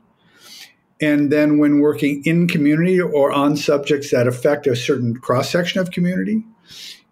And 1.00 1.32
then 1.32 1.60
when 1.60 1.80
working 1.80 2.24
in 2.26 2.48
community 2.48 3.00
or 3.00 3.32
on 3.32 3.56
subjects 3.56 4.12
that 4.12 4.28
affect 4.28 4.66
a 4.66 4.76
certain 4.76 5.16
cross 5.16 5.50
section 5.50 5.80
of 5.80 5.92
community, 5.92 6.44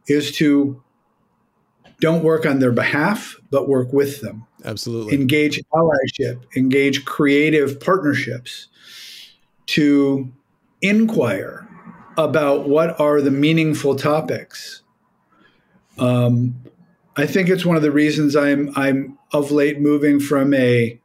is 0.08 0.32
to 0.38 0.82
don't 2.02 2.24
work 2.24 2.46
on 2.46 2.60
their 2.60 2.72
behalf, 2.72 3.40
but 3.52 3.68
work 3.68 3.94
with 3.94 4.22
them. 4.22 4.46
Absolutely. 4.64 5.16
Engage 5.16 5.62
allyship, 5.74 6.44
engage 6.56 7.06
creative 7.06 7.80
partnerships 7.80 8.68
to 9.68 10.32
inquire 10.82 11.68
about 12.18 12.68
what 12.68 13.00
are 13.00 13.22
the 13.22 13.32
meaningful 13.32 13.96
topics. 13.96 14.84
Um, 15.98 16.56
I 17.18 17.26
think 17.26 17.50
it's 17.50 17.66
one 17.66 17.78
of 17.78 17.82
the 17.82 17.92
reasons 17.92 18.36
I'm 18.36 18.72
I'm 18.76 19.18
of 19.32 19.52
late 19.52 19.80
moving 19.80 20.20
from 20.20 20.54
a 20.54 21.00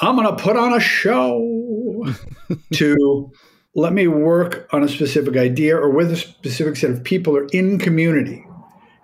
I'm 0.00 0.16
going 0.16 0.36
to 0.36 0.42
put 0.42 0.56
on 0.56 0.72
a 0.72 0.80
show 0.80 2.06
to 2.74 3.32
let 3.74 3.92
me 3.92 4.08
work 4.08 4.68
on 4.72 4.82
a 4.82 4.88
specific 4.88 5.36
idea 5.36 5.76
or 5.76 5.90
with 5.90 6.10
a 6.10 6.16
specific 6.16 6.76
set 6.76 6.90
of 6.90 7.04
people 7.04 7.36
or 7.36 7.46
in 7.52 7.78
community 7.78 8.44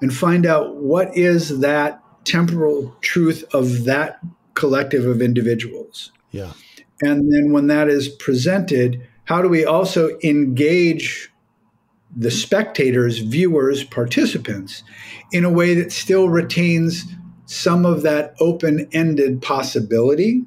and 0.00 0.12
find 0.12 0.44
out 0.44 0.76
what 0.76 1.16
is 1.16 1.60
that 1.60 2.02
temporal 2.24 2.94
truth 3.00 3.44
of 3.54 3.84
that 3.84 4.20
collective 4.54 5.06
of 5.06 5.22
individuals. 5.22 6.12
Yeah. 6.30 6.52
And 7.00 7.32
then 7.32 7.52
when 7.52 7.68
that 7.68 7.88
is 7.88 8.08
presented, 8.08 9.06
how 9.28 9.42
do 9.42 9.48
we 9.48 9.62
also 9.62 10.18
engage 10.24 11.30
the 12.16 12.30
spectators, 12.30 13.18
viewers, 13.18 13.84
participants 13.84 14.82
in 15.32 15.44
a 15.44 15.52
way 15.52 15.74
that 15.74 15.92
still 15.92 16.30
retains 16.30 17.04
some 17.44 17.84
of 17.84 18.00
that 18.02 18.34
open 18.40 18.88
ended 18.92 19.42
possibility, 19.42 20.44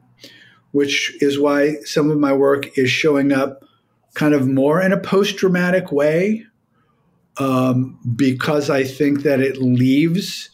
which 0.72 1.16
is 1.22 1.40
why 1.40 1.76
some 1.84 2.10
of 2.10 2.18
my 2.18 2.34
work 2.34 2.76
is 2.76 2.90
showing 2.90 3.32
up 3.32 3.64
kind 4.16 4.34
of 4.34 4.48
more 4.48 4.82
in 4.82 4.92
a 4.92 5.00
post 5.00 5.38
dramatic 5.38 5.92
way, 5.92 6.44
um, 7.38 8.00
because 8.16 8.72
I 8.72 8.84
think 8.84 9.22
that 9.22 9.42
it 9.42 9.58
leaves 9.58 10.50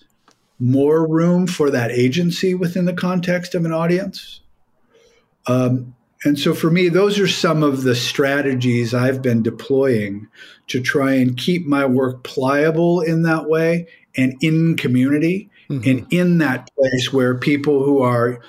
more 0.59 1.07
room 1.07 1.47
for 1.47 1.71
that 1.71 1.91
agency 1.91 2.53
within 2.53 2.83
the 2.83 2.93
context 2.93 3.55
of 3.55 3.63
an 3.63 3.71
audience. 3.71 4.41
Um, 5.45 5.95
and 6.23 6.39
so 6.39 6.53
for 6.53 6.71
me, 6.71 6.89
those 6.89 7.19
are 7.19 7.27
some 7.27 7.63
of 7.63 7.83
the 7.83 7.95
strategies 7.95 8.93
I've 8.93 9.21
been 9.21 9.43
deploying 9.43 10.27
to 10.67 10.81
try 10.81 11.13
and 11.13 11.37
keep 11.37 11.65
my 11.65 11.85
work 11.85 12.23
pliable 12.23 13.01
in 13.01 13.21
that 13.23 13.47
way 13.47 13.87
and 14.15 14.35
in 14.41 14.75
community 14.77 15.49
mm-hmm. 15.69 15.87
and 15.87 16.07
in 16.11 16.39
that 16.39 16.69
place 16.75 17.13
where 17.13 17.37
people 17.37 17.83
who 17.83 18.01
are 18.01 18.39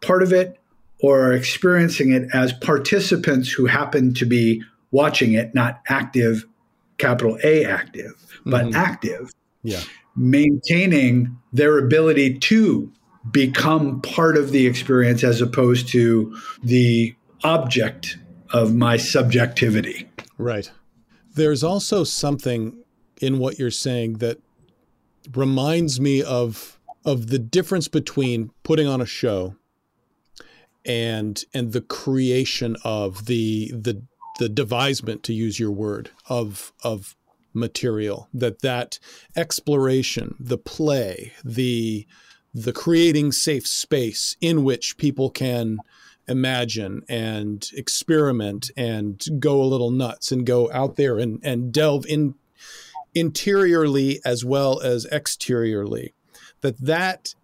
part 0.00 0.22
of 0.22 0.32
it 0.32 0.58
or 1.02 1.26
are 1.26 1.32
experiencing 1.32 2.12
it 2.12 2.28
as 2.32 2.52
participants 2.54 3.52
who 3.52 3.66
happen 3.66 4.14
to 4.14 4.24
be 4.24 4.62
watching 4.90 5.32
it, 5.34 5.54
not 5.54 5.80
active, 5.88 6.44
capital 6.96 7.38
A 7.44 7.64
active, 7.64 8.12
but 8.44 8.66
mm-hmm. 8.66 8.74
active. 8.74 9.32
Yeah. 9.62 9.82
Maintaining 10.16 11.36
their 11.52 11.78
ability 11.78 12.38
to 12.38 12.90
become 13.30 14.00
part 14.00 14.36
of 14.36 14.50
the 14.50 14.66
experience 14.66 15.22
as 15.22 15.40
opposed 15.40 15.88
to 15.88 16.36
the 16.62 17.14
object 17.44 18.18
of 18.52 18.74
my 18.74 18.96
subjectivity. 18.96 20.08
Right. 20.36 20.70
There's 21.34 21.62
also 21.62 22.04
something 22.04 22.82
in 23.20 23.38
what 23.38 23.58
you're 23.58 23.70
saying 23.70 24.14
that 24.14 24.38
reminds 25.34 26.00
me 26.00 26.22
of 26.22 26.78
of 27.04 27.28
the 27.28 27.38
difference 27.38 27.88
between 27.88 28.50
putting 28.62 28.86
on 28.86 29.00
a 29.00 29.06
show 29.06 29.56
and 30.84 31.44
and 31.52 31.72
the 31.72 31.80
creation 31.80 32.76
of 32.84 33.26
the 33.26 33.70
the 33.72 34.02
the 34.38 34.48
devisement 34.48 35.22
to 35.24 35.34
use 35.34 35.58
your 35.58 35.70
word 35.70 36.10
of 36.28 36.72
of 36.82 37.16
material 37.52 38.28
that 38.32 38.62
that 38.62 38.98
exploration 39.36 40.34
the 40.38 40.58
play 40.58 41.32
the 41.44 42.06
the 42.54 42.72
creating 42.72 43.32
safe 43.32 43.66
space 43.66 44.36
in 44.40 44.64
which 44.64 44.96
people 44.96 45.30
can 45.30 45.78
imagine 46.28 47.02
and 47.08 47.68
experiment 47.74 48.70
and 48.76 49.24
go 49.38 49.62
a 49.62 49.64
little 49.64 49.90
nuts 49.90 50.32
and 50.32 50.46
go 50.46 50.70
out 50.72 50.96
there 50.96 51.18
and, 51.18 51.40
and 51.42 51.72
delve 51.72 52.06
in 52.06 52.34
interiorly 53.14 54.20
as 54.24 54.44
well 54.44 54.80
as 54.80 55.06
exteriorly. 55.06 56.14
That 56.60 56.78
that 56.80 57.34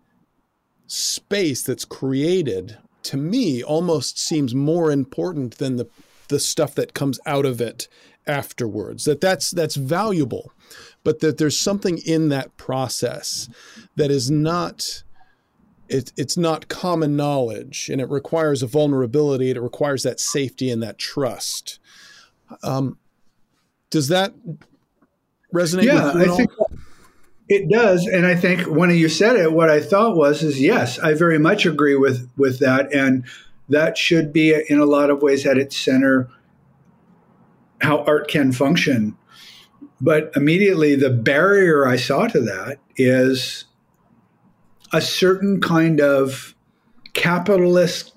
space 0.87 1.63
that's 1.63 1.85
created 1.85 2.79
to 3.05 3.17
me 3.17 3.63
almost 3.63 4.19
seems 4.19 4.55
more 4.55 4.91
important 4.91 5.59
than 5.59 5.77
the 5.77 5.89
the 6.29 6.41
stuff 6.41 6.75
that 6.75 6.95
comes 6.95 7.21
out 7.27 7.45
of 7.45 7.61
it 7.61 7.87
afterwards. 8.27 9.05
That 9.05 9.21
that's 9.21 9.51
that's 9.51 9.77
valuable 9.77 10.53
but 11.05 11.21
that 11.21 11.39
there's 11.39 11.57
something 11.57 11.99
in 11.99 12.31
that 12.31 12.57
process 12.57 13.49
that 13.97 14.11
is 14.11 14.31
not 14.31 15.05
it, 15.89 16.13
it's 16.17 16.37
not 16.37 16.69
common 16.69 17.17
knowledge 17.17 17.89
and 17.91 18.01
it 18.01 18.09
requires 18.09 18.63
a 18.63 18.67
vulnerability 18.67 19.51
it 19.51 19.61
requires 19.61 20.03
that 20.03 20.21
safety 20.21 20.71
and 20.71 20.83
that 20.83 20.99
trust. 20.99 21.79
Um, 22.63 22.99
does 23.91 24.09
that 24.09 24.35
resonate 25.53 25.85
yeah 25.85 26.13
i 26.17 26.27
think 26.37 26.51
it 27.49 27.71
does 27.71 28.07
and 28.09 28.27
i 28.27 28.35
think 28.35 28.63
when 28.63 28.91
you 28.91 29.09
said 29.09 29.37
it 29.37 29.53
what 29.53 29.71
i 29.71 29.81
thought 29.81 30.17
was 30.17 30.43
is 30.43 30.61
yes 30.61 30.99
i 30.99 31.15
very 31.15 31.39
much 31.39 31.65
agree 31.65 31.95
with 31.95 32.29
with 32.37 32.59
that 32.59 32.93
and 32.93 33.25
that 33.69 33.97
should 33.97 34.33
be 34.33 34.53
in 34.69 34.81
a 34.81 34.85
lot 34.85 35.11
of 35.11 35.23
ways 35.23 35.47
at 35.47 35.57
its 35.57 35.77
center 35.77 36.29
how 37.81 37.99
art 38.05 38.29
can 38.29 38.53
function. 38.53 39.17
But 40.01 40.33
immediately 40.35 40.97
the 40.97 41.11
barrier 41.11 41.87
i 41.87 41.97
saw 41.97 42.27
to 42.27 42.41
that 42.41 42.79
is 42.97 43.65
a 44.95 45.01
certain 45.01 45.61
kind 45.61 46.01
of 46.01 46.55
capitalist 47.15 48.13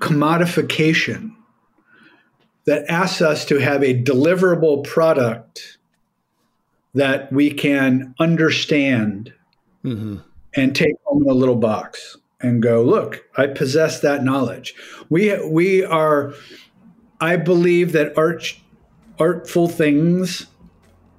commodification 0.00 1.30
that 2.64 2.84
asks 2.88 3.22
us 3.22 3.44
to 3.44 3.58
have 3.58 3.84
a 3.84 4.02
deliverable 4.02 4.82
product 4.84 5.78
that 6.94 7.32
we 7.32 7.52
can 7.52 8.12
understand 8.18 9.32
mm-hmm. 9.84 10.16
and 10.56 10.74
take 10.74 10.96
home 11.04 11.22
in 11.22 11.30
a 11.30 11.34
little 11.34 11.54
box 11.54 12.16
and 12.40 12.60
go, 12.60 12.82
look, 12.82 13.24
I 13.36 13.46
possess 13.46 14.00
that 14.00 14.24
knowledge. 14.24 14.74
We 15.10 15.38
we 15.46 15.84
are, 15.84 16.34
I 17.20 17.36
believe 17.36 17.92
that 17.92 18.18
art, 18.18 18.58
artful 19.20 19.68
things 19.68 20.48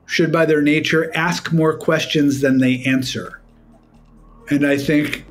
should, 0.06 0.34
by 0.34 0.46
their 0.46 0.62
nature, 0.62 1.16
ask 1.16 1.54
more 1.54 1.78
questions 1.78 2.42
than 2.42 2.58
they 2.58 2.84
answer. 2.84 3.41
And 4.52 4.68
I 4.68 4.78
think 4.78 5.26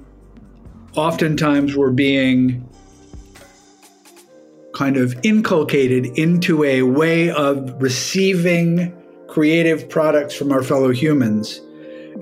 oftentimes 0.96 1.76
we're 1.76 1.90
being 1.90 2.66
kind 4.74 4.96
of 4.96 5.14
inculcated 5.22 6.06
into 6.18 6.64
a 6.64 6.80
way 6.82 7.30
of 7.30 7.82
receiving 7.82 8.96
creative 9.28 9.90
products 9.90 10.34
from 10.34 10.50
our 10.50 10.62
fellow 10.62 10.90
humans 10.90 11.60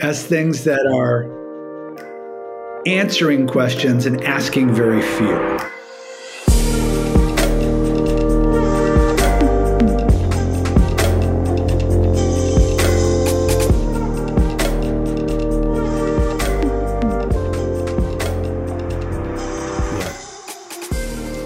as 0.01 0.27
things 0.27 0.65
that 0.65 0.85
are 0.93 1.39
answering 2.85 3.47
questions 3.47 4.05
and 4.05 4.25
asking 4.25 4.75
very 4.75 5.01
few. 5.01 5.78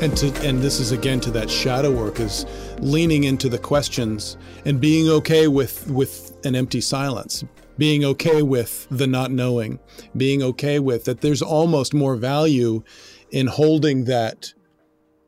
And 0.03 0.17
to 0.17 0.27
and 0.47 0.61
this 0.61 0.81
is 0.81 0.93
again 0.93 1.21
to 1.21 1.31
that 1.31 1.49
shadow 1.49 1.91
work 1.91 2.21
is 2.21 2.45
leaning 2.79 3.25
into 3.25 3.49
the 3.49 3.59
questions 3.59 4.37
and 4.65 4.81
being 4.81 5.09
okay 5.09 5.49
with 5.49 5.89
with 5.91 6.37
an 6.45 6.55
empty 6.55 6.81
silence 6.81 7.45
being 7.79 8.05
okay 8.05 8.43
with 8.43 8.87
the 8.91 9.07
not 9.07 9.31
knowing 9.31 9.79
being 10.17 10.43
okay 10.43 10.79
with 10.79 11.05
that 11.05 11.21
there's 11.21 11.41
almost 11.41 11.95
more 11.95 12.17
value 12.17 12.83
in 13.31 13.47
holding 13.47 14.05
that 14.05 14.53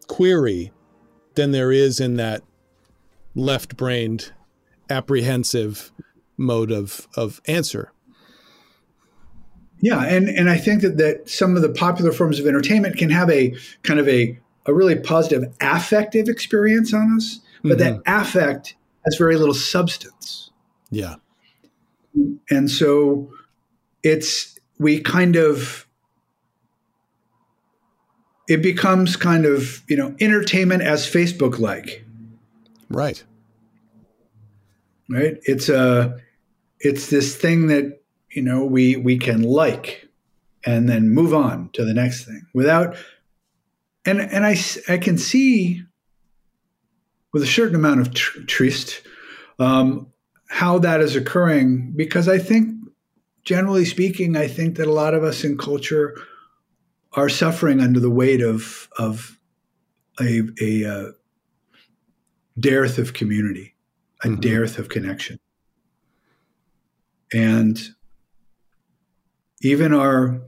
query 0.07 0.73
than 1.35 1.51
there 1.51 1.73
is 1.73 2.01
in 2.01 2.17
that 2.17 2.43
left 3.35 3.77
brained, 3.77 4.33
apprehensive 4.89 5.93
mode 6.37 6.71
of, 6.71 7.09
of 7.17 7.41
answer. 7.47 7.93
Yeah, 9.81 10.03
and, 10.05 10.29
and 10.29 10.49
I 10.49 10.57
think 10.57 10.83
that, 10.83 10.97
that 10.99 11.29
some 11.29 11.57
of 11.57 11.63
the 11.63 11.69
popular 11.69 12.13
forms 12.13 12.39
of 12.39 12.47
entertainment 12.47 12.97
can 12.97 13.11
have 13.11 13.29
a 13.29 13.55
kind 13.83 14.01
of 14.01 14.09
a, 14.09 14.39
a 14.67 14.75
really 14.75 14.97
positive 14.97 15.45
affective 15.61 16.29
experience 16.29 16.95
on 16.95 17.17
us, 17.17 17.41
but 17.63 17.79
mm-hmm. 17.79 17.97
that 17.97 18.03
affect 18.07 18.75
has 19.05 19.17
very 19.17 19.37
little 19.37 19.55
substance. 19.55 20.51
Yeah. 20.91 21.17
And 22.51 22.71
so 22.71 23.33
it's 24.03 24.59
we 24.79 25.01
kind 25.01 25.37
of 25.37 25.87
it 28.49 28.63
becomes 28.63 29.17
kind 29.17 29.47
of, 29.47 29.83
you 29.89 29.97
know, 29.97 30.15
entertainment 30.21 30.83
as 30.83 31.07
Facebook 31.07 31.59
like. 31.59 32.05
Right. 32.91 33.23
Right? 35.09 35.39
It's 35.43 35.69
a 35.69 36.19
it's 36.81 37.11
this 37.11 37.37
thing 37.37 37.69
that, 37.69 38.03
you 38.31 38.43
know, 38.43 38.65
we 38.65 38.97
we 38.97 39.19
can 39.19 39.43
like 39.43 40.09
and 40.65 40.89
then 40.89 41.11
move 41.11 41.35
on 41.35 41.71
to 41.75 41.85
the 41.85 41.95
next 41.95 42.25
thing 42.25 42.47
without 42.55 42.97
and 44.07 44.21
and 44.21 44.45
I 44.45 44.57
I 44.89 44.99
can 44.99 45.19
see 45.19 45.83
with 47.33 47.43
a 47.43 47.47
certain 47.47 47.75
amount 47.75 48.01
of 48.01 48.15
tr- 48.15 48.41
trist 48.43 49.03
um, 49.59 50.07
how 50.49 50.79
that 50.79 51.01
is 51.01 51.17
occurring 51.17 51.93
because 51.97 52.29
I 52.29 52.39
think, 52.39 52.77
generally 53.45 53.85
speaking, 53.85 54.37
I 54.37 54.47
think 54.47 54.77
that 54.77 54.87
a 54.87 54.93
lot 54.93 55.15
of 55.15 55.25
us 55.25 55.43
in 55.43 55.59
culture 55.59 56.17
are 57.15 57.29
suffering 57.29 57.81
under 57.81 58.01
the 58.01 58.11
weight 58.11 58.41
of 58.41 58.89
of 58.99 59.39
a, 60.21 60.43
a 60.61 60.85
uh, 60.85 61.13
dearth 62.59 62.99
of 62.99 63.15
community, 63.15 63.75
a 64.23 64.29
mm-hmm. 64.29 64.41
dearth 64.41 64.79
of 64.79 64.89
connection, 64.89 65.39
and 67.33 67.81
even 69.63 69.93
our 69.93 70.41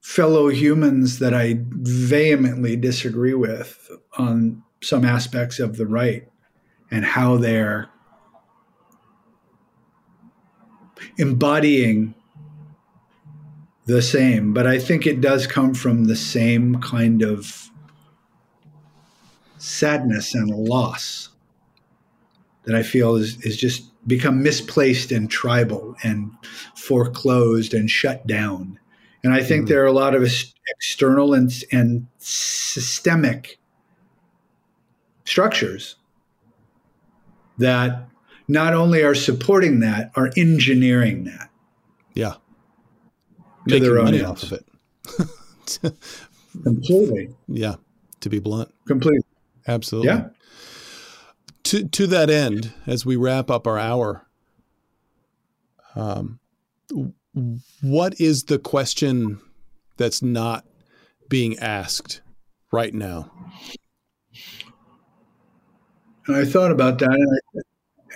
fellow 0.00 0.48
humans 0.48 1.18
that 1.18 1.34
I 1.34 1.56
vehemently 1.60 2.76
disagree 2.76 3.34
with 3.34 3.90
on 4.18 4.62
some 4.82 5.04
aspects 5.04 5.58
of 5.58 5.76
the 5.76 5.86
right 5.86 6.26
and 6.90 7.04
how 7.04 7.36
they're 7.36 7.88
embodying 11.18 12.14
the 13.86 14.02
same, 14.02 14.52
but 14.54 14.66
I 14.66 14.78
think 14.78 15.06
it 15.06 15.20
does 15.20 15.46
come 15.46 15.74
from 15.74 16.04
the 16.04 16.16
same 16.16 16.80
kind 16.80 17.22
of 17.22 17.70
sadness 19.58 20.34
and 20.34 20.48
loss 20.48 21.28
that 22.64 22.74
I 22.74 22.82
feel 22.82 23.16
is, 23.16 23.40
is 23.44 23.56
just 23.56 23.84
become 24.06 24.42
misplaced 24.42 25.12
and 25.12 25.30
tribal 25.30 25.94
and 26.02 26.32
foreclosed 26.74 27.74
and 27.74 27.90
shut 27.90 28.26
down. 28.26 28.79
And 29.22 29.34
I 29.34 29.42
think 29.42 29.64
mm. 29.64 29.68
there 29.68 29.82
are 29.82 29.86
a 29.86 29.92
lot 29.92 30.14
of 30.14 30.26
external 30.68 31.34
and, 31.34 31.52
and 31.72 32.06
systemic 32.18 33.58
structures 35.24 35.96
that 37.58 38.08
not 38.48 38.74
only 38.74 39.02
are 39.02 39.14
supporting 39.14 39.80
that, 39.80 40.10
are 40.16 40.30
engineering 40.36 41.24
that. 41.24 41.50
Yeah. 42.14 42.32
To 42.32 43.44
Making 43.66 43.82
their 43.84 43.98
own 43.98 44.04
money 44.06 44.24
ends. 44.24 44.30
off 44.30 44.52
of 44.52 44.52
it. 44.52 45.94
Completely. 46.64 47.28
Yeah. 47.46 47.76
To 48.20 48.28
be 48.28 48.38
blunt. 48.38 48.74
Completely. 48.86 49.24
Absolutely. 49.68 50.08
Yeah. 50.08 50.28
To 51.64 51.86
to 51.86 52.06
that 52.08 52.30
end, 52.30 52.72
as 52.86 53.06
we 53.06 53.16
wrap 53.16 53.50
up 53.50 53.66
our 53.66 53.78
hour, 53.78 54.26
um, 55.94 56.40
what 57.82 58.20
is 58.20 58.44
the 58.44 58.58
question 58.58 59.40
that's 59.96 60.22
not 60.22 60.64
being 61.28 61.58
asked 61.58 62.20
right 62.72 62.94
now? 62.94 63.30
I 66.28 66.44
thought 66.44 66.70
about 66.70 66.98
that, 66.98 67.10
and 67.10 67.64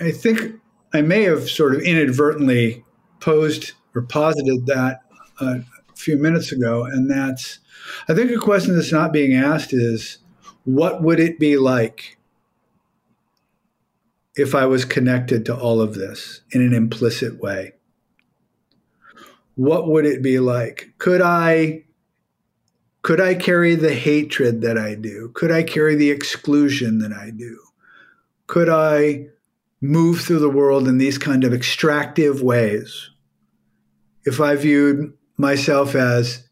I 0.07 0.11
think 0.11 0.59
I 0.93 1.01
may 1.01 1.23
have 1.23 1.49
sort 1.49 1.75
of 1.75 1.81
inadvertently 1.81 2.83
posed 3.19 3.73
or 3.93 4.03
posited 4.03 4.65
that 4.67 5.01
uh, 5.41 5.59
a 5.89 5.95
few 5.95 6.17
minutes 6.17 6.51
ago, 6.51 6.85
and 6.85 7.09
that's 7.09 7.59
I 8.07 8.13
think 8.13 8.31
a 8.31 8.37
question 8.37 8.75
that's 8.75 8.91
not 8.91 9.13
being 9.13 9.33
asked 9.33 9.73
is 9.73 10.19
what 10.63 11.01
would 11.03 11.19
it 11.19 11.39
be 11.39 11.57
like 11.57 12.17
if 14.35 14.55
I 14.55 14.65
was 14.65 14.85
connected 14.85 15.45
to 15.45 15.55
all 15.55 15.81
of 15.81 15.95
this 15.95 16.41
in 16.51 16.61
an 16.61 16.73
implicit 16.73 17.39
way? 17.41 17.73
What 19.55 19.87
would 19.87 20.05
it 20.05 20.21
be 20.21 20.39
like? 20.39 20.93
Could 20.97 21.21
I 21.21 21.83
could 23.01 23.21
I 23.21 23.35
carry 23.35 23.75
the 23.75 23.93
hatred 23.93 24.61
that 24.61 24.77
I 24.77 24.95
do? 24.95 25.29
Could 25.33 25.51
I 25.51 25.63
carry 25.63 25.95
the 25.95 26.09
exclusion 26.09 26.99
that 26.99 27.13
I 27.13 27.29
do? 27.29 27.59
Could 28.47 28.69
I 28.69 29.27
move 29.85 30.21
through 30.21 30.39
the 30.39 30.49
world 30.49 30.87
in 30.87 30.97
these 30.97 31.17
kind 31.17 31.43
of 31.43 31.53
extractive 31.53 32.41
ways, 32.41 33.09
if 34.25 34.41
I 34.41 34.55
viewed 34.55 35.13
myself 35.37 35.95
as 35.95 36.47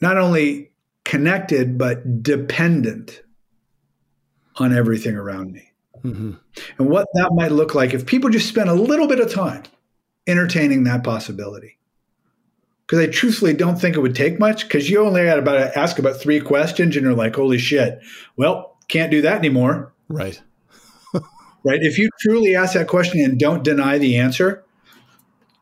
not 0.00 0.16
only 0.16 0.72
connected, 1.04 1.78
but 1.78 2.22
dependent 2.22 3.22
on 4.56 4.74
everything 4.74 5.14
around 5.16 5.52
me. 5.52 5.70
Mm-hmm. 6.04 6.32
And 6.78 6.88
what 6.88 7.06
that 7.14 7.30
might 7.34 7.52
look 7.52 7.74
like 7.74 7.94
if 7.94 8.06
people 8.06 8.30
just 8.30 8.48
spent 8.48 8.68
a 8.68 8.74
little 8.74 9.06
bit 9.06 9.20
of 9.20 9.32
time 9.32 9.62
entertaining 10.26 10.84
that 10.84 11.04
possibility. 11.04 11.78
Because 12.86 13.00
I 13.00 13.10
truthfully 13.10 13.54
don't 13.54 13.80
think 13.80 13.96
it 13.96 14.00
would 14.00 14.14
take 14.14 14.38
much 14.38 14.64
because 14.64 14.90
you 14.90 15.04
only 15.04 15.24
got 15.24 15.38
about 15.38 15.54
to 15.54 15.78
ask 15.78 15.98
about 15.98 16.16
three 16.16 16.40
questions 16.40 16.96
and 16.96 17.04
you're 17.04 17.14
like, 17.14 17.34
holy 17.34 17.58
shit, 17.58 18.00
well, 18.36 18.76
can't 18.88 19.10
do 19.10 19.22
that 19.22 19.38
anymore. 19.38 19.92
Right 20.08 20.40
right? 21.64 21.80
If 21.82 21.98
you 21.98 22.10
truly 22.20 22.54
ask 22.54 22.74
that 22.74 22.88
question 22.88 23.20
and 23.20 23.38
don't 23.38 23.64
deny 23.64 23.98
the 23.98 24.18
answer, 24.18 24.64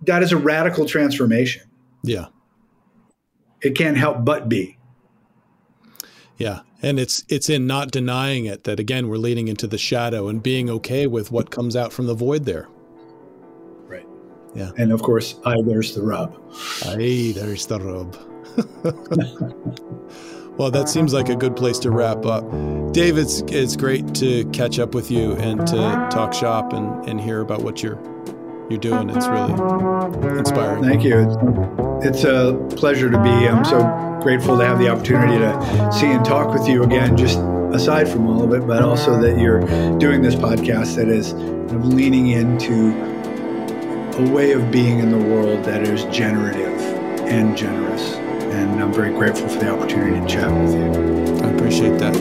that 0.02 0.22
is 0.22 0.32
a 0.32 0.36
radical 0.36 0.86
transformation. 0.86 1.62
Yeah. 2.02 2.26
It 3.62 3.76
can't 3.76 3.96
help 3.96 4.24
but 4.24 4.48
be. 4.48 4.78
Yeah. 6.36 6.60
And 6.82 6.98
it's 6.98 7.24
it's 7.28 7.50
in 7.50 7.66
not 7.66 7.90
denying 7.90 8.46
it 8.46 8.64
that 8.64 8.80
again 8.80 9.08
we're 9.08 9.18
leading 9.18 9.48
into 9.48 9.66
the 9.66 9.76
shadow 9.76 10.28
and 10.28 10.42
being 10.42 10.70
okay 10.70 11.06
with 11.06 11.30
what 11.30 11.50
comes 11.50 11.76
out 11.76 11.92
from 11.92 12.06
the 12.06 12.14
void 12.14 12.46
there. 12.46 12.68
Yeah. 14.54 14.70
And 14.78 14.92
of 14.92 15.02
course, 15.02 15.36
I 15.44 15.56
there's 15.62 15.94
the 15.94 16.02
rub. 16.02 16.36
Aye, 16.86 17.32
there's 17.34 17.66
the 17.66 17.78
rub. 17.78 18.16
Well, 20.60 20.70
that 20.72 20.90
seems 20.90 21.14
like 21.14 21.30
a 21.30 21.36
good 21.36 21.56
place 21.56 21.78
to 21.78 21.90
wrap 21.90 22.26
up. 22.26 22.44
Dave, 22.92 23.16
it's, 23.16 23.40
it's 23.46 23.76
great 23.76 24.14
to 24.16 24.44
catch 24.50 24.78
up 24.78 24.94
with 24.94 25.10
you 25.10 25.32
and 25.36 25.66
to 25.66 26.08
talk 26.10 26.34
shop 26.34 26.74
and, 26.74 27.08
and 27.08 27.18
hear 27.18 27.40
about 27.40 27.62
what 27.62 27.82
you're 27.82 27.98
you're 28.68 28.78
doing. 28.78 29.08
It's 29.08 29.26
really 29.26 29.52
inspiring. 30.38 30.84
Thank 30.84 31.02
you. 31.02 31.18
It's, 32.02 32.06
it's 32.06 32.24
a 32.24 32.76
pleasure 32.76 33.10
to 33.10 33.22
be. 33.22 33.30
I'm 33.30 33.64
so 33.64 33.80
grateful 34.22 34.58
to 34.58 34.64
have 34.66 34.78
the 34.78 34.88
opportunity 34.90 35.38
to 35.38 35.92
see 35.92 36.06
and 36.06 36.24
talk 36.24 36.52
with 36.52 36.68
you 36.68 36.82
again, 36.82 37.16
just 37.16 37.38
aside 37.72 38.06
from 38.06 38.26
all 38.28 38.44
of 38.44 38.52
it, 38.52 38.66
but 38.66 38.82
also 38.82 39.18
that 39.18 39.40
you're 39.40 39.60
doing 39.98 40.20
this 40.20 40.34
podcast 40.34 40.96
that 40.96 41.08
is 41.08 41.32
kind 41.32 41.72
of 41.72 41.86
leaning 41.86 42.28
into 42.28 42.92
a 44.18 44.30
way 44.30 44.52
of 44.52 44.70
being 44.70 44.98
in 44.98 45.10
the 45.10 45.18
world 45.18 45.64
that 45.64 45.82
is 45.82 46.04
generative 46.06 46.80
and 47.28 47.56
generous 47.56 48.20
and 48.50 48.82
I'm 48.82 48.92
very 48.92 49.10
grateful 49.10 49.48
for 49.48 49.60
the 49.60 49.70
opportunity 49.70 50.20
to 50.20 50.26
chat 50.26 50.50
with 50.50 50.74
you. 50.74 51.46
I 51.46 51.50
appreciate 51.50 51.98
that. 51.98 52.16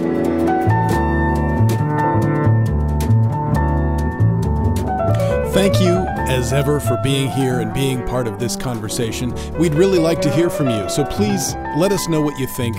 Thank 5.53 5.81
you, 5.81 6.05
as 6.29 6.53
ever, 6.53 6.79
for 6.79 6.97
being 7.03 7.29
here 7.31 7.59
and 7.59 7.73
being 7.73 8.05
part 8.05 8.27
of 8.27 8.39
this 8.39 8.55
conversation. 8.55 9.33
We'd 9.57 9.73
really 9.73 9.97
like 9.97 10.21
to 10.21 10.31
hear 10.31 10.49
from 10.49 10.69
you, 10.69 10.87
so 10.87 11.03
please 11.03 11.55
let 11.75 11.91
us 11.91 12.07
know 12.07 12.21
what 12.21 12.37
you 12.39 12.45
think, 12.45 12.75